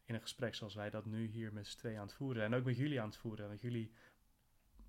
in 0.04 0.14
een 0.14 0.20
gesprek 0.20 0.54
zoals 0.54 0.74
wij 0.74 0.90
dat 0.90 1.04
nu 1.04 1.26
hier 1.26 1.52
met 1.52 1.66
z'n 1.66 1.78
tweeën 1.78 1.98
aan 1.98 2.06
het 2.06 2.14
voeren. 2.14 2.42
En 2.42 2.54
ook 2.54 2.64
met 2.64 2.76
jullie 2.76 3.00
aan 3.00 3.08
het 3.08 3.16
voeren. 3.16 3.48
Want 3.48 3.60
jullie 3.60 3.92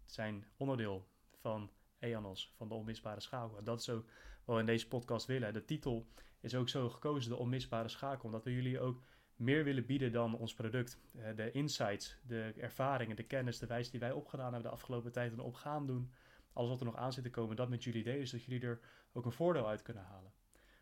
zijn 0.05 0.45
onderdeel 0.57 1.07
van 1.31 1.71
EANOS, 1.99 2.53
van 2.55 2.67
de 2.67 2.73
onmisbare 2.73 3.19
schakel. 3.19 3.57
En 3.57 3.63
dat 3.63 3.79
is 3.79 3.89
ook 3.89 4.05
wat 4.45 4.55
we 4.55 4.61
in 4.61 4.67
deze 4.67 4.87
podcast 4.87 5.25
willen. 5.25 5.53
De 5.53 5.65
titel 5.65 6.07
is 6.39 6.55
ook 6.55 6.69
zo 6.69 6.89
gekozen, 6.89 7.29
de 7.29 7.37
onmisbare 7.37 7.87
schakel, 7.87 8.25
omdat 8.25 8.43
we 8.43 8.53
jullie 8.53 8.79
ook 8.79 9.03
meer 9.35 9.63
willen 9.63 9.85
bieden 9.85 10.11
dan 10.11 10.37
ons 10.37 10.53
product. 10.53 10.99
Uh, 11.15 11.35
de 11.35 11.51
insights, 11.51 12.17
de 12.27 12.53
ervaringen, 12.57 13.15
de 13.15 13.23
kennis, 13.23 13.59
de 13.59 13.67
wijze 13.67 13.91
die 13.91 13.99
wij 13.99 14.11
opgedaan 14.11 14.53
hebben 14.53 14.69
de 14.69 14.77
afgelopen 14.77 15.11
tijd 15.11 15.31
en 15.31 15.39
op 15.39 15.53
gaan 15.53 15.87
doen. 15.87 16.11
Alles 16.53 16.69
wat 16.69 16.79
er 16.79 16.85
nog 16.85 16.95
aan 16.95 17.13
zit 17.13 17.23
te 17.23 17.29
komen, 17.29 17.55
dat 17.55 17.69
met 17.69 17.83
jullie 17.83 18.03
delen, 18.03 18.27
zodat 18.27 18.45
jullie 18.45 18.67
er 18.67 18.79
ook 19.13 19.25
een 19.25 19.31
voordeel 19.31 19.67
uit 19.67 19.81
kunnen 19.81 20.03
halen. 20.03 20.33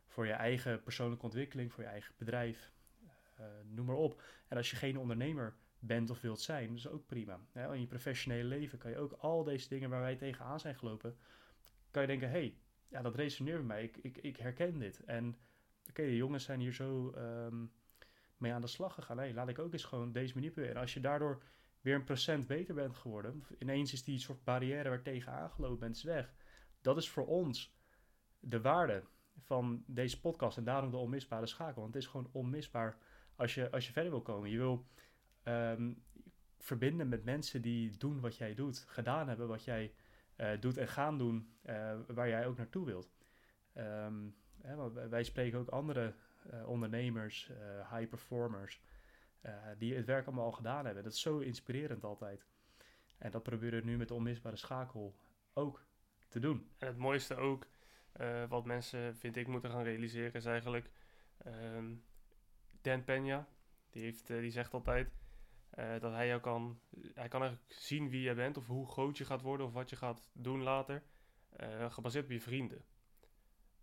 Voor 0.07 0.25
je 0.25 0.31
eigen 0.31 0.83
persoonlijke 0.83 1.25
ontwikkeling, 1.25 1.73
voor 1.73 1.83
je 1.83 1.89
eigen 1.89 2.13
bedrijf, 2.17 2.71
uh, 3.39 3.45
noem 3.69 3.85
maar 3.85 3.95
op. 3.95 4.21
En 4.47 4.57
als 4.57 4.69
je 4.69 4.75
geen 4.75 4.97
ondernemer 4.97 5.55
bent 5.85 6.09
of 6.09 6.21
wilt 6.21 6.41
zijn, 6.41 6.67
dat 6.67 6.77
is 6.77 6.87
ook 6.87 7.05
prima. 7.05 7.39
in 7.53 7.79
je 7.79 7.87
professionele 7.87 8.43
leven 8.43 8.77
kan 8.77 8.91
je 8.91 8.97
ook 8.97 9.11
al 9.11 9.43
deze 9.43 9.69
dingen 9.69 9.89
waar 9.89 10.01
wij 10.01 10.15
tegenaan 10.15 10.59
zijn 10.59 10.75
gelopen, 10.75 11.17
kan 11.91 12.01
je 12.01 12.07
denken, 12.07 12.29
hé, 12.29 12.37
hey, 12.37 12.57
ja, 12.87 13.01
dat 13.01 13.15
resoneert 13.15 13.57
bij 13.57 13.65
mij, 13.65 13.83
ik, 13.83 13.97
ik, 13.97 14.17
ik 14.17 14.37
herken 14.37 14.79
dit. 14.79 15.03
En 15.03 15.37
oké, 15.89 16.03
de 16.03 16.15
jongens 16.15 16.43
zijn 16.43 16.59
hier 16.59 16.73
zo 16.73 17.13
um, 17.17 17.71
mee 18.37 18.53
aan 18.53 18.61
de 18.61 18.67
slag 18.67 18.93
gegaan. 18.93 19.17
Hey, 19.17 19.33
laat 19.33 19.49
ik 19.49 19.59
ook 19.59 19.73
eens 19.73 19.83
gewoon 19.83 20.11
deze 20.11 20.33
manier 20.33 20.51
proberen. 20.51 20.75
En 20.75 20.81
als 20.81 20.93
je 20.93 20.99
daardoor 20.99 21.43
weer 21.81 21.95
een 21.95 22.03
procent 22.03 22.47
beter 22.47 22.75
bent 22.75 22.95
geworden, 22.95 23.43
ineens 23.59 23.93
is 23.93 24.03
die 24.03 24.19
soort 24.19 24.43
barrière 24.43 24.89
waar 24.89 25.01
tegen 25.01 25.31
aangelopen 25.31 25.79
bent, 25.79 25.95
is 25.95 26.03
weg. 26.03 26.33
Dat 26.81 26.97
is 26.97 27.09
voor 27.09 27.25
ons 27.25 27.75
de 28.39 28.61
waarde 28.61 29.03
van 29.37 29.83
deze 29.87 30.19
podcast 30.19 30.57
en 30.57 30.63
daarom 30.63 30.91
de 30.91 30.97
onmisbare 30.97 31.45
schakel. 31.45 31.81
Want 31.81 31.93
het 31.93 32.03
is 32.03 32.09
gewoon 32.09 32.29
onmisbaar 32.31 32.97
als 33.35 33.53
je, 33.53 33.71
als 33.71 33.85
je 33.87 33.93
verder 33.93 34.11
wil 34.11 34.21
komen. 34.21 34.49
Je 34.49 34.57
wil 34.57 34.85
um, 35.43 36.03
verbinden 36.57 37.09
met 37.09 37.23
mensen 37.23 37.61
die 37.61 37.97
doen 37.97 38.19
wat 38.19 38.37
jij 38.37 38.53
doet, 38.53 38.85
gedaan 38.87 39.27
hebben 39.27 39.47
wat 39.47 39.63
jij 39.63 39.93
uh, 40.37 40.59
doet 40.59 40.77
en 40.77 40.87
gaan 40.87 41.17
doen 41.17 41.53
uh, 41.65 41.99
waar 42.07 42.27
jij 42.27 42.47
ook 42.47 42.57
naartoe 42.57 42.85
wilt. 42.85 43.13
Um, 43.77 44.35
hè, 44.61 45.09
wij 45.09 45.23
spreken 45.23 45.59
ook 45.59 45.69
andere 45.69 46.15
uh, 46.53 46.67
ondernemers, 46.67 47.51
high 47.91 48.09
performers, 48.09 48.81
die 49.77 49.95
het 49.95 50.05
werk 50.05 50.25
allemaal 50.25 50.45
al 50.45 50.51
gedaan 50.51 50.85
hebben. 50.85 51.03
Dat 51.03 51.13
is 51.13 51.21
zo 51.21 51.39
inspirerend 51.39 52.03
altijd. 52.03 52.45
En 53.17 53.31
dat 53.31 53.43
proberen 53.43 53.79
we 53.79 53.85
nu 53.85 53.97
met 53.97 54.07
de 54.07 54.13
onmisbare 54.13 54.55
schakel 54.55 55.15
ook 55.53 55.85
te 56.27 56.39
doen. 56.39 56.71
En 56.77 56.87
het 56.87 56.97
mooiste 56.97 57.35
ook, 57.35 57.67
wat 58.47 58.65
mensen, 58.65 59.15
vind 59.15 59.35
ik, 59.35 59.47
moeten 59.47 59.69
gaan 59.69 59.83
realiseren, 59.83 60.33
is 60.33 60.45
eigenlijk 60.45 60.89
um, 61.45 62.03
Dan 62.81 63.01
Peña. 63.01 63.47
Die, 63.89 64.03
heeft, 64.03 64.27
die 64.27 64.51
zegt 64.51 64.73
altijd, 64.73 65.09
Eh, 65.73 65.99
dat 65.99 66.11
hij 66.11 66.27
jou 66.27 66.41
kan, 66.41 66.79
hij 67.13 67.27
kan 67.27 67.41
eigenlijk 67.41 67.73
zien 67.73 68.09
wie 68.09 68.21
je 68.21 68.33
bent 68.33 68.57
of 68.57 68.67
hoe 68.67 68.87
groot 68.87 69.17
je 69.17 69.25
gaat 69.25 69.41
worden 69.41 69.65
of 69.65 69.73
wat 69.73 69.89
je 69.89 69.95
gaat 69.95 70.23
doen 70.31 70.61
later. 70.61 71.03
eh, 71.53 71.91
gebaseerd 71.91 72.25
op 72.25 72.31
je 72.31 72.41
vrienden. 72.41 72.85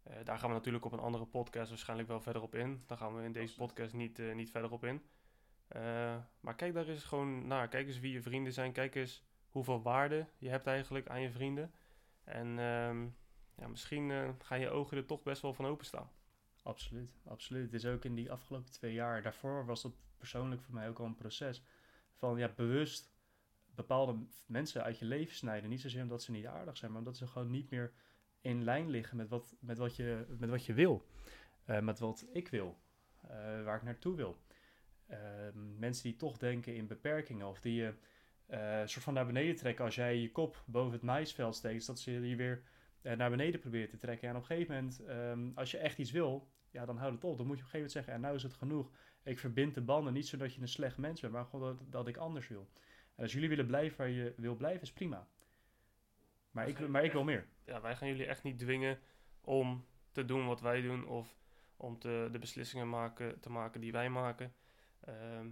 Eh, 0.03 0.17
daar 0.25 0.39
gaan 0.39 0.49
we 0.49 0.55
natuurlijk 0.55 0.85
op 0.85 0.93
een 0.93 0.99
andere 0.99 1.25
podcast 1.27 1.69
waarschijnlijk 1.69 2.09
wel 2.09 2.21
verder 2.21 2.43
op 2.43 2.55
in. 2.55 2.83
Daar 2.87 2.99
gaan 2.99 3.17
we 3.17 3.23
in 3.23 3.33
deze 3.33 3.55
podcast 3.55 3.95
niet, 3.95 4.35
niet 4.35 4.51
verder 4.51 4.71
op 4.71 4.85
in. 4.85 5.03
Maar 6.41 6.55
kijk 6.57 6.75
daar 6.75 6.89
eens 6.89 7.05
gewoon 7.05 7.47
naar. 7.47 7.69
Kijk 7.69 7.87
eens 7.87 7.99
wie 7.99 8.13
je 8.13 8.23
vrienden 8.23 8.53
zijn. 8.53 8.73
Kijk 8.73 8.95
eens 8.95 9.25
hoeveel 9.49 9.83
waarde 9.83 10.27
je 10.39 10.49
hebt 10.49 10.67
eigenlijk 10.67 11.09
aan 11.09 11.21
je 11.21 11.31
vrienden. 11.31 11.73
En 12.25 12.59
ehm, 12.59 13.07
ja, 13.55 13.69
misschien 13.69 14.37
gaan 14.43 14.61
je 14.61 14.71
ogen 14.71 14.97
er 14.97 15.07
toch 15.07 15.23
best 15.23 15.43
wel 15.43 15.55
van 15.55 15.67
openstaan. 15.67 16.11
Absoluut, 16.63 17.21
absoluut. 17.25 17.73
Het 17.73 17.75
is 17.75 17.87
ook 17.87 18.05
in 18.05 18.15
die 18.15 18.33
afgelopen 18.33 18.73
twee 18.73 18.93
jaar, 18.93 19.23
daarvoor 19.23 19.67
was 19.67 19.83
dat 19.83 19.93
persoonlijk 20.19 20.63
voor 20.63 20.75
mij 20.75 20.89
ook 20.89 20.99
al 20.99 21.07
een 21.07 21.15
proces 21.15 21.63
van 22.21 22.39
ja, 22.39 22.53
bewust 22.57 23.13
bepaalde 23.75 24.17
mensen 24.47 24.83
uit 24.83 24.99
je 24.99 25.05
leven 25.05 25.35
snijden. 25.35 25.71
Niet 25.71 25.81
zozeer 25.81 26.03
omdat 26.03 26.23
ze 26.23 26.31
niet 26.31 26.47
aardig 26.47 26.77
zijn, 26.77 26.91
maar 26.91 27.01
omdat 27.01 27.17
ze 27.17 27.27
gewoon 27.27 27.51
niet 27.51 27.71
meer 27.71 27.93
in 28.41 28.65
lijn 28.65 28.91
liggen 28.91 29.17
met 29.17 29.29
wat, 29.29 29.57
met 29.61 29.79
wat, 29.79 29.97
je, 29.97 30.27
met 30.39 30.51
wat 30.51 30.67
je 30.67 30.75
wil. 30.75 31.07
Eh, 31.65 31.81
met 31.81 31.99
wat 31.99 32.27
ik 32.33 32.49
wil, 32.49 32.79
eh, 33.23 33.29
waar 33.65 33.77
ik 33.77 33.83
naartoe 33.83 34.17
wil. 34.17 34.37
Ehm, 35.07 35.79
mensen 35.79 36.03
die 36.03 36.17
toch 36.17 36.39
denken 36.39 36.75
in 36.75 36.87
beperkingen 36.87 37.47
of 37.47 37.61
die 37.61 37.75
je 37.75 37.95
eh, 38.51 38.81
soort 38.85 39.05
van 39.05 39.15
naar 39.15 39.27
beneden 39.27 39.57
trekken 39.57 39.85
als 39.85 39.95
jij 39.95 40.17
je 40.17 40.33
kop 40.33 40.63
boven 40.67 40.93
het 40.93 41.03
maisveld 41.03 41.55
steekt, 41.55 41.87
dat 41.87 41.99
ze 41.99 42.11
je 42.11 42.37
weer 42.37 42.57
eh, 42.57 42.63
naar 43.03 43.31
beneden 43.31 43.61
proberen 43.61 43.89
te 43.89 43.97
trekken. 43.97 44.29
En 44.29 44.35
op 44.35 44.41
een 44.41 44.47
gegeven 44.47 44.75
moment, 44.75 45.05
ehm, 45.05 45.51
als 45.55 45.71
je 45.71 45.79
echt 45.79 45.99
iets 45.99 46.11
wil, 46.11 46.49
ja, 46.71 46.85
dan 46.85 46.97
houd 46.97 47.13
het 47.13 47.25
op. 47.25 47.37
Dan 47.37 47.47
moet 47.47 47.59
je 47.59 47.63
op 47.65 47.73
een 47.73 47.79
gegeven 47.79 47.79
moment 47.79 47.93
zeggen, 47.93 48.13
en 48.13 48.21
nou 48.21 48.35
is 48.35 48.43
het 48.43 48.55
genoeg. 48.55 48.91
Ik 49.23 49.39
verbind 49.39 49.75
de 49.75 49.81
banden, 49.81 50.13
niet 50.13 50.29
zodat 50.29 50.55
je 50.55 50.61
een 50.61 50.69
slecht 50.69 50.97
mens 50.97 51.21
bent, 51.21 51.33
maar 51.33 51.45
gewoon 51.45 51.77
dat, 51.77 51.93
dat 51.93 52.09
ik 52.09 52.17
anders 52.17 52.49
wil. 52.49 52.69
En 53.15 53.23
als 53.23 53.33
jullie 53.33 53.49
willen 53.49 53.67
blijven 53.67 53.99
waar 53.99 54.09
je 54.09 54.35
wil 54.37 54.55
blijven, 54.57 54.83
is 54.83 54.93
prima. 54.93 55.29
Maar 56.51 56.69
ik, 56.69 56.89
maar 56.89 57.05
ik 57.05 57.13
wil 57.13 57.25
meer. 57.25 57.47
Ja, 57.65 57.81
wij 57.81 57.97
gaan 57.97 58.09
jullie 58.09 58.27
echt 58.27 58.43
niet 58.43 58.59
dwingen 58.59 58.99
om 59.41 59.87
te 60.13 60.25
doen 60.25 60.47
wat 60.47 60.61
wij 60.61 60.81
doen 60.81 61.07
of 61.07 61.37
om 61.77 61.99
te, 61.99 62.29
de 62.33 62.39
beslissingen 62.39 62.89
maken, 62.89 63.41
te 63.41 63.51
maken 63.51 63.81
die 63.81 63.93
wij 63.93 64.11
maken. 64.11 64.55
Ehm, 65.01 65.49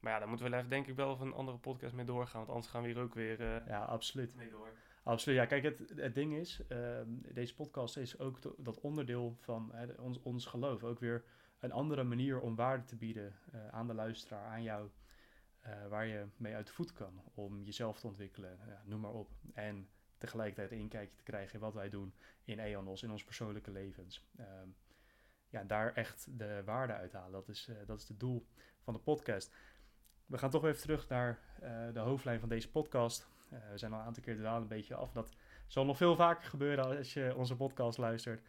maar 0.00 0.12
ja, 0.12 0.18
daar 0.18 0.28
moeten 0.28 0.50
we 0.50 0.68
denk 0.68 0.86
ik 0.86 0.94
wel 0.94 1.14
even 1.14 1.26
een 1.26 1.32
andere 1.32 1.58
podcast 1.58 1.94
mee 1.94 2.04
doorgaan, 2.04 2.38
want 2.38 2.48
anders 2.48 2.68
gaan 2.68 2.82
we 2.82 2.88
hier 2.88 2.98
ook 2.98 3.14
weer 3.14 3.40
eh, 3.40 3.66
Ja, 3.66 3.84
absoluut. 3.84 4.34
mee 4.34 4.50
door. 4.50 4.72
Absoluut. 5.02 5.38
Ja, 5.38 5.46
kijk, 5.46 5.62
het, 5.62 5.92
het 5.96 6.14
ding 6.14 6.34
is, 6.34 6.60
ehm, 6.68 7.08
deze 7.32 7.54
podcast 7.54 7.96
is 7.96 8.18
ook 8.18 8.38
dat 8.64 8.80
onderdeel 8.80 9.36
van 9.40 9.72
ons, 9.98 10.22
ons 10.22 10.46
geloof. 10.46 10.84
Ook 10.84 10.98
weer 11.00 11.24
een 11.60 11.72
andere 11.72 12.02
manier 12.04 12.40
om 12.40 12.54
waarde 12.54 12.84
te 12.84 12.96
bieden 12.96 13.34
eh, 13.52 13.68
aan 13.68 13.86
de 13.86 13.94
luisteraar, 13.94 14.46
aan 14.46 14.62
jou. 14.62 14.90
eh, 15.60 15.86
waar 15.88 16.06
je 16.06 16.26
mee 16.36 16.54
uit 16.54 16.66
de 16.66 16.72
voet 16.72 16.92
kan 16.92 17.22
om 17.34 17.62
jezelf 17.62 18.00
te 18.00 18.06
ontwikkelen, 18.06 18.58
noem 18.84 19.00
maar 19.00 19.12
op. 19.12 19.30
En 19.54 19.88
tegelijkertijd 20.18 20.70
een 20.72 20.78
inkijkje 20.78 21.16
te 21.16 21.22
krijgen 21.22 21.60
wat 21.60 21.74
wij 21.74 21.88
doen 21.88 22.14
in 22.44 22.58
EONOS, 22.58 23.02
in 23.02 23.10
ons 23.10 23.24
persoonlijke 23.24 23.70
levens. 23.70 24.24
Ehm, 24.36 24.68
ja, 25.48 25.64
daar 25.64 25.92
echt 25.94 26.38
de 26.38 26.62
waarde 26.64 26.92
uithalen. 26.92 27.32
Dat 27.32 27.48
is, 27.48 27.68
eh, 27.68 27.76
dat 27.86 28.00
is 28.00 28.08
het 28.08 28.20
doel 28.20 28.46
van 28.82 28.94
de 28.94 29.00
podcast. 29.00 29.54
We 30.26 30.38
gaan 30.38 30.50
toch 30.50 30.64
even 30.64 30.80
terug 30.80 31.08
naar 31.08 31.38
de 31.92 31.98
hoofdlijn 32.00 32.40
van 32.40 32.48
deze 32.48 32.70
podcast. 32.70 33.28
Eh, 33.50 33.58
we 33.70 33.78
zijn 33.78 33.92
al 33.92 33.98
een 33.98 34.04
aantal 34.04 34.22
keer 34.22 34.36
dwalen 34.36 34.62
een 34.62 34.68
beetje 34.68 34.94
af. 34.94 35.12
Dat 35.12 35.32
zal 35.66 35.84
nog 35.84 35.96
veel 35.96 36.16
vaker 36.16 36.48
gebeuren 36.48 36.96
als 36.96 37.12
je 37.12 37.34
onze 37.36 37.56
podcast 37.56 37.98
luistert. 37.98 38.42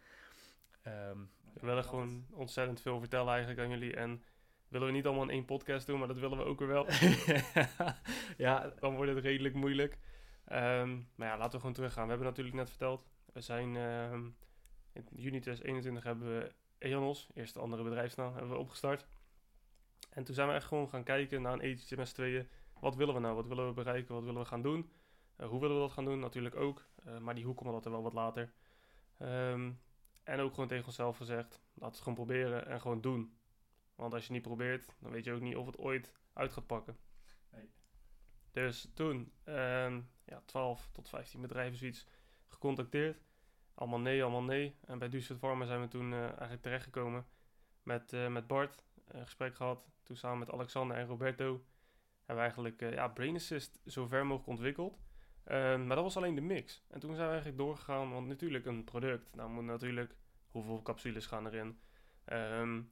Ehm, 0.82 1.18
We 1.52 1.66
willen 1.66 1.84
gewoon 1.84 2.26
ontzettend 2.30 2.80
veel 2.80 2.98
vertellen 2.98 3.32
eigenlijk 3.32 3.60
aan 3.60 3.68
jullie 3.68 3.96
en 3.96 4.22
willen 4.68 4.86
we 4.86 4.92
niet 4.92 5.06
allemaal 5.06 5.22
in 5.22 5.30
één 5.30 5.44
podcast 5.44 5.86
doen, 5.86 5.98
maar 5.98 6.08
dat 6.08 6.18
willen 6.18 6.38
we 6.38 6.44
ook 6.44 6.58
weer 6.58 6.68
wel. 6.68 6.86
ja, 8.46 8.72
dan 8.80 8.94
wordt 8.96 9.14
het 9.14 9.24
redelijk 9.24 9.54
moeilijk. 9.54 9.98
Ehm, 10.44 11.00
maar 11.14 11.28
ja, 11.28 11.36
laten 11.36 11.52
we 11.52 11.58
gewoon 11.58 11.72
teruggaan. 11.72 12.02
We 12.02 12.08
hebben 12.08 12.28
natuurlijk 12.28 12.56
net 12.56 12.68
verteld, 12.68 13.06
we 13.32 13.40
zijn 13.40 13.76
ehm, 13.76 14.24
in 14.92 15.04
juni 15.10 15.40
2021 15.40 16.04
hebben 16.04 16.38
we 16.38 16.52
EONOS, 16.78 17.28
eerste 17.34 17.58
andere 17.58 17.82
bedrijfsnaam, 17.82 18.32
hebben 18.32 18.50
we 18.50 18.58
opgestart. 18.58 19.06
En 20.10 20.24
toen 20.24 20.34
zijn 20.34 20.48
we 20.48 20.54
echt 20.54 20.66
gewoon 20.66 20.88
gaan 20.88 21.02
kijken 21.02 21.42
naar 21.42 21.52
een 21.52 21.60
etentje 21.60 21.96
met 21.96 22.08
z'n 22.08 22.14
tweeën. 22.14 22.48
Wat 22.82 22.94
willen 22.94 23.14
we 23.14 23.20
nou? 23.20 23.34
Wat 23.34 23.46
willen 23.46 23.66
we 23.66 23.72
bereiken? 23.72 24.14
Wat 24.14 24.24
willen 24.24 24.40
we 24.40 24.46
gaan 24.46 24.62
doen? 24.62 24.92
Eh, 25.36 25.48
hoe 25.48 25.60
willen 25.60 25.76
we 25.76 25.82
dat 25.82 25.92
gaan 25.92 26.04
doen? 26.04 26.18
Natuurlijk 26.18 26.56
ook. 26.56 26.86
Eh, 27.04 27.18
maar 27.18 27.34
die 27.34 27.44
hoe 27.44 27.54
komt 27.54 27.72
dat 27.72 27.84
er 27.84 27.90
wel 27.90 28.02
wat 28.02 28.12
later. 28.12 28.52
Ehm, 29.18 29.72
en 30.22 30.40
ook 30.40 30.54
gewoon 30.54 30.68
tegen 30.68 30.86
onszelf 30.86 31.16
gezegd, 31.16 31.50
laten 31.50 31.78
we 31.78 31.84
het 31.84 31.98
gewoon 31.98 32.14
proberen 32.14 32.66
en 32.66 32.80
gewoon 32.80 33.00
doen. 33.00 33.36
Want 33.94 34.14
als 34.14 34.26
je 34.26 34.32
niet 34.32 34.42
probeert, 34.42 34.96
dan 34.98 35.10
weet 35.10 35.24
je 35.24 35.32
ook 35.32 35.40
niet 35.40 35.56
of 35.56 35.66
het 35.66 35.78
ooit 35.78 36.12
uit 36.32 36.52
gaat 36.52 36.66
pakken. 36.66 36.98
Nee. 37.50 37.70
Dus 38.50 38.90
toen, 38.94 39.32
ehm, 39.44 40.00
ja, 40.24 40.42
12 40.44 40.88
tot 40.92 41.08
15 41.08 41.40
bedrijven 41.40 41.78
zoiets 41.78 42.06
gecontacteerd. 42.48 43.24
Allemaal 43.74 44.00
nee, 44.00 44.22
allemaal 44.22 44.42
nee. 44.42 44.76
En 44.80 44.98
bij 44.98 45.08
Duurstad 45.08 45.38
Pharma 45.38 45.64
zijn 45.64 45.80
we 45.80 45.88
toen 45.88 46.12
eh, 46.12 46.22
eigenlijk 46.22 46.62
terechtgekomen 46.62 47.26
met, 47.82 48.12
met 48.28 48.46
Bart. 48.46 48.84
Een 49.04 49.24
gesprek 49.24 49.54
gehad. 49.54 49.90
Toen 50.02 50.16
samen 50.16 50.38
met 50.38 50.50
Alexander 50.50 50.96
en 50.96 51.06
Roberto 51.06 51.64
hebben 52.26 52.34
we 52.36 52.40
eigenlijk 52.40 52.82
eh, 52.82 52.92
ja, 52.92 53.08
Brain 53.08 53.34
Assist 53.34 53.80
zo 53.86 54.06
ver 54.06 54.26
mogelijk 54.26 54.48
ontwikkeld. 54.48 54.98
Ehm, 55.44 55.86
maar 55.86 55.96
dat 55.96 56.04
was 56.04 56.16
alleen 56.16 56.34
de 56.34 56.40
mix. 56.40 56.84
En 56.88 57.00
toen 57.00 57.14
zijn 57.14 57.26
we 57.26 57.32
eigenlijk 57.32 57.62
doorgegaan, 57.62 58.12
want 58.12 58.26
natuurlijk 58.26 58.66
een 58.66 58.84
product. 58.84 59.34
Nou 59.34 59.50
moet 59.50 59.64
natuurlijk, 59.64 60.14
hoeveel 60.50 60.82
capsules 60.82 61.26
gaan 61.26 61.46
erin? 61.46 61.78
Ehm, 62.24 62.82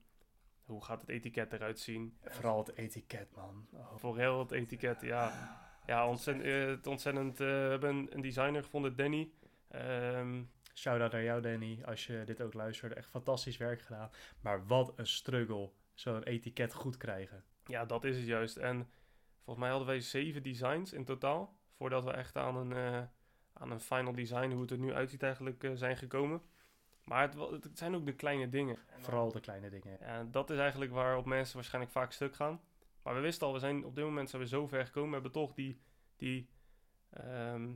hoe 0.65 0.85
gaat 0.85 1.01
het 1.01 1.11
etiket 1.11 1.53
eruit 1.53 1.79
zien? 1.79 2.19
vooral 2.25 2.59
het 2.59 2.77
etiket, 2.77 3.37
man. 3.37 3.67
Oh. 3.73 3.97
Voor 3.97 4.19
heel 4.19 4.39
het 4.39 4.51
etiket, 4.53 5.01
ja. 5.01 5.59
Ja, 5.87 6.09
ontzettend, 6.09 6.47
eh, 6.47 6.67
het 6.67 6.87
ontzettend. 6.87 7.41
eh, 7.41 7.47
we 7.47 7.53
hebben 7.53 8.07
een, 8.11 8.21
designer 8.21 8.63
gevonden, 8.63 8.97
Danny. 8.97 9.31
Ehm, 9.69 10.43
Shout-out 10.75 11.13
naar 11.13 11.23
jou, 11.23 11.41
Danny, 11.41 11.83
als 11.85 12.07
je 12.07 12.23
dit 12.25 12.43
ook 12.43 12.55
luistert. 12.55 12.93
Echt 12.93 13.09
fantastisch 13.11 13.57
werk 13.57 13.83
gedaan. 13.83 14.11
Maar 14.41 14.67
wat 14.67 14.93
een 14.97 15.07
struggle, 15.07 15.71
zo'n 15.95 16.23
etiket 16.23 16.75
goed 16.75 16.97
krijgen. 16.97 17.45
ja, 17.67 17.85
dat 17.85 18.05
is 18.05 18.17
het 18.17 18.27
juist. 18.27 18.57
En 18.57 18.91
volgens 19.51 19.69
mij 19.69 19.79
hadden 19.79 19.95
wij 19.95 20.01
zeven 20.01 20.43
designs 20.43 20.93
in 20.93 21.05
totaal. 21.05 21.57
Voordat 21.77 22.05
we 22.05 22.11
echt 22.11 22.37
aan 22.37 22.57
een, 22.57 22.73
eh, 22.73 23.03
aan 23.53 23.71
een 23.71 23.81
final 23.81 24.13
design, 24.13 24.51
hoe 24.51 24.61
het 24.61 24.71
er 24.71 24.79
nu 24.79 24.95
uitziet, 24.95 25.23
eigenlijk 25.23 25.65
eh, 25.65 25.71
zijn 25.75 25.97
gekomen. 25.97 26.43
Maar 27.05 27.23
het, 27.23 27.65
het 27.65 27.79
zijn 27.79 27.95
ook 27.95 28.07
de 28.07 28.15
kleine 28.15 28.49
dingen. 28.49 28.77
Vooral 28.99 29.33
de 29.33 29.41
kleine 29.41 29.71
dingen. 29.71 29.97
Ja, 30.01 30.25
dat 30.25 30.51
is 30.51 30.59
eigenlijk 30.59 30.93
waarop 30.93 31.27
mensen 31.27 31.55
waarschijnlijk 31.55 31.93
vaak 31.93 32.13
stuk 32.13 32.35
gaan. 32.35 32.61
Maar 33.03 33.15
we 33.15 33.21
wisten 33.21 33.47
al, 33.47 33.53
we 33.53 33.59
zijn 33.59 33.85
op 33.85 33.95
dit 33.95 34.05
moment 34.05 34.31
zijn 34.31 34.43
we 34.43 34.49
zo 34.49 34.67
ver 34.67 34.87
gekomen. 34.87 35.09
We 35.09 35.15
hebben 35.15 35.33
toch 35.33 35.55
die, 35.55 35.81
die 36.17 36.49
ehm, 37.11 37.73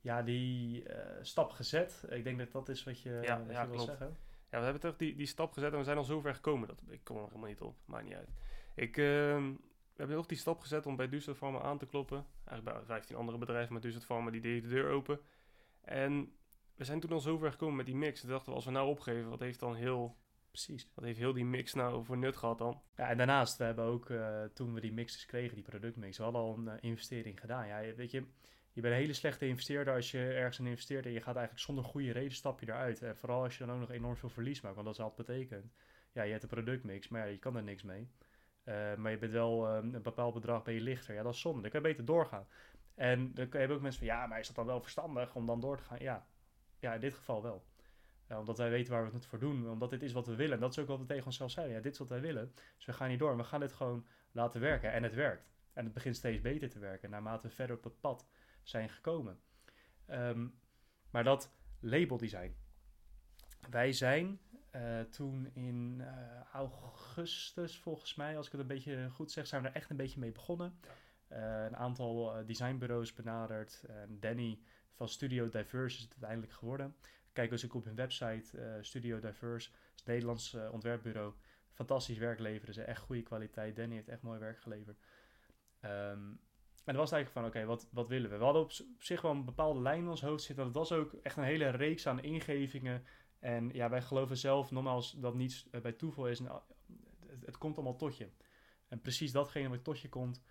Ja, 0.00 0.22
die 0.22 0.82
eh, 0.84 1.18
stap 1.22 1.50
gezet. 1.50 2.04
Ik 2.08 2.24
denk 2.24 2.38
dat 2.38 2.52
dat 2.52 2.68
is 2.68 2.84
wat 2.84 3.00
je, 3.00 3.10
Ja, 3.22 3.38
wat 3.38 3.46
je 3.46 3.52
ja, 3.52 3.66
wil 3.66 3.74
klopt. 3.74 3.88
zeggen. 3.88 4.16
Ja, 4.50 4.58
we 4.58 4.64
hebben 4.64 4.80
toch 4.82 4.96
die, 4.96 5.16
die 5.16 5.26
stap 5.26 5.52
gezet 5.52 5.72
en 5.72 5.78
we 5.78 5.84
zijn 5.84 5.96
al 5.96 6.04
zo 6.04 6.20
ver 6.20 6.34
gekomen. 6.34 6.68
Dat, 6.68 6.82
ik 6.88 7.04
kom 7.04 7.16
er 7.16 7.22
helemaal 7.22 7.48
niet 7.48 7.60
op, 7.60 7.76
maakt 7.84 8.04
niet 8.04 8.14
uit. 8.14 8.30
Ik, 8.74 8.96
ehm, 8.96 9.52
hebben 10.00 10.16
ook 10.16 10.28
die 10.28 10.38
stap 10.38 10.60
gezet 10.60 10.86
om 10.86 10.96
bij 10.96 11.08
Duurstad 11.08 11.36
Pharma 11.36 11.60
aan 11.60 11.78
te 11.78 11.86
kloppen. 11.86 12.26
Eigenlijk 12.44 12.78
bij 12.78 12.86
15 12.86 13.16
andere 13.16 13.38
bedrijven 13.38 13.72
met 13.72 13.82
Duurstad 13.82 14.04
Pharma, 14.04 14.30
die 14.30 14.40
deden 14.40 14.62
de 14.62 14.74
deur 14.74 14.90
open. 14.90 15.20
En 15.80 16.32
we 16.74 16.84
zijn 16.84 17.00
toen 17.00 17.12
al 17.12 17.20
zo 17.20 17.38
ver 17.38 17.50
gekomen 17.50 17.76
met 17.76 17.86
die 17.86 17.96
mix. 17.96 18.20
Toen 18.20 18.30
dachten 18.30 18.48
we, 18.48 18.54
als 18.54 18.64
we 18.64 18.70
nou 18.70 18.88
opgeven, 18.88 19.30
wat 19.30 19.40
heeft 19.40 19.60
dan 19.60 19.74
heel, 19.74 20.16
Precies. 20.50 20.90
wat 20.94 21.04
heeft 21.04 21.18
heel 21.18 21.32
die 21.32 21.44
mix 21.44 21.74
nou 21.74 22.04
voor 22.04 22.18
nut 22.18 22.36
gehad 22.36 22.58
dan? 22.58 22.82
Ja, 22.96 23.08
en 23.08 23.16
daarnaast, 23.16 23.56
we 23.56 23.64
hebben 23.64 23.84
ook, 23.84 24.10
eh, 24.10 24.42
toen 24.54 24.74
we 24.74 24.80
die 24.80 24.92
mixes 24.92 25.26
kregen, 25.26 25.54
die 25.54 25.64
productmix, 25.64 26.16
we 26.16 26.22
hadden 26.22 26.40
al 26.40 26.58
een 26.58 26.68
eh, 26.68 26.74
investering 26.80 27.40
gedaan. 27.40 27.66
Ja, 27.66 27.94
weet 27.94 28.10
je, 28.10 28.24
je 28.72 28.80
bent 28.80 28.94
een 28.94 29.00
hele 29.00 29.12
slechte 29.12 29.46
investeerder 29.46 29.94
als 29.94 30.10
je 30.10 30.18
ergens 30.18 30.58
in 30.58 30.66
investeert 30.66 31.06
en 31.06 31.12
je 31.12 31.20
gaat 31.20 31.36
eigenlijk 31.36 31.64
zonder 31.64 31.84
goede 31.84 32.12
reden 32.12 32.32
stap 32.32 32.60
je 32.60 32.66
eruit. 32.66 33.02
En 33.02 33.16
vooral 33.16 33.42
als 33.42 33.58
je 33.58 33.64
dan 33.64 33.74
ook 33.74 33.80
nog 33.80 33.90
enorm 33.90 34.16
veel 34.16 34.28
verlies 34.28 34.60
maakt, 34.60 34.74
want 34.74 34.86
dat 34.86 34.96
is 34.96 35.02
altijd 35.02 35.26
betekent. 35.26 35.72
Ja, 36.12 36.22
je 36.22 36.30
hebt 36.30 36.42
een 36.42 36.48
productmix, 36.48 37.08
maar 37.08 37.20
ja, 37.20 37.30
je 37.30 37.38
kan 37.38 37.56
er 37.56 37.62
niks 37.62 37.82
mee. 37.82 38.08
Eh, 38.70 38.94
maar 38.94 39.10
je 39.10 39.18
bent 39.18 39.32
wel 39.32 39.68
eh, 39.68 39.74
een 39.74 40.02
bepaald 40.02 40.34
bedrag 40.34 40.62
ben 40.62 40.74
je 40.74 40.80
lichter. 40.80 41.14
Ja, 41.14 41.22
dat 41.22 41.34
is 41.34 41.40
zonde. 41.40 41.60
Dan 41.60 41.70
kan 41.70 41.80
je 41.80 41.86
beter 41.86 42.04
doorgaan. 42.04 42.46
En 42.94 43.34
dan 43.34 43.46
heb 43.50 43.68
je 43.68 43.74
ook 43.74 43.80
mensen 43.80 44.06
van, 44.06 44.16
ja, 44.16 44.26
maar 44.26 44.38
is 44.38 44.46
dat 44.46 44.56
dan 44.56 44.66
wel 44.66 44.80
verstandig 44.80 45.34
om 45.34 45.46
dan 45.46 45.60
door 45.60 45.76
te 45.76 45.82
gaan? 45.82 45.98
Ja, 46.00 46.26
ja 46.78 46.94
in 46.94 47.00
dit 47.00 47.14
geval 47.14 47.42
wel. 47.42 47.64
Ja, 48.28 48.38
omdat 48.38 48.58
wij 48.58 48.70
weten 48.70 48.92
waar 48.92 49.04
we 49.04 49.14
het 49.14 49.26
voor 49.26 49.38
doen. 49.38 49.70
Omdat 49.70 49.90
dit 49.90 50.02
is 50.02 50.12
wat 50.12 50.26
we 50.26 50.34
willen. 50.34 50.54
En 50.54 50.60
dat 50.60 50.70
is 50.70 50.78
ook 50.78 50.86
wat 50.86 50.98
we 50.98 51.04
tegen 51.04 51.26
onszelf 51.26 51.50
zeiden. 51.50 51.76
Ja, 51.76 51.82
dit 51.82 51.92
is 51.92 51.98
wat 51.98 52.08
wij 52.08 52.20
willen. 52.20 52.52
Dus 52.76 52.84
we 52.86 52.92
gaan 52.92 53.08
niet 53.08 53.18
door. 53.18 53.36
We 53.36 53.44
gaan 53.44 53.60
dit 53.60 53.72
gewoon 53.72 54.06
laten 54.32 54.60
werken. 54.60 54.92
En 54.92 55.02
het 55.02 55.14
werkt. 55.14 55.50
En 55.72 55.84
het 55.84 55.94
begint 55.94 56.16
steeds 56.16 56.40
beter 56.40 56.68
te 56.68 56.78
werken. 56.78 57.10
Naarmate 57.10 57.48
we 57.48 57.54
verder 57.54 57.76
op 57.76 57.84
het 57.84 58.00
pad 58.00 58.28
zijn 58.62 58.88
gekomen. 58.88 59.40
Ehm, 60.06 60.46
maar 61.10 61.24
dat 61.24 61.54
labeldesign. 61.80 62.56
Wij 63.70 63.92
zijn 63.92 64.40
eh, 64.70 65.00
toen 65.00 65.50
in 65.54 66.00
eh, 66.00 66.40
augustus, 66.52 67.78
volgens 67.78 68.14
mij, 68.14 68.36
als 68.36 68.46
ik 68.46 68.52
het 68.52 68.60
een 68.60 68.66
beetje 68.66 69.10
goed 69.10 69.30
zeg, 69.30 69.46
zijn 69.46 69.62
we 69.62 69.68
er 69.68 69.74
echt 69.74 69.90
een 69.90 69.96
beetje 69.96 70.20
mee 70.20 70.32
begonnen. 70.32 70.78
Eh, 71.28 71.64
een 71.64 71.76
aantal 71.76 72.44
designbureaus 72.46 73.12
benaderd. 73.12 73.84
En 73.88 74.20
Danny 74.20 74.58
van 74.92 75.08
Studio 75.08 75.48
Diverse 75.48 75.96
is 75.96 76.02
het 76.02 76.12
uiteindelijk 76.12 76.52
geworden. 76.52 76.96
Kijk 77.32 77.50
eens 77.50 77.64
ook 77.64 77.74
op 77.74 77.84
hun 77.84 77.94
website, 77.94 78.78
Studio 78.80 79.20
Diverse, 79.20 79.70
Nederlands 80.04 80.56
ontwerpbureau. 80.70 81.34
fantastisch 81.72 82.18
werk 82.18 82.38
leveren 82.38 82.74
ze. 82.74 82.82
Echt 82.82 83.02
goede 83.02 83.22
kwaliteit. 83.22 83.76
Danny 83.76 83.94
heeft 83.94 84.08
echt 84.08 84.22
mooi 84.22 84.38
werk 84.38 84.60
geleverd. 84.60 84.98
Ehm, 85.80 86.32
en 86.84 86.96
dan 86.96 87.04
was 87.04 87.12
eigenlijk 87.12 87.32
van, 87.32 87.44
oké, 87.44 87.66
wat, 87.68 87.88
wat 87.92 88.08
willen 88.08 88.30
we? 88.30 88.36
We 88.36 88.44
hadden 88.44 88.62
op, 88.62 88.72
zich 88.98 89.20
wel 89.20 89.30
een 89.30 89.44
bepaalde 89.44 89.80
lijn 89.80 90.02
in 90.02 90.08
ons 90.08 90.22
hoofd 90.22 90.44
zitten. 90.44 90.64
Dat 90.64 90.74
was 90.74 90.92
ook 90.92 91.12
echt 91.22 91.36
een 91.36 91.44
hele 91.44 91.70
reeks 91.70 92.06
aan 92.06 92.22
ingevingen. 92.22 93.04
En 93.40 93.70
ja, 93.72 93.88
wij 93.88 94.02
geloven 94.02 94.36
zelf, 94.36 94.70
nogmaals, 94.70 95.12
dat 95.12 95.34
niets 95.34 95.70
eh, 95.70 95.80
bij 95.80 95.92
toeval 95.92 96.28
is. 96.28 96.38
het, 97.44 97.58
komt 97.58 97.76
allemaal 97.76 97.96
tot 97.96 98.16
je. 98.16 98.28
En 98.88 99.00
precies 99.00 99.32
datgene 99.32 99.68
wat 99.68 99.84
tot 99.84 100.00
je 100.00 100.08
komt, 100.08 100.42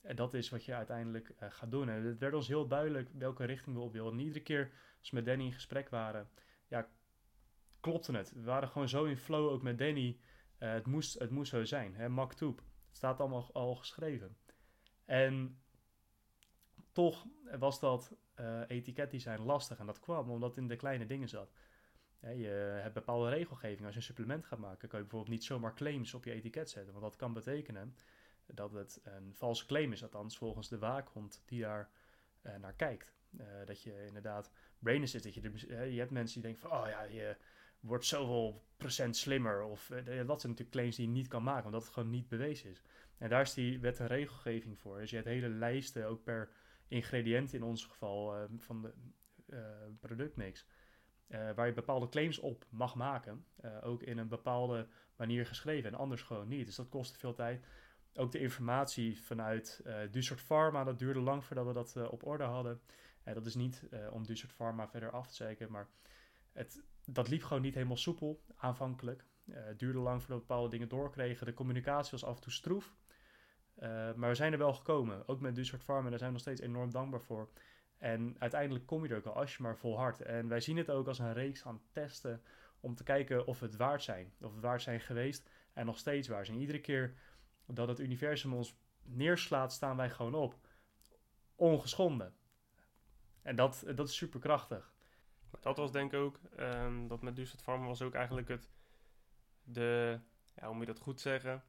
en 0.00 0.16
dat 0.16 0.34
is 0.34 0.48
wat 0.48 0.64
je 0.64 0.74
uiteindelijk 0.74 1.28
uh, 1.28 1.50
gaat 1.50 1.70
doen. 1.70 1.88
En 1.88 2.04
het 2.04 2.18
werd 2.18 2.34
ons 2.34 2.48
heel 2.48 2.66
duidelijk 2.66 3.08
welke 3.12 3.44
richting 3.44 3.76
we 3.76 3.82
op 3.82 3.92
wilden. 3.92 4.12
En 4.12 4.24
iedere 4.24 4.42
keer 4.42 4.72
als 4.98 5.10
we 5.10 5.16
met 5.16 5.26
Danny 5.26 5.44
in 5.44 5.52
gesprek 5.52 5.88
waren, 5.88 6.28
ja, 6.68 6.88
klopte 7.80 8.16
het. 8.16 8.32
We 8.32 8.42
waren 8.42 8.68
gewoon 8.68 8.88
zo 8.88 9.04
in 9.04 9.16
flow 9.16 9.48
ook 9.48 9.62
met 9.62 9.78
Danny. 9.78 10.18
Het, 10.58 10.86
moest, 10.86 11.18
het 11.18 11.30
moest 11.30 11.50
zo 11.50 11.64
zijn. 11.64 11.94
Hè? 11.94 12.08
Maktoub. 12.08 12.58
Het 12.58 12.96
staat 12.96 13.20
allemaal 13.20 13.52
al 13.52 13.74
geschreven. 13.74 14.36
En 15.04 15.60
toch 16.92 17.26
was 17.58 17.80
dat 17.80 18.16
uh, 18.40 18.60
etiketdesign 18.66 19.42
lastig. 19.42 19.78
En 19.78 19.86
dat 19.86 20.00
kwam 20.00 20.30
omdat 20.30 20.48
het 20.48 20.58
in 20.58 20.68
de 20.68 20.76
kleine 20.76 21.06
dingen 21.06 21.28
zat. 21.28 21.52
Je 22.20 22.78
hebt 22.82 22.94
bepaalde 22.94 23.28
regelgeving. 23.28 23.84
Als 23.84 23.92
je 23.94 24.00
een 24.00 24.06
supplement 24.06 24.44
gaat 24.44 24.58
maken, 24.58 24.88
kan 24.88 24.98
je 24.98 25.04
bijvoorbeeld 25.04 25.34
niet 25.34 25.44
zomaar 25.44 25.74
claims 25.74 26.14
op 26.14 26.24
je 26.24 26.32
etiket 26.32 26.70
zetten. 26.70 26.92
Want 26.92 27.04
dat 27.04 27.16
kan 27.16 27.32
betekenen 27.32 27.94
dat 28.46 28.72
het 28.72 29.00
een 29.04 29.34
valse 29.34 29.66
claim 29.66 29.92
is, 29.92 30.02
althans 30.02 30.38
volgens 30.38 30.68
de 30.68 30.78
waakhond 30.78 31.42
die 31.44 31.60
daar 31.60 31.90
uh, 32.42 32.56
naar 32.56 32.74
kijkt. 32.74 33.16
Uh, 33.40 33.46
dat 33.64 33.82
je 33.82 34.04
inderdaad 34.06 34.50
brain 34.78 35.08
zit, 35.08 35.22
dat 35.22 35.34
je, 35.34 35.40
er, 35.68 35.86
je 35.86 35.98
hebt 35.98 36.10
mensen 36.10 36.40
die 36.40 36.50
denken 36.50 36.68
van, 36.68 36.80
oh 36.80 36.88
ja, 36.88 37.02
je 37.02 37.36
wordt 37.80 38.04
zoveel 38.04 38.64
procent 38.76 39.16
slimmer. 39.16 39.62
Of 39.62 39.86
dat 39.86 40.04
zijn 40.04 40.26
natuurlijk 40.26 40.70
claims 40.70 40.96
die 40.96 41.06
je 41.06 41.12
niet 41.12 41.28
kan 41.28 41.42
maken, 41.42 41.64
omdat 41.64 41.82
het 41.82 41.92
gewoon 41.92 42.10
niet 42.10 42.28
bewezen 42.28 42.70
is. 42.70 42.82
En 43.18 43.28
daar 43.28 43.40
is 43.40 43.54
die 43.54 43.80
wet 43.80 44.00
en 44.00 44.06
regelgeving 44.06 44.78
voor. 44.78 44.98
Dus 44.98 45.10
je 45.10 45.16
hebt 45.16 45.28
hele 45.28 45.48
lijsten, 45.48 46.06
ook 46.06 46.22
per 46.22 46.50
ingrediënt 46.88 47.52
in 47.52 47.62
ons 47.62 47.84
geval, 47.84 48.48
van 48.58 48.82
de 48.82 48.92
productmix. 50.00 50.66
Waar 51.28 51.66
je 51.66 51.72
bepaalde 51.72 52.08
claims 52.08 52.38
op 52.38 52.64
mag 52.70 52.94
maken. 52.94 53.44
ook 53.82 54.02
in 54.02 54.18
een 54.18 54.28
bepaalde 54.28 54.86
manier 55.16 55.46
geschreven 55.46 55.90
en 55.90 55.98
anders 55.98 56.22
gewoon 56.22 56.48
niet. 56.48 56.66
Dus 56.66 56.76
dat 56.76 56.88
kost 56.88 57.16
veel 57.16 57.34
tijd 57.34 57.64
ook 58.14 58.32
de 58.32 58.38
informatie 58.38 59.22
vanuit 59.22 59.82
uh, 60.12 60.36
Pharma, 60.36 60.84
dat 60.84 60.98
duurde 60.98 61.20
lang 61.20 61.44
voordat 61.44 61.66
we 61.66 61.72
dat 61.72 62.10
op 62.10 62.26
orde 62.26 62.44
hadden. 62.44 62.80
En 63.22 63.34
dat 63.34 63.46
is 63.46 63.54
niet 63.54 63.88
om 64.10 64.26
Dussert 64.26 64.52
Pharma 64.52 64.88
verder 64.88 65.10
af 65.10 65.26
te 65.26 65.34
zeiken, 65.34 65.70
maar 65.70 65.88
het, 66.52 66.82
dat 67.04 67.28
liep 67.28 67.42
gewoon 67.42 67.62
niet 67.62 67.74
helemaal 67.74 67.96
soepel 67.96 68.42
aanvankelijk. 68.56 69.24
het 69.50 69.78
duurde 69.78 69.98
lang 69.98 70.20
voordat 70.20 70.38
we 70.38 70.46
bepaalde 70.46 70.70
dingen 70.70 70.88
doorkregen. 70.88 71.46
De 71.46 71.54
communicatie 71.54 72.10
was 72.10 72.24
af 72.24 72.36
en 72.36 72.42
toe 72.42 72.52
stroef. 72.52 72.96
maar 74.16 74.28
we 74.28 74.34
zijn 74.34 74.52
er 74.52 74.58
wel 74.58 74.72
gekomen, 74.72 75.28
ook 75.28 75.40
met 75.40 75.54
Dussert 75.54 75.84
Pharma, 75.84 76.10
daar 76.10 76.18
zijn 76.18 76.30
we 76.30 76.36
nog 76.36 76.46
steeds 76.46 76.60
enorm 76.60 76.90
dankbaar 76.90 77.22
voor. 77.22 77.48
En 77.98 78.36
uiteindelijk 78.38 78.86
kom 78.86 79.04
je 79.04 79.10
er 79.10 79.16
ook 79.16 79.26
al 79.26 79.34
als 79.34 79.56
je 79.56 79.62
maar 79.62 79.76
volhardt. 79.76 80.20
En 80.20 80.48
wij 80.48 80.60
zien 80.60 80.76
het 80.76 80.90
ook 80.90 81.06
als 81.06 81.18
een 81.18 81.32
reeks 81.32 81.64
aan 81.64 81.80
testen 81.92 82.42
om 82.80 82.94
te 82.94 83.02
kijken 83.02 83.46
of 83.46 83.60
het 83.60 83.76
waard 83.76 84.02
zijn. 84.02 84.32
Of 84.40 84.52
het 84.52 84.62
waard 84.62 84.82
zijn 84.82 85.00
geweest 85.00 85.50
en 85.72 85.86
nog 85.86 85.98
steeds 85.98 86.28
waar 86.28 86.46
zijn. 86.46 86.58
Iedere 86.58 86.80
keer 86.80 87.14
dat 87.66 87.88
het 87.88 88.00
universum 88.00 88.54
ons 88.54 88.76
neerslaat, 89.02 89.72
staan 89.72 89.96
wij 89.96 90.10
gewoon 90.10 90.34
op. 90.34 90.54
Ongeschonden. 91.56 92.34
En 93.42 93.56
dat, 93.56 93.84
dat 93.94 94.08
is 94.08 94.16
superkrachtig. 94.16 94.94
Dat 95.60 95.76
was 95.76 95.92
denk 95.92 96.12
ik 96.12 96.18
ook, 96.18 96.40
um, 96.58 97.08
dat 97.08 97.22
met 97.22 97.36
Duset 97.36 97.62
Farm 97.62 97.84
was 97.84 98.02
ook 98.02 98.14
eigenlijk 98.14 98.48
het, 98.48 98.70
de, 99.62 100.20
ja, 100.54 100.66
hoe 100.66 100.74
moet 100.74 100.86
je 100.86 100.92
dat 100.92 101.02
goed 101.02 101.20
zeggen, 101.20 101.64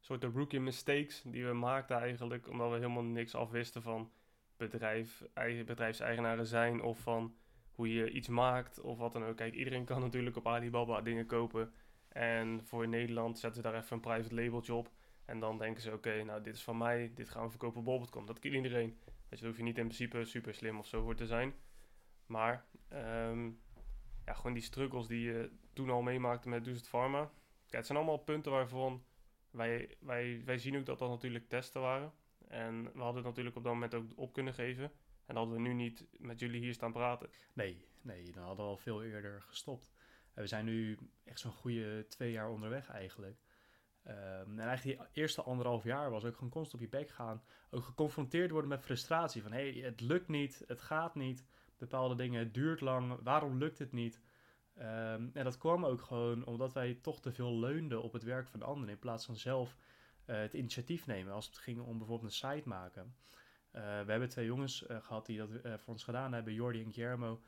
soort 0.00 0.20
de 0.20 0.26
rookie 0.26 0.60
mistakes 0.60 1.22
die 1.22 1.46
we 1.46 1.52
maakten 1.52 1.96
eigenlijk, 1.96 2.48
omdat 2.48 2.70
we 2.70 2.74
helemaal 2.74 3.02
niks 3.02 3.34
afwisten 3.34 3.82
van 3.82 4.12
bedrijf, 4.68 5.24
eigen, 5.34 5.66
bedrijfseigenaren 5.66 6.46
zijn 6.46 6.82
of 6.82 6.98
van 6.98 7.34
hoe 7.72 7.94
je 7.94 8.10
iets 8.10 8.28
maakt 8.28 8.80
of 8.80 8.98
wat 8.98 9.12
dan 9.12 9.24
ook. 9.24 9.36
Kijk, 9.36 9.54
iedereen 9.54 9.84
kan 9.84 10.00
natuurlijk 10.00 10.36
op 10.36 10.46
Alibaba 10.46 11.00
dingen 11.00 11.26
kopen 11.26 11.72
en 12.08 12.60
voor 12.64 12.88
Nederland 12.88 13.38
zetten 13.38 13.62
ze 13.62 13.68
daar 13.68 13.80
even 13.80 13.92
een 13.96 14.00
private 14.00 14.34
labeltje 14.34 14.74
op. 14.74 14.90
En 15.24 15.40
dan 15.40 15.58
denken 15.58 15.82
ze, 15.82 15.92
oké, 15.92 16.24
nou 16.24 16.42
dit 16.42 16.54
is 16.54 16.62
van 16.62 16.78
mij, 16.78 17.12
dit 17.14 17.28
gaan 17.28 17.44
we 17.44 17.50
verkopen 17.50 17.78
op 17.78 17.84
bol.com. 17.84 18.26
Dat 18.26 18.38
kan 18.38 18.52
iedereen. 18.52 18.98
Dus 19.28 19.40
daar 19.40 19.48
hoef 19.48 19.58
je 19.58 19.64
niet 19.64 19.78
in 19.78 19.84
principe 19.84 20.24
super 20.24 20.54
slim 20.54 20.78
of 20.78 20.86
zo 20.86 21.02
voor 21.02 21.14
te 21.14 21.26
zijn. 21.26 21.54
Maar 22.26 22.64
um, 22.92 23.60
ja, 24.24 24.32
gewoon 24.32 24.52
die 24.52 24.62
struggles 24.62 25.06
die 25.06 25.20
je 25.20 25.50
toen 25.72 25.90
al 25.90 26.02
meemaakte 26.02 26.48
met 26.48 26.64
Does 26.64 26.88
Pharma. 26.88 27.24
Kijk, 27.60 27.72
het 27.72 27.86
zijn 27.86 27.98
allemaal 27.98 28.18
punten 28.18 28.52
waarvan 28.52 29.04
wij, 29.50 29.96
wij, 30.00 30.42
wij 30.44 30.58
zien 30.58 30.76
ook 30.76 30.86
dat 30.86 30.98
dat 30.98 31.08
natuurlijk 31.08 31.48
testen 31.48 31.80
waren. 31.80 32.12
En 32.50 32.82
we 32.82 32.98
hadden 32.98 33.16
het 33.16 33.24
natuurlijk 33.24 33.56
op 33.56 33.64
dat 33.64 33.72
moment 33.72 33.94
ook 33.94 34.12
op 34.16 34.32
kunnen 34.32 34.54
geven. 34.54 34.92
En 35.26 35.36
hadden 35.36 35.54
we 35.54 35.60
nu 35.60 35.72
niet 35.72 36.06
met 36.18 36.40
jullie 36.40 36.60
hier 36.60 36.74
staan 36.74 36.92
praten. 36.92 37.30
Nee, 37.52 37.86
nee, 38.02 38.32
dan 38.32 38.44
hadden 38.44 38.64
we 38.64 38.70
al 38.70 38.76
veel 38.76 39.02
eerder 39.02 39.42
gestopt. 39.42 39.92
We 40.34 40.46
zijn 40.46 40.64
nu 40.64 40.98
echt 41.24 41.40
zo'n 41.40 41.52
goede 41.52 42.06
twee 42.08 42.32
jaar 42.32 42.50
onderweg 42.50 42.88
eigenlijk. 42.88 43.38
Um, 44.06 44.58
en 44.58 44.58
eigenlijk 44.58 44.98
die 44.98 45.08
eerste 45.22 45.42
anderhalf 45.42 45.84
jaar 45.84 46.10
was 46.10 46.24
ook 46.24 46.34
gewoon 46.34 46.50
constant 46.50 46.82
op 46.82 46.90
je 46.90 46.98
bek 46.98 47.08
gaan. 47.08 47.42
Ook 47.70 47.84
geconfronteerd 47.84 48.50
worden 48.50 48.70
met 48.70 48.82
frustratie. 48.82 49.42
Van 49.42 49.52
hé, 49.52 49.70
hey, 49.70 49.80
het 49.80 50.00
lukt 50.00 50.28
niet, 50.28 50.64
het 50.66 50.80
gaat 50.80 51.14
niet. 51.14 51.44
Bepaalde 51.78 52.14
dingen, 52.14 52.38
het 52.38 52.54
duurt 52.54 52.80
lang. 52.80 53.18
Waarom 53.22 53.58
lukt 53.58 53.78
het 53.78 53.92
niet? 53.92 54.20
Um, 54.78 55.30
en 55.32 55.44
dat 55.44 55.58
kwam 55.58 55.84
ook 55.84 56.02
gewoon 56.02 56.44
omdat 56.44 56.72
wij 56.72 56.94
toch 56.94 57.20
te 57.20 57.32
veel 57.32 57.58
leunden 57.58 58.02
op 58.02 58.12
het 58.12 58.22
werk 58.22 58.48
van 58.48 58.62
anderen. 58.62 58.94
In 58.94 58.98
plaats 58.98 59.26
van 59.26 59.36
zelf 59.36 59.76
het 60.36 60.54
initiatief 60.54 61.06
nemen. 61.06 61.32
Als 61.32 61.46
het 61.46 61.58
ging 61.58 61.80
om 61.80 61.98
bijvoorbeeld 61.98 62.30
een 62.30 62.50
site 62.50 62.68
maken. 62.68 63.14
Uh, 63.72 63.82
we 63.82 64.10
hebben 64.10 64.28
twee 64.28 64.46
jongens 64.46 64.86
uh, 64.86 64.96
gehad 65.02 65.26
die 65.26 65.38
dat 65.38 65.50
voor 65.62 65.92
ons 65.92 66.04
gedaan 66.04 66.32
hebben. 66.32 66.54
Jordi 66.54 66.82
en 66.82 66.92
Guillermo. 66.92 67.40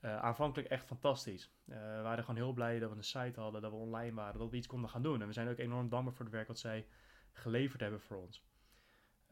Aanvankelijk 0.00 0.68
echt 0.68 0.86
fantastisch. 0.86 1.50
We 1.64 2.00
waren 2.02 2.24
gewoon 2.24 2.40
heel 2.40 2.52
blij 2.52 2.78
dat 2.78 2.90
we 2.90 2.96
een 2.96 3.04
site 3.04 3.40
hadden, 3.40 3.62
dat 3.62 3.70
we 3.70 3.76
online 3.76 4.14
waren, 4.14 4.38
dat 4.38 4.50
we 4.50 4.56
iets 4.56 4.66
konden 4.66 4.90
gaan 4.90 5.02
doen. 5.02 5.20
En 5.20 5.26
we 5.26 5.32
zijn 5.32 5.48
ook 5.48 5.58
enorm 5.58 5.88
dankbaar 5.88 6.14
voor 6.14 6.24
het 6.24 6.34
werk 6.34 6.48
wat 6.48 6.58
zij 6.58 6.86
geleverd 7.32 7.80
hebben 7.80 8.00
voor 8.00 8.16
ons. 8.16 8.44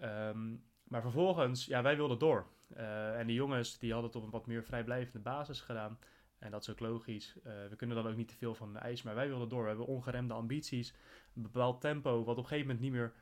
Um, 0.02 0.64
maar 0.84 1.02
vervolgens, 1.02 1.66
ja, 1.66 1.82
wij 1.82 1.96
wilden 1.96 2.18
door. 2.18 2.46
En 2.74 3.26
de 3.26 3.32
jongens 3.32 3.78
die 3.78 3.92
hadden 3.92 4.11
het 4.11 4.18
op 4.18 4.24
een 4.24 4.30
wat 4.30 4.46
meer 4.46 4.64
vrijblijvende 4.64 5.18
basis 5.18 5.61
gedaan. 5.61 5.98
En 6.38 6.50
dat 6.50 6.62
is 6.62 6.70
ook 6.70 6.80
logisch. 6.80 7.36
we 7.42 7.74
kunnen 7.76 7.96
dan 7.96 8.07
ook 8.07 8.16
niet 8.16 8.28
te 8.28 8.36
veel 8.36 8.55
van 8.55 8.72
de 8.72 8.78
ijs, 8.78 9.02
maar 9.02 9.14
wij 9.14 9.28
wilden 9.28 9.48
door. 9.48 9.62
We 9.62 9.68
hebben 9.68 9.86
ongeremde 9.86 10.34
ambities, 10.34 10.94
bepaald 11.43 11.80
tempo, 11.80 12.24
wat 12.24 12.37
op 12.37 12.43
een 12.43 12.49
gegeven 12.49 12.66
moment 12.66 12.80
niet 12.80 12.93
meer 12.93 13.12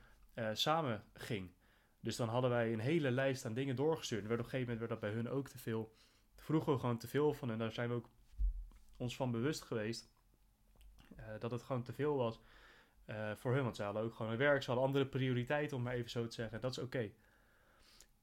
samen 0.52 1.04
ging. 1.14 1.50
Dus 2.00 2.16
dan 2.16 2.28
hadden 2.28 2.50
wij 2.50 2.72
een 2.72 2.78
hele 2.78 3.10
lijst 3.10 3.44
aan 3.44 3.54
dingen 3.54 3.76
doorgestuurd. 3.76 4.22
En 4.22 4.28
werd 4.28 4.40
op 4.40 4.44
een 4.44 4.50
gegeven 4.50 4.72
moment 4.72 4.88
werd 4.90 5.00
dat 5.00 5.10
bij 5.10 5.20
hun 5.22 5.36
ook 5.36 5.48
te 5.48 5.58
veel 5.58 5.92
vroegen 6.36 6.72
we 6.72 6.78
gewoon 6.78 6.98
te 6.98 7.08
veel 7.08 7.34
van. 7.34 7.50
En 7.50 7.58
daar 7.58 7.72
zijn 7.72 7.88
we 7.88 7.94
ook 7.94 8.08
ons 8.96 9.16
van 9.16 9.30
bewust 9.30 9.62
geweest. 9.62 10.10
Uh, 11.18 11.24
dat 11.38 11.50
het 11.50 11.62
gewoon 11.62 11.82
te 11.82 11.92
veel 11.92 12.16
was 12.16 12.40
uh, 13.06 13.34
voor 13.34 13.54
hun. 13.54 13.62
Want 13.62 13.76
ze 13.76 13.82
hadden 13.82 14.02
ook 14.02 14.14
gewoon 14.14 14.32
een 14.32 14.38
werk. 14.38 14.62
Ze 14.62 14.66
hadden 14.66 14.86
andere 14.86 15.06
prioriteiten, 15.06 15.76
om 15.76 15.82
maar 15.82 15.94
even 15.94 16.10
zo 16.10 16.26
te 16.26 16.34
zeggen. 16.34 16.60
Dat 16.60 16.70
is 16.70 16.78
oké. 16.78 17.10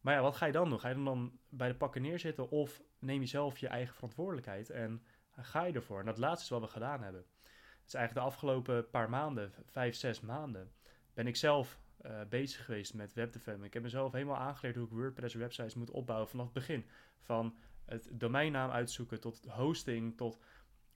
Maar 0.02 0.14
ja, 0.14 0.22
wat 0.22 0.36
ga 0.36 0.46
je 0.46 0.52
dan 0.52 0.70
doen? 0.70 0.80
Ga 0.80 0.88
je 0.88 0.96
dan, 0.96 1.06
dan 1.06 1.40
bij 1.50 1.68
de 1.68 1.76
pakken 1.76 2.02
neerzitten? 2.02 2.50
Of 2.50 2.82
neem 3.00 3.22
je 3.22 3.28
zelf 3.28 3.58
je 3.58 3.68
eigen 3.68 3.96
verantwoordelijkheid 3.96 4.70
en 4.70 5.04
ga 5.36 5.64
je 5.64 5.74
ervoor? 5.74 6.00
En 6.00 6.06
dat 6.06 6.18
laatste 6.18 6.44
is 6.44 6.50
wat 6.50 6.62
we 6.62 6.68
gedaan 6.68 7.02
hebben. 7.02 7.26
Is 7.90 7.96
eigenlijk 7.96 8.26
de 8.26 8.34
afgelopen 8.34 8.90
paar 8.90 9.10
maanden, 9.10 9.54
vijf, 9.66 9.96
zes 9.96 10.22
maanden, 10.22 10.72
ben 11.14 11.28
ik 11.28 11.36
zelf 11.36 11.80
uh, 12.06 12.22
bezig 12.30 12.66
geweest 12.66 12.94
met 12.94 13.14
webdevelopment. 13.14 13.68
Ik 13.68 13.74
heb 13.74 13.84
mezelf 13.84 14.12
helemaal 14.12 14.38
aangeleerd 14.38 14.76
hoe 14.76 14.86
ik 14.86 14.92
WordPress 14.92 15.36
websites 15.36 15.76
moet 15.76 15.92
opbouwen 15.92 16.30
vanaf 16.30 16.46
het 16.46 16.54
begin. 16.54 16.86
Van 17.20 17.58
het 17.86 18.10
domeinnaam 18.12 18.70
uitzoeken, 18.70 19.20
tot 19.20 19.46
hosting, 19.48 20.18
tot 20.18 20.40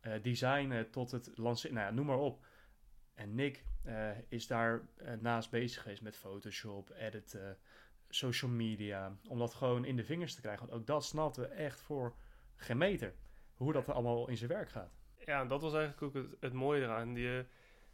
uh, 0.02 0.14
designen, 0.22 0.90
tot 0.90 1.12
het 1.12 1.32
lanceren, 1.36 1.76
nou 1.76 1.88
ja, 1.88 1.94
noem 1.94 2.06
maar 2.06 2.18
op. 2.18 2.46
En 3.14 3.36
Nick 3.36 3.66
uh, 3.86 4.10
is 4.28 4.48
daar 4.48 4.82
naast 5.20 5.50
bezig 5.50 5.82
geweest 5.82 6.02
met 6.02 6.18
Photoshop, 6.18 6.90
editen, 6.90 7.58
social 8.10 8.52
media, 8.52 9.18
om 9.28 9.38
dat 9.38 9.54
gewoon 9.54 9.86
in 9.86 9.96
de 9.96 10.04
vingers 10.04 10.36
te 10.36 10.42
krijgen. 10.42 10.68
Want 10.68 10.80
ook 10.80 10.88
dat 10.88 11.06
snapten 11.06 11.44
we 11.44 11.48
echt 11.48 11.82
voor 11.82 12.16
geen 12.56 12.78
meter, 12.78 13.14
hoe 13.54 13.74
dat 13.74 13.90
allemaal 13.90 14.30
in 14.30 14.38
zijn 14.38 14.50
werk 14.50 14.70
gaat. 14.70 15.02
Ja, 15.26 15.46
dat 15.46 15.62
was 15.62 15.74
eigenlijk 15.74 16.02
ook 16.02 16.24
het, 16.24 16.36
het 16.40 16.54
mooie 16.54 16.82
eraan. 16.82 17.14
Die, 17.14 17.46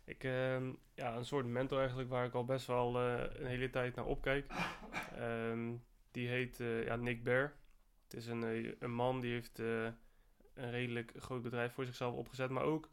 ik, 0.05 0.23
ehm, 0.23 0.73
ja, 0.93 1.15
een 1.15 1.25
soort 1.25 1.45
mentor 1.45 1.79
eigenlijk 1.79 2.09
waar 2.09 2.25
ik 2.25 2.33
al 2.33 2.45
best 2.45 2.67
wel 2.67 2.99
een 2.99 3.45
hele 3.45 3.69
tijd 3.69 3.95
naar 3.95 4.05
opkijk. 4.05 4.51
Um, 5.19 5.83
die 6.11 6.27
heet 6.27 6.57
ja, 6.85 6.95
Nick 6.95 7.23
Bear. 7.23 7.53
Het 8.03 8.13
is 8.13 8.27
een, 8.27 8.43
eh, 8.43 8.71
een 8.79 8.93
man 8.93 9.21
die 9.21 9.31
heeft 9.31 9.59
een 9.59 10.71
redelijk 10.71 11.13
groot 11.15 11.41
bedrijf 11.41 11.73
voor 11.73 11.85
zichzelf 11.85 12.15
opgezet, 12.15 12.49
maar 12.49 12.63
ook 12.63 12.89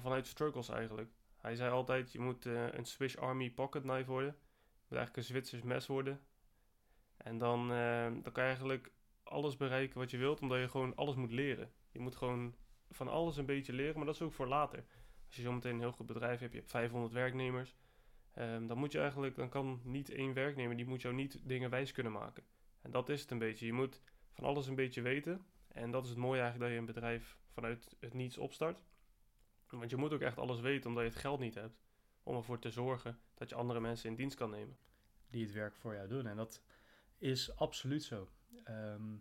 vanuit 0.00 0.26
struggles 0.26 0.68
eigenlijk. 0.68 1.10
Hij 1.36 1.54
zei 1.54 1.70
altijd, 1.70 2.12
je 2.12 2.20
moet 2.20 2.44
een 2.44 2.84
Swiss 2.84 3.16
Army 3.16 3.50
pocket 3.50 3.82
knife 3.82 4.10
worden. 4.10 4.30
Het 4.30 4.88
moet 4.88 4.98
eigenlijk 4.98 5.16
een 5.16 5.34
Zwitsers 5.34 5.62
mes 5.62 5.86
worden. 5.86 6.20
En 7.16 7.38
dan, 7.38 7.68
dan 8.22 8.32
kan 8.32 8.42
je 8.42 8.48
eigenlijk 8.48 8.90
alles 9.22 9.56
bereiken 9.56 9.98
wat 9.98 10.10
je 10.10 10.18
wilt, 10.18 10.40
omdat 10.40 10.58
je 10.58 10.68
gewoon 10.68 10.94
alles 10.94 11.14
moet 11.14 11.32
leren. 11.32 11.72
Je 11.90 11.98
moet 11.98 12.16
gewoon 12.16 12.54
van 12.90 13.08
alles 13.08 13.36
een 13.36 13.46
beetje 13.46 13.72
leren, 13.72 13.96
maar 13.96 14.06
dat 14.06 14.14
is 14.14 14.22
ook 14.22 14.32
voor 14.32 14.46
later. 14.46 14.84
Als 15.26 15.36
je 15.36 15.42
zometeen 15.42 15.74
een 15.74 15.80
heel 15.80 15.92
goed 15.92 16.06
bedrijf 16.06 16.40
hebt, 16.40 16.52
je 16.52 16.58
hebt 16.58 16.70
500 16.70 17.12
werknemers, 17.12 17.76
ehm, 18.32 18.66
dan 18.66 18.78
moet 18.78 18.92
je 18.92 19.00
eigenlijk, 19.00 19.34
dan 19.34 19.48
kan 19.48 19.80
niet 19.84 20.10
één 20.10 20.32
werknemer, 20.32 20.76
die 20.76 20.86
moet 20.86 21.02
jou 21.02 21.14
niet 21.14 21.40
dingen 21.44 21.70
wijs 21.70 21.92
kunnen 21.92 22.12
maken. 22.12 22.44
En 22.80 22.90
dat 22.90 23.08
is 23.08 23.20
het 23.20 23.30
een 23.30 23.38
beetje. 23.38 23.66
Je 23.66 23.72
moet 23.72 24.00
van 24.32 24.44
alles 24.44 24.66
een 24.66 24.74
beetje 24.74 25.02
weten. 25.02 25.46
En 25.68 25.90
dat 25.90 26.04
is 26.04 26.10
het 26.10 26.18
mooie 26.18 26.40
eigenlijk 26.40 26.70
dat 26.70 26.72
je 26.72 26.78
een 26.78 26.94
bedrijf 26.94 27.38
vanuit 27.48 27.96
het 28.00 28.14
niets 28.14 28.38
opstart. 28.38 28.82
Want 29.68 29.90
je 29.90 29.96
moet 29.96 30.12
ook 30.12 30.20
echt 30.20 30.38
alles 30.38 30.60
weten, 30.60 30.88
omdat 30.88 31.04
je 31.04 31.10
het 31.10 31.18
geld 31.18 31.40
niet 31.40 31.54
hebt. 31.54 31.78
Om 32.22 32.36
ervoor 32.36 32.58
te 32.58 32.70
zorgen 32.70 33.18
dat 33.34 33.48
je 33.48 33.54
andere 33.54 33.80
mensen 33.80 34.10
in 34.10 34.16
dienst 34.16 34.36
kan 34.36 34.50
nemen. 34.50 34.78
Die 35.30 35.44
het 35.44 35.52
werk 35.52 35.76
voor 35.76 35.94
jou 35.94 36.08
doen. 36.08 36.26
En 36.26 36.36
dat 36.36 36.62
is 37.18 37.56
absoluut 37.56 38.02
zo. 38.02 38.28
Ehm, 38.64 39.16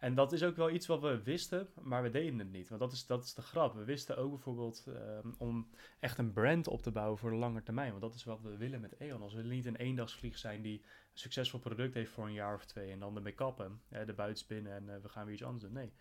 en 0.00 0.14
dat 0.14 0.32
is 0.32 0.42
ook 0.42 0.56
wel 0.56 0.70
iets 0.70 0.86
wat 0.86 1.00
we 1.00 1.22
wisten, 1.22 1.68
maar 1.80 2.02
we 2.02 2.10
deden 2.10 2.38
het 2.38 2.50
niet. 2.50 2.68
Want 2.68 2.80
dat 2.80 2.92
is, 2.92 3.06
dat 3.06 3.24
is 3.24 3.34
de 3.34 3.42
grap. 3.42 3.74
We 3.74 3.84
wisten 3.84 4.16
ook 4.16 4.30
bijvoorbeeld 4.30 4.86
ehm, 4.86 5.30
om 5.38 5.70
echt 5.98 6.18
een 6.18 6.32
brand 6.32 6.68
op 6.68 6.82
te 6.82 6.90
bouwen 6.90 7.18
voor 7.18 7.30
de 7.30 7.36
lange 7.36 7.62
termijn. 7.62 7.90
Want 7.90 8.02
dat 8.02 8.14
is 8.14 8.24
wat 8.24 8.40
we 8.40 8.56
willen 8.56 8.80
met 8.80 8.94
E.ON. 8.98 9.34
We 9.34 9.42
niet 9.42 9.66
een 9.66 9.76
eendagsvlieg 9.76 10.38
zijn 10.38 10.62
die 10.62 10.78
een 10.78 11.18
succesvol 11.18 11.60
product 11.60 11.94
heeft 11.94 12.10
voor 12.10 12.26
een 12.26 12.32
jaar 12.32 12.54
of 12.54 12.64
twee 12.64 12.90
en 12.90 12.98
dan 12.98 13.16
ermee 13.16 13.34
kappen. 13.34 13.82
de 13.88 14.12
buitenspinnen 14.12 14.72
en 14.72 14.84
uh, 14.84 14.96
we 15.02 15.08
gaan 15.08 15.24
weer 15.24 15.34
iets 15.34 15.44
anders 15.44 15.64
doen. 15.64 15.72
Nee, 15.72 15.92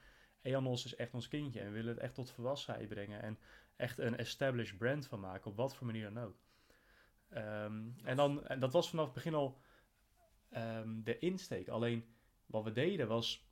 Eanos 0.42 0.86
is 0.86 0.96
echt 0.96 1.14
ons 1.14 1.28
kindje 1.28 1.60
en 1.60 1.66
we 1.66 1.72
willen 1.72 1.94
het 1.94 2.04
echt 2.04 2.14
tot 2.14 2.32
volwassenheid 2.32 2.90
brengen. 2.90 3.22
En 3.22 3.38
echt 3.76 3.98
een 3.98 4.18
established 4.18 4.78
brand 4.78 5.08
van 5.08 5.20
maken, 5.20 5.52
op 5.52 5.58
wat 5.58 5.76
voor 5.76 5.88
manier 5.88 6.14
dan 6.14 6.24
ook. 6.24 6.36
Ehm, 7.30 7.90
en, 8.04 8.16
dan, 8.16 8.48
en 8.48 8.60
dat 8.60 8.74
was 8.74 8.90
vanaf 8.90 9.06
het 9.06 9.14
begin 9.14 9.34
al 9.34 9.62
um, 10.58 11.04
de 11.04 11.20
insteek. 11.20 11.68
Alleen 11.68 12.06
wat 12.46 12.64
we 12.64 12.72
deden 12.72 13.08
was 13.08 13.49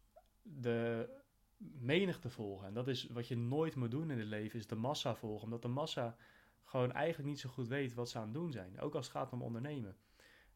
de 0.55 1.09
menigte 1.57 2.29
volgen. 2.29 2.67
En 2.67 2.73
dat 2.73 2.87
is 2.87 3.07
wat 3.07 3.27
je 3.27 3.37
nooit 3.37 3.75
moet 3.75 3.91
doen 3.91 4.11
in 4.11 4.19
het 4.19 4.27
leven, 4.27 4.59
is 4.59 4.67
de 4.67 4.75
massa 4.75 5.15
volgen. 5.15 5.43
Omdat 5.43 5.61
de 5.61 5.67
massa 5.67 6.17
gewoon 6.63 6.91
eigenlijk 6.91 7.29
niet 7.29 7.39
zo 7.39 7.49
goed 7.49 7.67
weet 7.67 7.93
wat 7.93 8.09
ze 8.09 8.17
aan 8.17 8.23
het 8.23 8.33
doen 8.33 8.51
zijn. 8.51 8.79
Ook 8.79 8.95
als 8.95 9.05
het 9.05 9.15
gaat 9.15 9.33
om 9.33 9.41
ondernemen. 9.41 9.97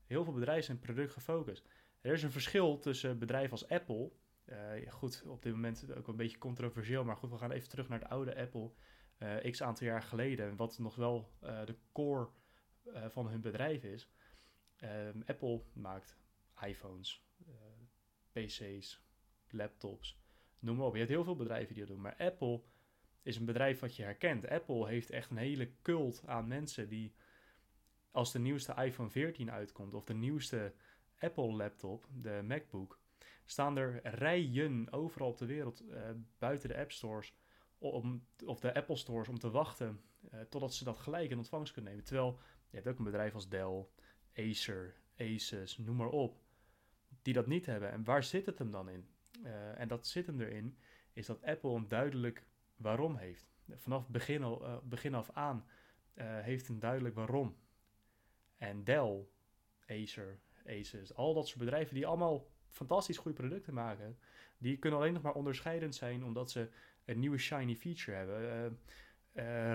Heel 0.05 0.23
veel 0.23 0.33
bedrijven 0.33 0.63
zijn 0.63 0.79
product 0.79 1.11
gefocust. 1.11 1.67
Er 2.01 2.13
is 2.13 2.23
een 2.23 2.31
verschil 2.31 2.79
tussen 2.79 3.19
bedrijven 3.19 3.51
als 3.51 3.67
Apple. 3.67 4.11
Uh, 4.45 4.91
goed, 4.91 5.23
op 5.27 5.43
dit 5.43 5.53
moment 5.53 5.95
ook 5.95 6.07
een 6.07 6.15
beetje 6.15 6.37
controversieel, 6.37 7.03
maar 7.03 7.17
goed, 7.17 7.29
we 7.29 7.37
gaan 7.37 7.51
even 7.51 7.69
terug 7.69 7.89
naar 7.89 7.99
de 7.99 8.09
oude 8.09 8.35
Apple. 8.35 8.71
Uh, 9.19 9.51
x 9.51 9.63
aantal 9.63 9.87
jaar 9.87 10.01
geleden, 10.01 10.55
wat 10.55 10.79
nog 10.79 10.95
wel 10.95 11.31
uh, 11.43 11.65
de 11.65 11.75
core 11.91 12.29
van 13.07 13.27
hun 13.27 13.41
bedrijf 13.41 13.83
is. 13.83 14.09
Um, 14.83 15.23
Apple 15.25 15.63
maakt 15.73 16.17
iPhones, 16.61 17.25
PC's, 18.31 19.01
laptops, 19.53 20.17
noem 20.59 20.77
maar 20.77 20.85
op. 20.85 20.93
Je 20.93 20.99
hebt 20.99 21.11
heel 21.11 21.23
veel 21.23 21.35
bedrijven 21.35 21.73
die 21.73 21.85
dat 21.85 21.93
doen, 21.93 22.01
maar 22.01 22.15
Apple 22.17 22.61
is 23.21 23.35
een 23.35 23.45
bedrijf 23.45 23.79
wat 23.79 23.95
je 23.95 24.03
herkent. 24.03 24.47
Apple 24.47 24.87
heeft 24.87 25.09
echt 25.09 25.29
een 25.29 25.37
hele 25.37 25.71
cult 25.81 26.23
aan 26.25 26.47
mensen 26.47 26.89
die 26.89 27.13
als 28.11 28.31
de 28.31 28.39
nieuwste 28.39 28.73
iPhone 28.77 29.09
14 29.09 29.51
uitkomt 29.51 29.93
of 29.93 30.05
de 30.05 30.13
nieuwste 30.13 30.73
Apple 31.19 31.53
laptop, 31.53 32.07
de 32.21 32.41
MacBook, 32.43 32.99
staan 33.45 33.77
er 33.77 33.99
rijen 34.03 34.91
overal 34.91 35.27
op 35.27 35.37
de 35.37 35.45
wereld 35.45 35.83
uh, 35.83 36.09
buiten 36.37 36.69
de 36.69 36.77
App 36.77 36.91
Stores 36.91 37.33
om, 37.77 38.25
of 38.45 38.59
de 38.59 38.73
Apple 38.73 38.95
Stores 38.95 39.27
om 39.27 39.39
te 39.39 39.49
wachten 39.49 40.01
uh, 40.33 40.41
totdat 40.41 40.73
ze 40.73 40.83
dat 40.83 40.97
gelijk 40.97 41.31
in 41.31 41.37
ontvangst 41.37 41.73
kunnen 41.73 41.91
nemen. 41.91 42.07
Terwijl 42.07 42.39
je 42.69 42.75
hebt 42.75 42.87
ook 42.87 42.97
een 42.97 43.03
bedrijf 43.03 43.33
als 43.33 43.49
Dell, 43.49 43.85
Acer, 44.35 44.95
Asus, 45.17 45.77
noem 45.77 45.95
maar 45.95 46.09
op, 46.09 46.41
die 47.21 47.33
dat 47.33 47.47
niet 47.47 47.65
hebben. 47.65 47.91
En 47.91 48.03
waar 48.03 48.23
zit 48.23 48.45
het 48.45 48.59
hem 48.59 48.71
dan 48.71 48.89
in? 48.89 49.09
Uh, 49.43 49.79
en 49.79 49.87
dat 49.87 50.07
zit 50.07 50.25
hem 50.25 50.41
erin, 50.41 50.77
is 51.13 51.25
dat 51.25 51.43
Apple 51.43 51.71
een 51.71 51.87
duidelijk 51.87 52.45
waarom 52.75 53.15
heeft. 53.15 53.49
Vanaf 53.75 54.07
begin, 54.07 54.43
al, 54.43 54.81
begin 54.83 55.13
af 55.13 55.29
aan 55.33 55.65
heeft 56.15 56.69
een 56.69 56.79
duidelijk 56.79 57.15
waarom. 57.15 57.55
En 58.57 58.83
Dell, 58.83 59.25
Acer, 59.87 60.39
Asus, 60.65 61.13
al 61.13 61.33
dat 61.33 61.47
soort 61.47 61.59
bedrijven 61.59 61.95
die 61.95 62.05
allemaal 62.05 62.47
fantastisch 62.67 63.17
goede 63.17 63.37
producten 63.37 63.73
maken, 63.73 64.17
die 64.57 64.77
kunnen 64.77 64.99
alleen 64.99 65.13
nog 65.13 65.21
maar 65.21 65.33
onderscheidend 65.33 65.95
zijn 65.95 66.23
omdat 66.23 66.51
ze 66.51 66.69
een 67.05 67.19
nieuwe 67.19 67.37
shiny 67.37 67.75
feature 67.75 68.17
hebben. 68.17 68.79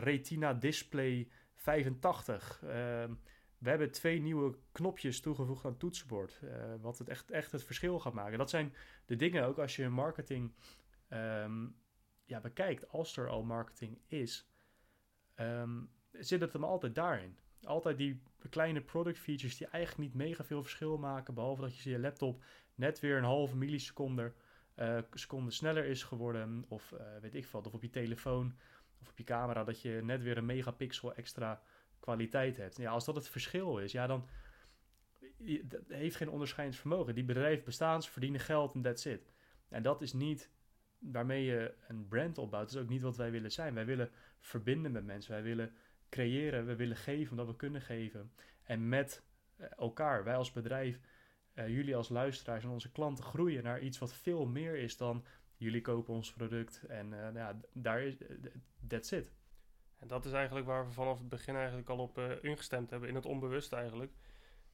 Retina 0.03 0.55
Display 0.55 1.29
85. 1.55 2.63
We 3.59 3.69
hebben 3.69 3.91
twee 3.91 4.21
nieuwe 4.21 4.59
knopjes 4.73 5.21
toegevoegd 5.21 5.65
aan 5.65 5.71
het 5.71 5.81
toetsenbord, 5.81 6.41
wat 6.81 6.99
het 6.99 7.09
echt, 7.09 7.31
echt 7.31 7.53
het 7.53 7.65
verschil 7.65 8.01
gaat 8.01 8.13
maken. 8.13 8.39
Dat 8.39 8.51
zijn 8.51 8.75
de 9.07 9.17
dingen 9.17 9.45
ook 9.45 9.59
als 9.59 9.77
je 9.77 9.89
marketing 9.89 10.53
um, 11.09 11.77
ja, 12.25 12.41
bekijkt, 12.41 12.89
als 12.89 13.17
er 13.17 13.29
al 13.29 13.43
marketing 13.43 13.99
is, 14.07 14.51
um, 15.37 15.91
zit 16.13 16.41
het 16.41 16.53
hem 16.53 16.65
altijd 16.65 16.95
daarin 16.95 17.39
altijd 17.67 17.97
die 17.99 18.23
kleine 18.51 18.81
product 18.81 19.19
features 19.19 19.57
die 19.57 19.67
eigenlijk 19.67 20.09
niet 20.09 20.27
mega 20.29 20.45
veel 20.45 20.63
verschil 20.63 20.99
maken. 20.99 21.35
Behalve 21.35 21.61
dat 21.61 21.79
je 21.79 21.91
je 21.91 21.99
laptop 21.99 22.45
net 22.75 23.01
weer 23.01 23.17
een 23.17 23.25
halve 23.25 23.57
milliseconde 23.57 24.33
uh, 24.77 24.99
seconde 25.13 25.51
sneller 25.51 25.85
is 25.85 26.03
geworden. 26.03 26.65
Of 26.69 26.93
uh, 26.93 27.01
weet 27.21 27.35
ik 27.35 27.47
wat. 27.47 27.67
Of 27.67 27.75
op 27.75 27.83
je 27.83 27.91
telefoon 27.91 28.57
of 29.01 29.09
op 29.09 29.19
je 29.19 29.25
camera 29.25 29.65
dat 29.65 29.83
je 29.83 30.01
net 30.03 30.23
weer 30.23 30.37
een 30.37 30.47
megapixel 30.47 31.15
extra 31.15 31.63
kwaliteit 32.07 32.57
hebt. 32.57 32.77
Ja, 32.77 32.91
als 32.91 33.05
dat 33.05 33.15
het 33.15 33.29
verschil 33.29 33.79
is, 33.79 33.93
ja 33.93 34.07
dan 34.07 34.29
dat 35.63 35.81
heeft 35.89 36.17
geen 36.17 36.31
onderscheidend 36.31 36.79
vermogen. 36.79 37.15
Die 37.15 37.25
bedrijven 37.25 37.65
bestaan, 37.65 38.03
ze 38.03 38.11
verdienen 38.11 38.41
geld 38.41 38.75
en 38.75 38.83
that's 38.83 39.05
it. 39.05 39.33
En 39.69 39.83
dat 39.83 40.03
is 40.03 40.13
niet 40.13 40.51
waarmee 40.99 41.45
je 41.45 41.75
een 41.89 42.09
brand 42.09 42.39
opbouwt. 42.39 42.67
Dat 42.67 42.75
is 42.75 42.83
ook 42.83 42.89
niet 42.89 43.03
wat 43.03 43.17
wij 43.17 43.31
willen 43.31 43.53
zijn. 43.53 43.75
Wij 43.75 43.85
willen 43.85 44.11
verbinden 44.41 44.93
met 44.93 45.05
mensen. 45.05 45.33
Wij 45.33 45.43
willen 45.43 45.73
creëren, 46.09 46.67
we 46.67 46.77
willen 46.77 46.97
geven 46.97 47.31
omdat 47.31 47.47
we 47.47 47.57
kunnen 47.57 47.81
geven. 47.81 48.33
En 48.63 48.89
met 48.89 49.23
eh, 49.57 49.67
elkaar, 49.77 50.25
wij 50.25 50.37
als 50.37 50.53
bedrijf, 50.53 51.01
uh, 51.55 51.69
jullie 51.69 51.97
als 51.97 52.09
luisteraars 52.09 52.65
en 52.65 52.71
onze 52.71 52.93
klanten 52.93 53.25
groeien 53.25 53.63
naar 53.63 53.81
iets 53.81 53.99
wat 53.99 54.15
veel 54.15 54.47
meer 54.47 54.77
is 54.77 54.97
dan 54.97 55.25
jullie 55.57 55.81
kopen 55.81 56.15
ons 56.15 56.33
product 56.33 56.83
en 56.89 57.13
uh, 57.13 57.29
ja, 57.35 57.61
daar 57.73 58.03
is, 58.03 58.17
that's 58.89 59.13
it. 59.13 59.36
En 59.99 60.09
dat 60.09 60.25
is 60.25 60.33
eigenlijk 60.33 60.67
waar 60.67 60.87
we 60.87 60.93
vanaf 60.93 61.19
het 61.19 61.29
begin 61.29 61.57
eigenlijk 61.57 61.89
al 61.89 61.99
op 61.99 62.19
uh, 62.19 62.31
ingestemd 62.43 62.91
hebben, 62.91 63.09
in 63.09 63.15
het 63.15 63.27
onbewuste 63.27 63.77
eigenlijk. 63.77 64.13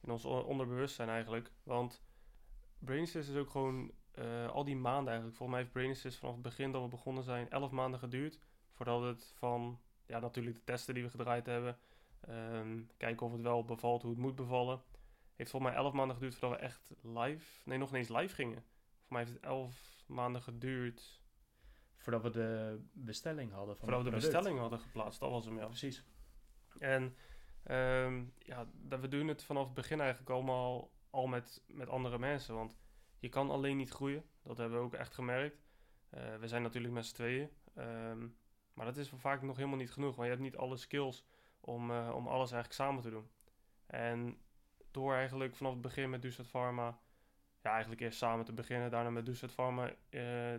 In 0.01 0.11
ons 0.11 0.25
onderbewustzijn 0.25 1.09
eigenlijk. 1.09 1.51
Want 1.63 2.01
Brainsys 2.79 3.27
is 3.27 3.35
ook 3.35 3.49
gewoon 3.49 3.91
al 4.51 4.63
die 4.63 4.75
maanden 4.75 5.07
eigenlijk. 5.07 5.37
Volgens 5.37 5.49
mij 5.49 5.59
heeft 5.59 5.71
Brainsys 5.71 6.17
vanaf 6.17 6.33
het 6.33 6.43
begin 6.43 6.71
dat 6.71 6.81
we 6.81 6.87
begonnen 6.87 7.23
zijn, 7.23 7.49
11 7.49 7.71
maanden 7.71 7.99
geduurd. 7.99 8.39
Voordat 8.71 9.01
het 9.01 9.33
van 9.35 9.79
ja, 10.05 10.19
natuurlijk 10.19 10.55
de 10.55 10.63
testen 10.63 10.93
die 10.93 11.03
we 11.03 11.09
gedraaid 11.09 11.45
hebben. 11.45 11.77
Um, 12.29 12.89
kijken 12.97 13.25
of 13.25 13.31
het 13.31 13.41
wel 13.41 13.65
bevalt, 13.65 14.01
hoe 14.01 14.11
het 14.11 14.19
moet 14.19 14.35
bevallen. 14.35 14.81
Heeft 15.35 15.49
volgens 15.51 15.71
mij 15.71 15.81
11 15.81 15.93
maanden 15.93 16.15
geduurd 16.15 16.35
voordat 16.35 16.59
we 16.59 16.65
echt 16.65 16.91
live, 17.01 17.61
nee, 17.63 17.77
nog 17.77 17.91
niet 17.91 18.09
eens 18.09 18.19
live 18.19 18.35
gingen. 18.35 18.63
Voor 19.01 19.17
mij 19.17 19.21
heeft 19.21 19.33
het 19.33 19.43
11 19.43 20.03
maanden 20.05 20.41
geduurd. 20.41 21.21
Voordat 22.03 22.21
we 22.21 22.29
de 22.29 22.79
bestelling 22.93 23.51
hadden. 23.51 23.77
Van 23.77 23.87
voordat 23.87 24.03
we 24.03 24.09
de 24.09 24.15
bestelling 24.15 24.59
hadden 24.59 24.79
geplaatst, 24.79 25.19
dat 25.19 25.29
was 25.29 25.45
hem 25.45 25.57
ja. 25.57 25.65
Precies. 25.65 26.05
En 26.79 27.15
um, 27.71 28.33
ja, 28.37 28.67
dat 28.73 28.99
we 28.99 29.07
doen 29.07 29.27
het 29.27 29.43
vanaf 29.43 29.65
het 29.65 29.73
begin 29.73 29.99
eigenlijk 29.99 30.29
allemaal 30.29 30.91
al 31.09 31.27
met, 31.27 31.63
met 31.67 31.89
andere 31.89 32.19
mensen. 32.19 32.55
Want 32.55 32.77
je 33.19 33.29
kan 33.29 33.49
alleen 33.49 33.77
niet 33.77 33.89
groeien. 33.89 34.23
Dat 34.41 34.57
hebben 34.57 34.79
we 34.79 34.85
ook 34.85 34.93
echt 34.93 35.13
gemerkt. 35.13 35.63
Uh, 36.13 36.35
we 36.35 36.47
zijn 36.47 36.61
natuurlijk 36.61 36.93
met 36.93 37.05
z'n 37.05 37.15
tweeën. 37.15 37.49
Um, 37.77 38.37
maar 38.73 38.85
dat 38.85 38.97
is 38.97 39.09
vaak 39.09 39.41
nog 39.41 39.55
helemaal 39.55 39.77
niet 39.77 39.91
genoeg, 39.91 40.15
want 40.15 40.23
je 40.27 40.33
hebt 40.33 40.41
niet 40.41 40.57
alle 40.57 40.77
skills 40.77 41.25
om, 41.59 41.91
uh, 41.91 42.11
om 42.15 42.27
alles 42.27 42.51
eigenlijk 42.51 42.73
samen 42.73 43.01
te 43.01 43.09
doen. 43.09 43.29
En 43.85 44.37
door 44.91 45.13
eigenlijk 45.13 45.55
vanaf 45.55 45.71
het 45.71 45.81
begin 45.81 46.09
met 46.09 46.21
Duset 46.21 46.47
Pharma, 46.47 46.99
ja, 47.61 47.71
eigenlijk 47.71 48.01
eerst 48.01 48.17
samen 48.17 48.45
te 48.45 48.53
beginnen, 48.53 48.91
daarna 48.91 49.09
met 49.09 49.25
Duset 49.25 49.53
Pharma 49.53 49.89
uh, 49.89 49.95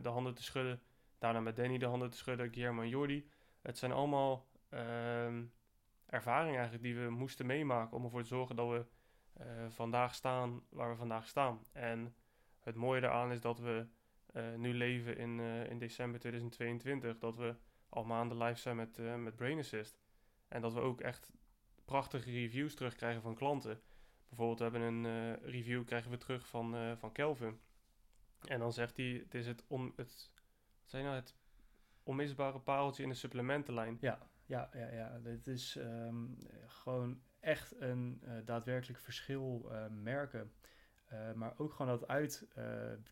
de 0.02 0.08
handen 0.08 0.34
te 0.34 0.42
schudden, 0.42 0.82
daarna 1.24 1.40
met 1.40 1.56
Danny 1.56 1.78
de 1.78 1.86
handen 1.86 2.10
te 2.10 2.16
schudden, 2.16 2.52
Guillermo 2.52 2.82
en 2.82 2.88
Jordi. 2.88 3.28
Het 3.62 3.78
zijn 3.78 3.92
allemaal 3.92 4.46
uh, 4.70 5.26
ervaringen 6.06 6.58
eigenlijk 6.58 6.82
die 6.82 6.96
we 6.96 7.10
moesten 7.10 7.46
meemaken 7.46 7.96
om 7.96 8.04
ervoor 8.04 8.22
te 8.22 8.28
zorgen 8.28 8.56
dat 8.56 8.68
we 8.68 8.86
uh, 9.40 9.46
vandaag 9.68 10.14
staan 10.14 10.62
waar 10.68 10.90
we 10.90 10.96
vandaag 10.96 11.28
staan. 11.28 11.60
En 11.72 12.14
het 12.60 12.74
mooie 12.74 13.00
daaraan 13.00 13.32
is 13.32 13.40
dat 13.40 13.58
we 13.58 13.86
nu 14.56 14.74
leven 14.74 15.16
in, 15.16 15.40
in 15.40 15.78
december 15.78 16.20
2022, 16.20 17.18
dat 17.18 17.36
we 17.36 17.56
al 17.88 18.04
maanden 18.04 18.36
live 18.38 18.60
zijn 18.60 18.76
met, 18.76 18.98
met 19.16 19.36
Brain 19.36 19.58
Assist. 19.58 20.00
En 20.48 20.60
dat 20.60 20.72
we 20.72 20.80
ook 20.80 21.00
echt 21.00 21.32
prachtige 21.84 22.30
reviews 22.30 22.74
terugkrijgen 22.74 23.22
van 23.22 23.34
klanten. 23.34 23.80
Bijvoorbeeld, 24.28 24.58
we 24.58 24.64
hebben 24.64 25.04
een 25.04 25.34
review 25.42 25.84
krijgen 25.84 26.10
we 26.10 26.16
terug 26.16 26.48
van, 26.48 26.96
van 26.98 27.12
Kelvin. 27.12 27.60
En 28.44 28.58
dan 28.58 28.72
zegt 28.72 28.96
hij, 28.96 29.06
het 29.06 29.34
is 29.34 29.46
het, 29.46 29.64
on, 29.66 29.92
het, 29.96 30.30
zei 30.84 31.02
nou, 31.02 31.14
het 31.14 31.34
onmisbare 32.02 32.58
pareltje 32.58 33.02
in 33.02 33.08
de 33.08 33.14
supplementenlijn. 33.14 33.96
Ja, 34.00 34.18
ja, 34.46 34.70
ja, 34.72 34.88
ja. 34.88 35.18
Dit 35.18 35.46
is 35.46 35.76
um, 35.76 36.38
gewoon 36.66 37.20
echt 37.40 37.80
een 37.80 38.22
daadwerkelijk 38.44 39.00
verschil 39.00 39.72
merken. 39.90 40.52
maar 41.34 41.54
ook 41.56 41.72
gewoon 41.72 41.98
dat 41.98 42.08
uit 42.08 42.48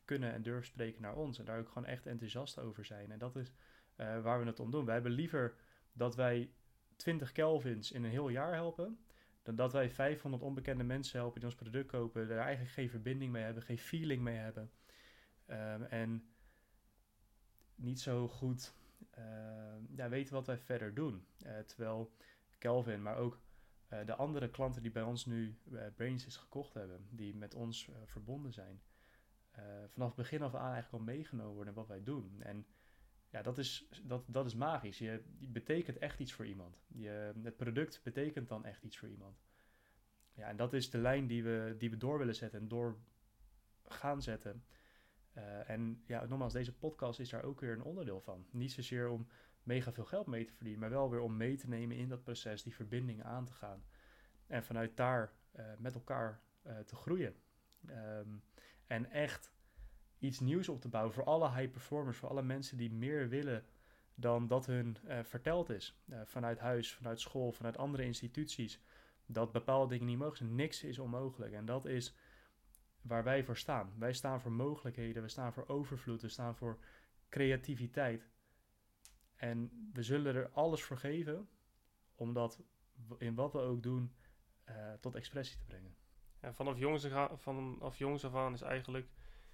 kunnen 0.04 0.32
en 0.32 0.42
durven 0.42 0.66
spreken 0.66 1.02
naar 1.02 1.16
ons. 1.16 1.38
En 1.38 1.44
daar 1.44 1.58
ook 1.58 1.68
gewoon 1.68 1.88
echt 1.88 2.06
enthousiast 2.06 2.58
over 2.58 2.84
zijn. 2.84 3.10
En 3.10 3.18
dat 3.18 3.36
is 3.36 3.52
waar 3.96 4.40
we 4.40 4.46
het 4.46 4.60
om 4.60 4.70
doen. 4.70 4.84
Wij 4.84 4.94
hebben 4.94 5.12
liever 5.12 5.54
dat 5.92 6.16
wij 6.16 6.50
20 6.96 7.32
Kelvins 7.32 7.92
in 7.92 8.04
een 8.04 8.10
heel 8.10 8.28
jaar 8.28 8.54
helpen, 8.54 8.98
dan 9.42 9.56
dat 9.56 9.72
wij 9.72 9.90
500 9.90 10.42
onbekende 10.42 10.84
mensen 10.84 11.18
helpen 11.18 11.40
die 11.40 11.48
ons 11.48 11.58
product 11.58 11.90
kopen, 11.90 12.30
er 12.30 12.38
eigenlijk 12.38 12.74
geen 12.74 12.90
verbinding 12.90 13.32
mee 13.32 13.42
hebben, 13.42 13.62
geen 13.62 13.78
feeling 13.78 14.22
mee 14.22 14.36
hebben. 14.36 14.70
Ehm, 15.46 15.82
en 15.82 16.31
niet 17.74 18.00
zo 18.00 18.28
goed 18.28 18.74
ehm, 19.10 19.82
ja, 19.94 20.08
weten 20.08 20.34
wat 20.34 20.46
wij 20.46 20.58
verder 20.58 20.94
doen. 20.94 21.26
Eh, 21.42 21.58
terwijl 21.58 22.12
Kelvin, 22.58 23.02
maar 23.02 23.16
ook 23.16 23.40
eh, 23.88 24.06
de 24.06 24.14
andere 24.14 24.50
klanten 24.50 24.82
die 24.82 24.90
bij 24.90 25.02
ons 25.02 25.26
nu 25.26 25.56
uh, 25.70 25.82
Brainsys 25.94 26.36
gekocht 26.36 26.74
hebben, 26.74 27.06
die 27.10 27.34
met 27.34 27.54
ons 27.54 27.90
verbonden 28.04 28.52
zijn, 28.52 28.82
vanaf 29.88 30.14
begin 30.14 30.42
af 30.42 30.54
aan 30.54 30.72
eigenlijk 30.72 30.92
al 30.92 31.14
meegenomen 31.14 31.54
worden 31.54 31.74
wat 31.74 31.88
wij 31.88 32.02
doen. 32.02 32.42
En 32.42 32.66
ja, 33.32 33.42
dat 33.42 33.58
is, 33.58 33.88
dat, 34.02 34.24
dat 34.26 34.46
is 34.46 34.54
magisch. 34.54 34.98
Je, 34.98 35.22
je 35.38 35.48
betekent 35.48 35.98
echt 35.98 36.18
iets 36.18 36.32
voor 36.32 36.46
iemand. 36.46 36.82
Je, 36.86 37.32
het 37.42 37.56
product 37.56 38.00
betekent 38.02 38.48
dan 38.48 38.64
echt 38.64 38.82
iets 38.82 38.98
voor 38.98 39.08
iemand. 39.08 39.40
Ja, 40.34 40.48
en 40.48 40.56
dat 40.56 40.72
is 40.72 40.90
de 40.90 40.98
lijn 40.98 41.26
die 41.26 41.42
we, 41.42 41.74
die 41.78 41.90
we 41.90 41.96
door 41.96 42.18
willen 42.18 42.34
zetten 42.34 42.60
en 42.60 42.68
door 42.68 42.98
gaan 43.84 44.22
zetten. 44.22 44.64
Uh, 45.36 45.70
en 45.70 46.02
ja, 46.06 46.26
nogmaals, 46.26 46.52
deze 46.52 46.74
podcast 46.74 47.20
is 47.20 47.30
daar 47.30 47.44
ook 47.44 47.60
weer 47.60 47.72
een 47.72 47.82
onderdeel 47.82 48.20
van. 48.20 48.46
Niet 48.50 48.72
zozeer 48.72 49.08
om 49.08 49.26
mega 49.62 49.92
veel 49.92 50.04
geld 50.04 50.26
mee 50.26 50.44
te 50.44 50.52
verdienen, 50.52 50.80
maar 50.80 50.90
wel 50.90 51.10
weer 51.10 51.20
om 51.20 51.36
mee 51.36 51.56
te 51.56 51.68
nemen 51.68 51.96
in 51.96 52.08
dat 52.08 52.22
proces, 52.22 52.62
die 52.62 52.74
verbindingen 52.74 53.24
aan 53.24 53.44
te 53.44 53.52
gaan. 53.52 53.84
En 54.46 54.64
vanuit 54.64 54.96
daar 54.96 55.32
uh, 55.56 55.64
met 55.78 55.94
elkaar 55.94 56.42
uh, 56.66 56.78
te 56.78 56.96
groeien. 56.96 57.34
Um, 57.90 58.42
en 58.86 59.10
echt 59.10 59.52
iets 60.18 60.40
nieuws 60.40 60.68
op 60.68 60.80
te 60.80 60.88
bouwen 60.88 61.14
voor 61.14 61.24
alle 61.24 61.50
high 61.50 61.70
performers, 61.70 62.16
voor 62.16 62.28
alle 62.28 62.42
mensen 62.42 62.76
die 62.76 62.92
meer 62.92 63.28
willen 63.28 63.64
dan 64.14 64.46
dat 64.46 64.66
hun 64.66 64.96
verteld 65.22 65.70
is. 65.70 66.02
Vanuit 66.24 66.58
huis, 66.58 66.94
vanuit 66.94 67.20
school, 67.20 67.52
vanuit 67.52 67.78
andere 67.78 68.04
instituties. 68.04 68.80
Dat 69.26 69.52
bepaalde 69.52 69.88
dingen 69.88 70.06
niet 70.06 70.16
mogelijk 70.16 70.42
zijn. 70.42 70.54
Niks 70.54 70.82
is 70.82 70.98
onmogelijk. 70.98 71.52
En 71.52 71.64
dat 71.64 71.84
is 71.84 72.14
waar 73.02 73.24
wij 73.24 73.44
voor 73.44 73.56
staan. 73.56 73.92
Wij 73.98 74.12
staan 74.12 74.40
voor 74.40 74.52
mogelijkheden, 74.52 75.22
we 75.22 75.28
staan 75.28 75.52
voor 75.52 75.68
overvloed, 75.68 76.22
we 76.22 76.28
staan 76.28 76.56
voor 76.56 76.78
creativiteit. 77.28 78.30
En 79.36 79.90
we 79.92 80.02
zullen 80.02 80.34
er 80.34 80.50
alles 80.50 80.82
voor 80.82 80.96
geven 80.96 81.48
om 82.14 82.32
dat 82.32 82.62
in 83.18 83.34
wat 83.34 83.52
we 83.52 83.58
ook 83.58 83.82
doen 83.82 84.12
uh, 84.68 84.92
tot 85.00 85.14
expressie 85.14 85.58
te 85.58 85.64
brengen. 85.64 85.96
En 86.40 86.54
vanaf 86.54 86.78
jongs, 86.78 87.08
vanaf 87.34 87.98
jongs 87.98 88.24
af 88.24 88.34
aan 88.34 88.52
is 88.52 88.62
eigenlijk 88.62 89.08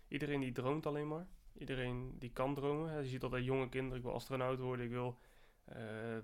iedereen 0.08 0.40
die 0.40 0.52
droomt 0.52 0.86
alleen 0.86 1.08
maar. 1.08 1.26
Iedereen 1.52 2.18
die 2.18 2.32
kan 2.32 2.54
dromen. 2.54 3.02
Je 3.02 3.08
ziet 3.08 3.22
altijd 3.22 3.44
jonge 3.44 3.68
kinderen, 3.68 3.98
ik 3.98 4.04
wil 4.04 4.14
astronaut 4.14 4.58
worden, 4.58 4.84
ik 4.84 4.90
wil 4.90 5.18
uh, 5.76 6.18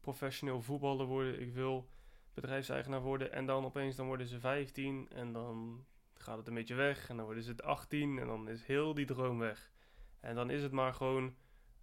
professioneel 0.00 0.62
voetballer 0.62 1.06
worden, 1.06 1.40
ik 1.40 1.52
wil 1.52 1.88
bedrijfseigenaar 2.34 3.02
worden. 3.02 3.32
En 3.32 3.46
dan 3.46 3.64
opeens 3.64 3.96
dan 3.96 4.06
worden 4.06 4.26
ze 4.26 4.40
15 4.40 5.08
en 5.08 5.32
dan 5.32 5.84
gaat 6.18 6.38
het 6.38 6.48
een 6.48 6.54
beetje 6.54 6.74
weg. 6.74 7.08
En 7.08 7.16
dan 7.16 7.24
worden 7.24 7.42
ze 7.42 7.62
18 7.62 8.18
en 8.18 8.26
dan 8.26 8.48
is 8.48 8.64
heel 8.64 8.94
die 8.94 9.06
droom 9.06 9.38
weg. 9.38 9.70
En 10.20 10.34
dan 10.34 10.50
is 10.50 10.62
het 10.62 10.72
maar 10.72 10.94
gewoon, 10.94 11.34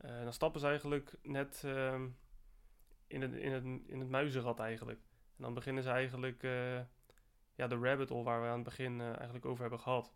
uh, 0.06 0.24
dan 0.24 0.34
stappen 0.34 0.60
ze 0.60 0.68
eigenlijk 0.68 1.14
net 1.22 1.64
uh, 1.66 2.02
in, 3.08 3.22
het, 3.22 3.34
in, 3.34 3.52
het, 3.52 3.64
in 3.64 4.00
het 4.00 4.10
muizenrad 4.10 4.60
eigenlijk. 4.60 5.00
En 5.38 5.44
dan 5.44 5.54
beginnen 5.54 5.84
ze 5.84 5.90
eigenlijk 5.90 6.44
uh, 6.44 6.80
ja, 7.56 7.68
de 7.68 7.78
rabbit 7.78 8.10
hole 8.10 8.24
waar 8.24 8.42
we 8.42 8.48
aan 8.48 8.54
het 8.54 8.64
begin 8.64 9.02
eigenlijk 9.02 9.46
over 9.46 9.62
hebben 9.62 9.80
gehad. 9.80 10.14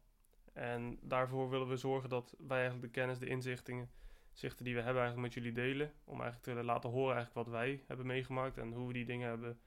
En 0.54 1.00
daarvoor 1.02 1.50
willen 1.50 1.68
we 1.68 1.78
zorgen 1.78 2.10
dat 2.10 2.36
wij 2.38 2.60
eigenlijk 2.60 2.94
de 2.94 3.00
kennis, 3.00 3.20
de 3.20 3.28
inzichten 3.28 3.90
zichten 4.34 4.66
die 4.66 4.76
we 4.76 4.82
hebben 4.82 5.02
eigenlijk 5.02 5.36
met 5.36 5.44
jullie 5.44 5.58
delen. 5.64 5.94
Om 6.04 6.22
eigenlijk 6.22 6.60
te 6.60 6.66
laten 6.66 6.90
horen 6.90 7.16
eigenlijk 7.16 7.48
wat 7.48 7.56
wij 7.56 7.84
hebben 7.88 8.06
meegemaakt 8.06 8.58
en 8.58 8.72
hoe 8.72 8.88
we 8.88 8.94
die 8.94 9.06
dingen 9.06 9.28
hebben 9.28 9.60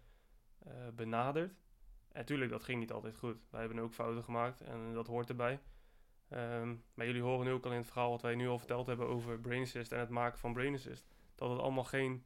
benaderd. 0.95 1.53
En 2.13 2.19
natuurlijk, 2.19 2.51
dat 2.51 2.63
ging 2.63 2.81
niet 2.81 2.93
altijd 2.93 3.17
goed. 3.17 3.37
Wij 3.51 3.61
hebben 3.61 3.79
ook 3.79 3.95
fouten 3.95 4.25
gemaakt 4.25 4.61
en 4.61 4.93
dat 4.93 5.07
hoort 5.07 5.29
erbij. 5.29 5.61
Um, 6.33 6.85
maar 6.95 7.07
jullie 7.07 7.23
horen 7.23 7.47
nu 7.47 7.53
ook 7.53 7.65
al 7.65 7.71
in 7.71 7.77
het 7.77 7.87
verhaal 7.87 8.11
wat 8.11 8.23
wij 8.23 8.35
nu 8.35 8.49
al 8.49 8.59
verteld 8.59 8.87
hebben 8.87 9.07
over 9.09 9.41
Brain 9.41 9.63
Assist 9.63 9.93
en 9.93 9.99
het 9.99 10.09
maken 10.09 10.39
van 10.39 10.53
Brain 10.53 10.75
Assist. 10.75 11.07
Dat 11.35 11.51
het 11.51 11.59
allemaal 11.59 11.85
geen 11.85 12.25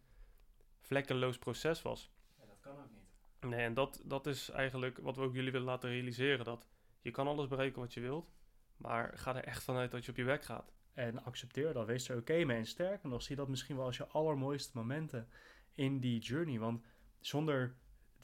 vlekkeloos 0.80 1.39
proces 1.39 1.82
was. 1.82 2.12
Ja, 2.39 2.47
dat 2.47 2.61
kan 2.61 2.72
ook 2.72 2.91
niet. 2.91 3.51
Nee, 3.51 3.64
en 3.64 3.74
dat, 3.74 4.03
dat 4.05 4.26
is 4.26 4.51
eigenlijk 4.51 4.99
wat 4.99 5.16
we 5.16 5.22
ook 5.22 5.35
jullie 5.35 5.53
willen 5.53 5.66
laten 5.66 5.91
realiseren. 5.91 6.45
Dat 6.45 6.68
je 7.01 7.11
kan 7.11 7.26
alles 7.26 7.49
bereiken 7.49 7.80
wat 7.80 7.95
je 7.95 8.01
wilt. 8.01 8.32
Maar 8.76 9.18
ga 9.18 9.37
er 9.37 9.45
echt 9.45 9.62
vanuit 9.62 9.91
dat 9.91 10.05
je 10.05 10.11
op 10.11 10.16
je 10.16 10.24
weg 10.24 10.45
gaat. 10.45 10.72
En 10.93 11.24
accepteer 11.24 11.72
dat, 11.72 11.87
wees 11.87 12.09
er 12.09 12.16
oké 12.16 12.45
mee. 12.45 12.59
En 12.59 12.66
sterker 12.66 13.09
nog, 13.09 13.22
zie 13.22 13.37
dat 13.37 13.49
misschien 13.49 13.76
wel 13.76 13.85
als 13.85 13.97
je 13.97 14.07
allermooiste 14.07 14.70
momenten 14.74 15.28
in 15.74 16.01
die 16.01 16.20
journey. 16.20 16.59
Want 16.59 16.82
zonder 17.20 17.74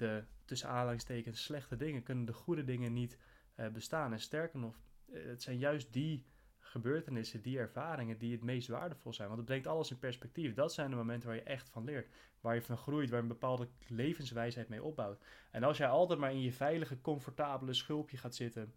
de 0.00 0.24
tussen 0.44 0.68
aanhalingstekens 0.68 1.42
slechte 1.42 1.76
dingen 1.76 2.02
kunnen 2.02 2.24
de 2.24 2.32
goede 2.32 2.64
dingen 2.64 2.92
niet 2.92 3.18
uh, 3.56 3.68
bestaan. 3.68 4.12
En 4.12 4.20
sterker 4.20 4.58
nog, 4.58 4.80
eh, 5.12 5.24
het 5.24 5.42
zijn 5.42 5.58
juist 5.58 5.92
die 5.92 6.24
gebeurtenissen, 6.58 7.42
die 7.42 7.58
ervaringen 7.58 8.18
die 8.18 8.32
het 8.32 8.42
meest 8.42 8.68
waardevol 8.68 9.12
zijn. 9.12 9.26
Want 9.26 9.40
het 9.40 9.48
brengt 9.48 9.66
alles 9.66 9.90
in 9.90 9.98
perspectief. 9.98 10.54
Dat 10.54 10.72
zijn 10.72 10.90
de 10.90 10.96
momenten 10.96 11.28
waar 11.28 11.36
je 11.36 11.42
echt 11.42 11.70
van 11.70 11.84
leert. 11.84 12.08
Waar 12.40 12.54
je 12.54 12.62
van 12.62 12.76
groeit, 12.76 13.10
waar 13.10 13.18
je 13.18 13.22
een 13.22 13.32
bepaalde 13.32 13.68
levenswijsheid 13.88 14.68
mee 14.68 14.82
opbouwt. 14.82 15.24
En 15.50 15.62
als 15.62 15.76
jij 15.76 15.88
altijd 15.88 16.18
maar 16.18 16.30
in 16.30 16.42
je 16.42 16.52
veilige, 16.52 17.00
comfortabele 17.00 17.74
schulpje 17.74 18.16
gaat 18.16 18.34
zitten 18.34 18.74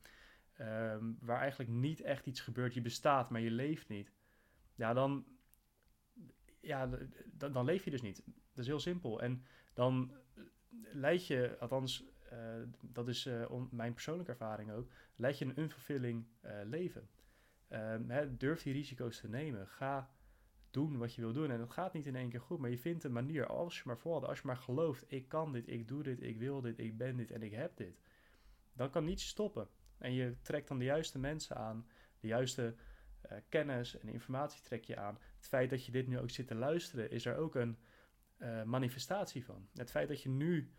um, 0.59 1.17
waar 1.19 1.39
eigenlijk 1.39 1.69
niet 1.69 2.01
echt 2.01 2.26
iets 2.26 2.39
gebeurt. 2.39 2.74
Je 2.74 2.82
bestaat, 2.82 3.30
maar 3.30 3.41
je 3.41 3.51
leeft 3.51 3.88
niet. 3.88 4.11
Ja, 4.76 4.93
dan, 4.93 5.26
ja, 6.59 6.89
dan, 7.26 7.51
dan 7.51 7.65
leef 7.65 7.84
je 7.84 7.91
dus 7.91 8.01
niet. 8.01 8.24
Dat 8.26 8.63
is 8.63 8.67
heel 8.67 8.80
simpel. 8.80 9.21
En 9.21 9.43
dan 9.74 10.11
leid 10.82 11.28
je, 11.28 11.57
althans, 11.59 12.03
uh, 12.34 12.39
dat 12.82 13.07
is 13.07 13.26
uh, 13.26 13.61
mijn 13.69 13.93
persoonlijke 13.93 14.32
ervaring 14.32 14.71
ook, 14.71 14.91
leid 15.15 15.38
je 15.38 15.45
een 15.45 15.59
unfulfilling 15.59 16.26
uh, 16.45 16.51
leven. 16.63 17.09
Um, 17.69 18.09
hè, 18.09 18.38
durf 18.38 18.61
die 18.61 18.74
risico's 18.74 19.19
te 19.19 19.30
nemen. 19.30 19.67
Ga 19.67 20.09
doen 20.71 20.97
wat 20.97 21.15
je 21.15 21.21
wil 21.21 21.34
doen. 21.34 21.51
En 21.51 21.57
dat 21.57 21.71
gaat 21.71 21.93
niet 21.93 22.05
in 22.05 22.15
één 22.15 22.30
keer 22.30 22.41
goed, 22.41 22.59
maar 22.59 22.69
je 22.69 22.78
vindt 22.78 23.03
een 23.03 23.11
manier. 23.11 23.45
Als 23.47 23.78
je 23.78 23.84
maar 23.86 23.97
volhoudt, 23.97 24.28
als 24.28 24.39
je 24.39 24.47
maar 24.47 24.57
gelooft, 24.57 25.03
ik 25.07 25.28
kan 25.28 25.51
dit, 25.51 25.67
ik 25.67 25.88
doe 25.88 26.03
dit, 26.03 26.21
ik 26.21 26.38
wil 26.38 26.61
dit, 26.61 26.80
ik 26.80 26.97
ben 26.97 27.17
dit 27.17 27.32
en 27.32 27.41
ik 27.41 27.51
heb 27.51 27.78
dit. 27.78 27.99
Dan 28.74 28.89
kan 28.89 29.03
niets 29.03 29.28
stoppen. 29.28 29.67
En 29.97 30.13
je 30.13 30.36
trekt 30.41 30.67
dan 30.67 30.80
de 30.80 30.86
juiste 30.86 31.19
mensen 31.19 31.55
aan, 31.55 31.88
de 32.19 32.28
juiste 32.28 32.76
kennis 33.49 33.97
en 33.97 34.07
informatie 34.07 34.61
trek 34.61 34.84
je 34.84 34.97
aan. 34.97 35.17
Het 35.36 35.47
feit 35.47 35.69
dat 35.69 35.86
je 35.86 35.91
dit 35.91 36.07
nu 36.07 36.19
ook 36.19 36.30
zit 36.30 36.47
te 36.47 36.55
luisteren, 36.55 37.11
is 37.11 37.26
er 37.26 37.38
ook 37.38 37.55
een 37.55 37.78
uh, 38.43 38.63
manifestatie 38.63 39.45
van. 39.45 39.67
Het 39.73 39.91
feit 39.91 40.07
dat 40.07 40.21
je 40.21 40.29
nu 40.29 40.71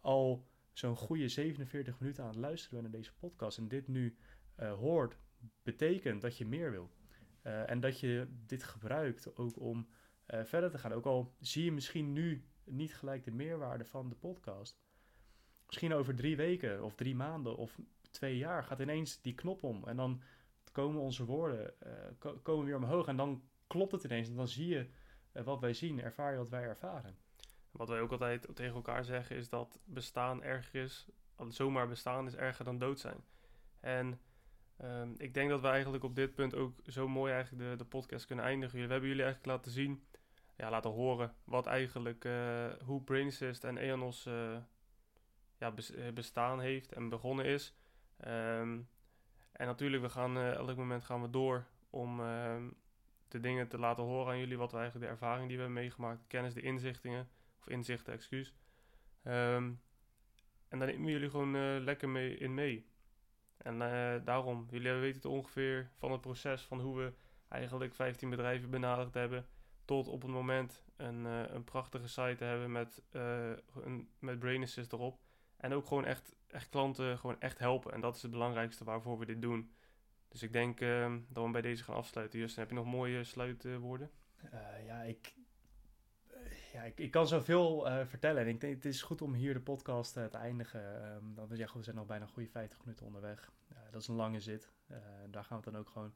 al 0.00 0.48
zo'n 0.72 0.96
goede 0.96 1.28
47 1.28 2.00
minuten 2.00 2.22
aan 2.22 2.30
het 2.30 2.38
luisteren 2.38 2.80
bent 2.80 2.92
naar 2.92 3.00
deze 3.02 3.14
podcast 3.18 3.58
en 3.58 3.68
dit 3.68 3.88
nu 3.88 4.16
uh, 4.60 4.72
hoort, 4.72 5.16
betekent 5.62 6.22
dat 6.22 6.36
je 6.36 6.46
meer 6.46 6.70
wil. 6.70 6.90
en 7.42 7.80
dat 7.80 8.00
je 8.00 8.28
dit 8.46 8.62
gebruikt 8.62 9.36
ook 9.36 9.60
om 9.60 9.88
verder 10.26 10.70
te 10.70 10.78
gaan. 10.78 10.92
Ook 10.92 11.06
al 11.06 11.34
zie 11.38 11.64
je 11.64 11.72
misschien 11.72 12.12
nu 12.12 12.44
niet 12.64 12.94
gelijk 12.94 13.24
de 13.24 13.30
meerwaarde 13.30 13.84
van 13.84 14.08
de 14.08 14.14
podcast. 14.14 14.80
Misschien 15.66 15.92
over 15.92 16.14
drie 16.14 16.36
weken 16.36 16.84
of 16.84 16.94
drie 16.94 17.14
maanden 17.14 17.56
of 17.56 17.78
twee 18.10 18.36
jaar 18.36 18.64
gaat 18.64 18.80
ineens 18.80 19.20
die 19.20 19.34
knop 19.34 19.62
om. 19.62 19.84
En 19.84 19.96
dan 19.96 20.22
komen 20.72 21.00
onze 21.00 21.24
woorden 21.24 21.74
komen 22.42 22.64
weer 22.64 22.76
omhoog. 22.76 23.06
En 23.06 23.16
dan 23.16 23.42
klopt 23.66 23.92
het 23.92 24.04
ineens. 24.04 24.28
En 24.28 24.36
dan 24.36 24.48
zie 24.48 24.68
je 24.68 24.88
wat 25.32 25.60
wij 25.60 25.74
zien, 25.74 26.00
ervaar 26.00 26.32
je 26.32 26.38
wat 26.38 26.48
wij 26.48 26.62
ervaren. 26.62 27.16
Wat 27.70 27.88
wij 27.88 28.00
ook 28.00 28.10
altijd 28.10 28.48
tegen 28.54 28.74
elkaar 28.74 29.04
zeggen 29.04 29.36
is 29.36 29.48
dat 29.48 29.80
bestaan 29.84 30.42
erger 30.42 30.82
is. 30.82 31.08
Zomaar 31.48 31.88
bestaan 31.88 32.26
is 32.26 32.36
erger 32.36 32.64
dan 32.64 32.78
dood 32.78 33.00
zijn. 33.00 33.24
En 33.80 34.20
um, 34.82 35.14
ik 35.16 35.34
denk 35.34 35.50
dat 35.50 35.60
we 35.60 35.68
eigenlijk 35.68 36.04
op 36.04 36.14
dit 36.14 36.34
punt 36.34 36.54
ook 36.54 36.80
zo 36.86 37.08
mooi 37.08 37.32
eigenlijk 37.32 37.70
de, 37.70 37.76
de 37.76 37.84
podcast 37.84 38.26
kunnen 38.26 38.44
eindigen. 38.44 38.74
We 38.74 38.92
hebben 38.92 39.08
jullie 39.08 39.24
eigenlijk 39.24 39.56
laten 39.56 39.72
zien, 39.72 40.04
ja, 40.56 40.70
laten 40.70 40.90
horen 40.90 41.34
wat 41.44 41.66
eigenlijk, 41.66 42.24
uh, 42.24 42.66
hoe 42.84 43.02
Brainsist 43.02 43.64
en 43.64 43.78
EONOS 43.78 44.28
ja, 45.56 45.74
bestaan 46.14 46.60
heeft 46.60 46.92
en 46.92 47.08
begonnen 47.08 47.44
is. 47.44 47.74
Um, 48.26 48.88
en 49.52 49.66
natuurlijk, 49.66 50.02
we 50.02 50.08
gaan 50.08 50.36
uh, 50.36 50.52
elk 50.52 50.76
moment 50.76 51.04
gaan 51.04 51.22
we 51.22 51.30
door 51.30 51.66
om 51.90 52.20
uh, 52.20 52.56
de 53.30 53.40
dingen 53.40 53.68
te 53.68 53.78
laten 53.78 54.04
horen 54.04 54.32
aan 54.32 54.38
jullie. 54.38 54.58
Wat 54.58 54.72
we 54.72 54.78
eigenlijk, 54.78 55.06
de 55.06 55.12
ervaring 55.12 55.48
die 55.48 55.56
we 55.56 55.62
hebben 55.62 55.82
meegemaakt, 55.82 56.20
de 56.20 56.26
kennis, 56.26 56.54
de 56.54 56.60
inzichtingen. 56.60 57.28
Of 57.58 57.68
inzichten, 57.68 58.12
excuus. 58.12 58.54
Um, 59.24 59.80
en 60.68 60.78
daar 60.78 60.88
nemen 60.88 61.10
jullie 61.10 61.30
gewoon 61.30 61.56
uh, 61.56 61.80
lekker 61.80 62.08
mee 62.08 62.36
in 62.36 62.54
mee. 62.54 62.88
En 63.56 63.74
uh, 63.74 64.14
daarom, 64.24 64.66
jullie 64.70 64.92
weten 64.92 65.16
het 65.16 65.24
ongeveer 65.24 65.90
van 65.96 66.12
het 66.12 66.20
proces 66.20 66.62
van 66.62 66.80
hoe 66.80 66.96
we 66.96 67.12
eigenlijk 67.48 67.94
15 67.94 68.30
bedrijven 68.30 68.70
benaderd 68.70 69.14
hebben. 69.14 69.46
Tot 69.84 70.08
op 70.08 70.22
het 70.22 70.30
moment 70.30 70.82
een, 70.96 71.24
een 71.24 71.64
prachtige 71.64 72.08
site 72.08 72.44
hebben 72.44 72.72
met, 72.72 73.02
een, 73.10 74.08
met 74.18 74.38
Brain 74.38 74.62
Assist 74.62 74.92
erop. 74.92 75.18
En 75.56 75.72
ook 75.72 75.86
gewoon 75.86 76.04
echt, 76.04 76.34
echt 76.46 76.68
klanten 76.68 77.18
gewoon 77.18 77.40
echt 77.40 77.58
helpen. 77.58 77.92
En 77.92 78.00
dat 78.00 78.16
is 78.16 78.22
het 78.22 78.30
belangrijkste 78.30 78.84
waarvoor 78.84 79.18
we 79.18 79.26
dit 79.26 79.42
doen. 79.42 79.72
Dus 80.30 80.42
ik 80.42 80.52
denk 80.52 80.80
uh, 80.80 81.14
dat 81.28 81.44
we 81.44 81.50
bij 81.50 81.60
deze 81.60 81.84
gaan 81.84 81.94
afsluiten. 81.94 82.38
Justin, 82.38 82.60
heb 82.60 82.70
je 82.70 82.76
nog 82.76 82.86
mooie 82.86 83.24
sluitwoorden? 83.24 84.10
Uh, 84.44 84.86
ja, 84.86 85.02
ik, 85.02 85.34
uh, 86.30 86.72
ja, 86.72 86.82
ik, 86.94 87.10
kan 87.10 87.28
zoveel 87.28 87.88
uh, 87.88 88.06
vertellen. 88.06 88.42
En 88.42 88.48
ik 88.48 88.60
denk, 88.60 88.74
het 88.74 88.84
is 88.84 89.02
goed 89.02 89.22
om 89.22 89.34
hier 89.34 89.54
de 89.54 89.60
podcast 89.60 90.12
te 90.12 90.28
eindigen. 90.32 90.82
Dan, 91.34 91.48
ja, 91.52 91.66
goed, 91.66 91.76
we 91.76 91.82
zijn 91.82 91.96
nog 91.96 92.06
bijna 92.06 92.24
een 92.24 92.30
goede 92.30 92.48
50 92.48 92.84
minuten 92.84 93.06
onderweg. 93.06 93.52
Dat 93.90 94.00
is 94.00 94.08
een 94.08 94.14
lange 94.14 94.40
zit. 94.40 94.72
daar 95.30 95.44
gaan 95.44 95.58
we 95.58 95.64
het 95.64 95.72
dan 95.72 95.76
ook 95.76 95.88
gewoon 95.88 96.14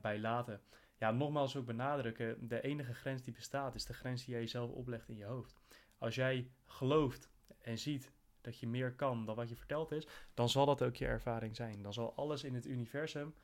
bij 0.00 0.18
laten. 0.18 0.60
Ja, 0.98 1.10
nogmaals 1.10 1.56
ook 1.56 1.66
benadrukken. 1.66 2.48
De 2.48 2.60
enige 2.60 2.94
grens 2.94 3.22
die 3.22 3.32
bestaat 3.32 3.74
is 3.74 3.84
de 3.84 3.94
grens 3.94 4.24
die 4.24 4.34
jij 4.34 4.42
jezelf 4.42 4.70
oplegt 4.70 5.08
in 5.08 5.16
je 5.16 5.24
hoofd. 5.24 5.56
Als 5.98 6.14
jij 6.14 6.50
gelooft 6.66 7.30
en 7.58 7.78
ziet 7.78 8.12
dat 8.46 8.58
je 8.58 8.66
meer 8.66 8.94
kan 8.94 9.24
dan 9.24 9.34
wat 9.36 9.48
je 9.48 9.56
verteld 9.56 9.92
is, 9.92 10.06
dan 10.34 10.48
zal 10.48 10.66
dat 10.66 10.82
ook 10.82 10.96
je 10.96 11.06
ervaring 11.06 11.56
zijn. 11.56 11.82
Dan 11.82 11.92
zal 11.92 12.14
alles 12.16 12.44
in 12.44 12.54
het 12.54 12.66
universum 12.66 13.34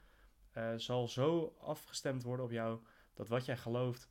zal 0.76 1.08
zo 1.08 1.56
afgestemd 1.58 2.22
worden 2.22 2.44
op 2.44 2.50
jou 2.50 2.80
dat 3.14 3.28
wat 3.28 3.44
jij 3.44 3.56
gelooft 3.56 4.08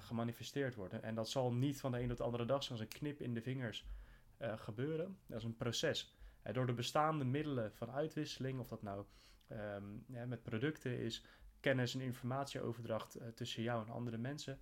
gemanifesteerd 0.00 0.74
worden. 0.74 1.02
En 1.02 1.14
dat 1.14 1.28
zal 1.28 1.52
niet 1.52 1.80
van 1.80 1.92
de 1.92 2.00
een 2.00 2.10
op 2.10 2.16
de 2.16 2.22
andere 2.22 2.44
dag 2.44 2.62
zoals 2.62 2.80
een 2.80 2.88
knip 2.88 3.20
in 3.20 3.34
de 3.34 3.42
vingers 3.42 3.86
uh, 4.38 4.58
gebeuren. 4.58 5.18
Dat 5.26 5.38
is 5.38 5.44
een 5.44 5.56
proces. 5.56 6.14
Uh, 6.46 6.52
door 6.52 6.66
de 6.66 6.72
bestaande 6.72 7.24
middelen 7.24 7.72
van 7.72 7.90
uitwisseling, 7.90 8.60
of 8.60 8.68
dat 8.68 8.82
nou 8.82 9.04
um, 9.48 10.04
ja, 10.08 10.26
met 10.26 10.42
producten 10.42 10.98
is, 10.98 11.24
kennis 11.60 11.94
en 11.94 12.00
informatieoverdracht 12.00 13.20
uh, 13.20 13.28
tussen 13.28 13.62
jou 13.62 13.86
en 13.86 13.92
andere 13.92 14.18
mensen. 14.18 14.60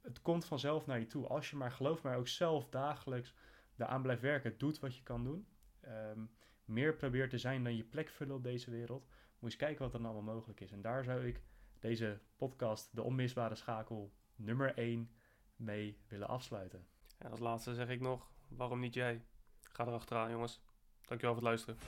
Het 0.00 0.22
komt 0.22 0.44
vanzelf 0.44 0.86
naar 0.86 0.98
je 0.98 1.06
toe. 1.06 1.26
Als 1.26 1.50
je 1.50 1.56
maar 1.56 1.72
gelooft, 1.72 2.02
maar 2.02 2.16
ook 2.16 2.28
zelf 2.28 2.68
dagelijks 2.68 3.34
daaraan 3.78 4.02
blijft 4.02 4.22
werken, 4.22 4.58
doet 4.58 4.78
wat 4.78 4.96
je 4.96 5.02
kan 5.02 5.24
doen. 5.24 5.46
Um, 5.86 6.30
meer 6.64 6.94
probeert 6.94 7.30
te 7.30 7.38
zijn 7.38 7.64
dan 7.64 7.76
je 7.76 7.84
plek 7.84 8.08
vullen 8.08 8.36
op 8.36 8.42
deze 8.42 8.70
wereld. 8.70 9.02
Moet 9.02 9.12
je 9.38 9.46
eens 9.46 9.56
kijken 9.56 9.84
wat 9.84 9.94
er 9.94 10.02
dan 10.02 10.10
allemaal 10.10 10.34
mogelijk 10.34 10.60
is. 10.60 10.72
En 10.72 10.82
daar 10.82 11.04
zou 11.04 11.26
ik 11.26 11.42
deze 11.78 12.20
podcast, 12.36 12.88
de 12.96 13.02
onmisbare 13.02 13.54
schakel, 13.54 14.12
nummer 14.36 14.74
1 14.74 15.10
mee 15.56 15.98
willen 16.08 16.28
afsluiten. 16.28 16.86
En 17.18 17.30
als 17.30 17.40
laatste 17.40 17.74
zeg 17.74 17.88
ik 17.88 18.00
nog, 18.00 18.30
waarom 18.48 18.80
niet 18.80 18.94
jij? 18.94 19.24
Ga 19.60 19.86
erachteraan 19.86 20.30
jongens. 20.30 20.60
Dankjewel 21.06 21.34
voor 21.34 21.48
het 21.48 21.66
luisteren. 21.66 21.78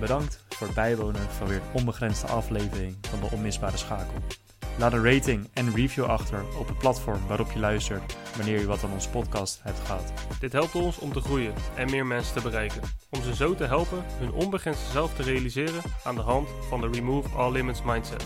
Bedankt 0.00 0.44
voor 0.48 0.66
het 0.66 0.76
bijwonen 0.76 1.30
van 1.30 1.46
weer 1.46 1.62
een 1.62 1.74
onbegrensde 1.74 2.26
aflevering 2.26 2.96
van 3.00 3.20
de 3.20 3.28
Onmisbare 3.32 3.76
Schakel. 3.76 4.45
Laat 4.78 4.92
een 4.92 5.12
rating 5.12 5.48
en 5.52 5.74
review 5.74 6.04
achter 6.04 6.44
op 6.58 6.68
het 6.68 6.78
platform 6.78 7.26
waarop 7.26 7.52
je 7.52 7.58
luistert 7.58 8.16
wanneer 8.36 8.60
je 8.60 8.66
wat 8.66 8.84
aan 8.84 8.92
onze 8.92 9.08
podcast 9.08 9.60
hebt 9.62 9.78
gehad. 9.78 10.12
Dit 10.40 10.52
helpt 10.52 10.74
ons 10.74 10.98
om 10.98 11.12
te 11.12 11.20
groeien 11.20 11.54
en 11.74 11.90
meer 11.90 12.06
mensen 12.06 12.34
te 12.34 12.42
bereiken. 12.42 12.80
Om 13.10 13.22
ze 13.22 13.34
zo 13.34 13.54
te 13.54 13.64
helpen 13.64 14.04
hun 14.18 14.32
onbegrensde 14.32 14.90
zelf 14.90 15.14
te 15.14 15.22
realiseren 15.22 15.82
aan 16.04 16.14
de 16.14 16.20
hand 16.20 16.48
van 16.68 16.80
de 16.80 16.88
Remove 16.92 17.36
All 17.36 17.52
Limits 17.52 17.82
Mindset. 17.82 18.24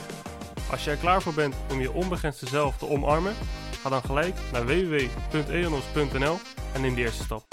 Als 0.70 0.84
je 0.84 0.90
er 0.90 0.96
klaar 0.96 1.22
voor 1.22 1.34
bent 1.34 1.54
om 1.70 1.80
je 1.80 1.92
onbegrensde 1.92 2.46
zelf 2.46 2.76
te 2.76 2.88
omarmen, 2.88 3.34
ga 3.82 3.88
dan 3.88 4.02
gelijk 4.02 4.34
naar 4.52 4.66
www.eonos.nl 4.66 6.38
en 6.74 6.80
neem 6.80 6.94
de 6.94 7.00
eerste 7.00 7.22
stap. 7.22 7.44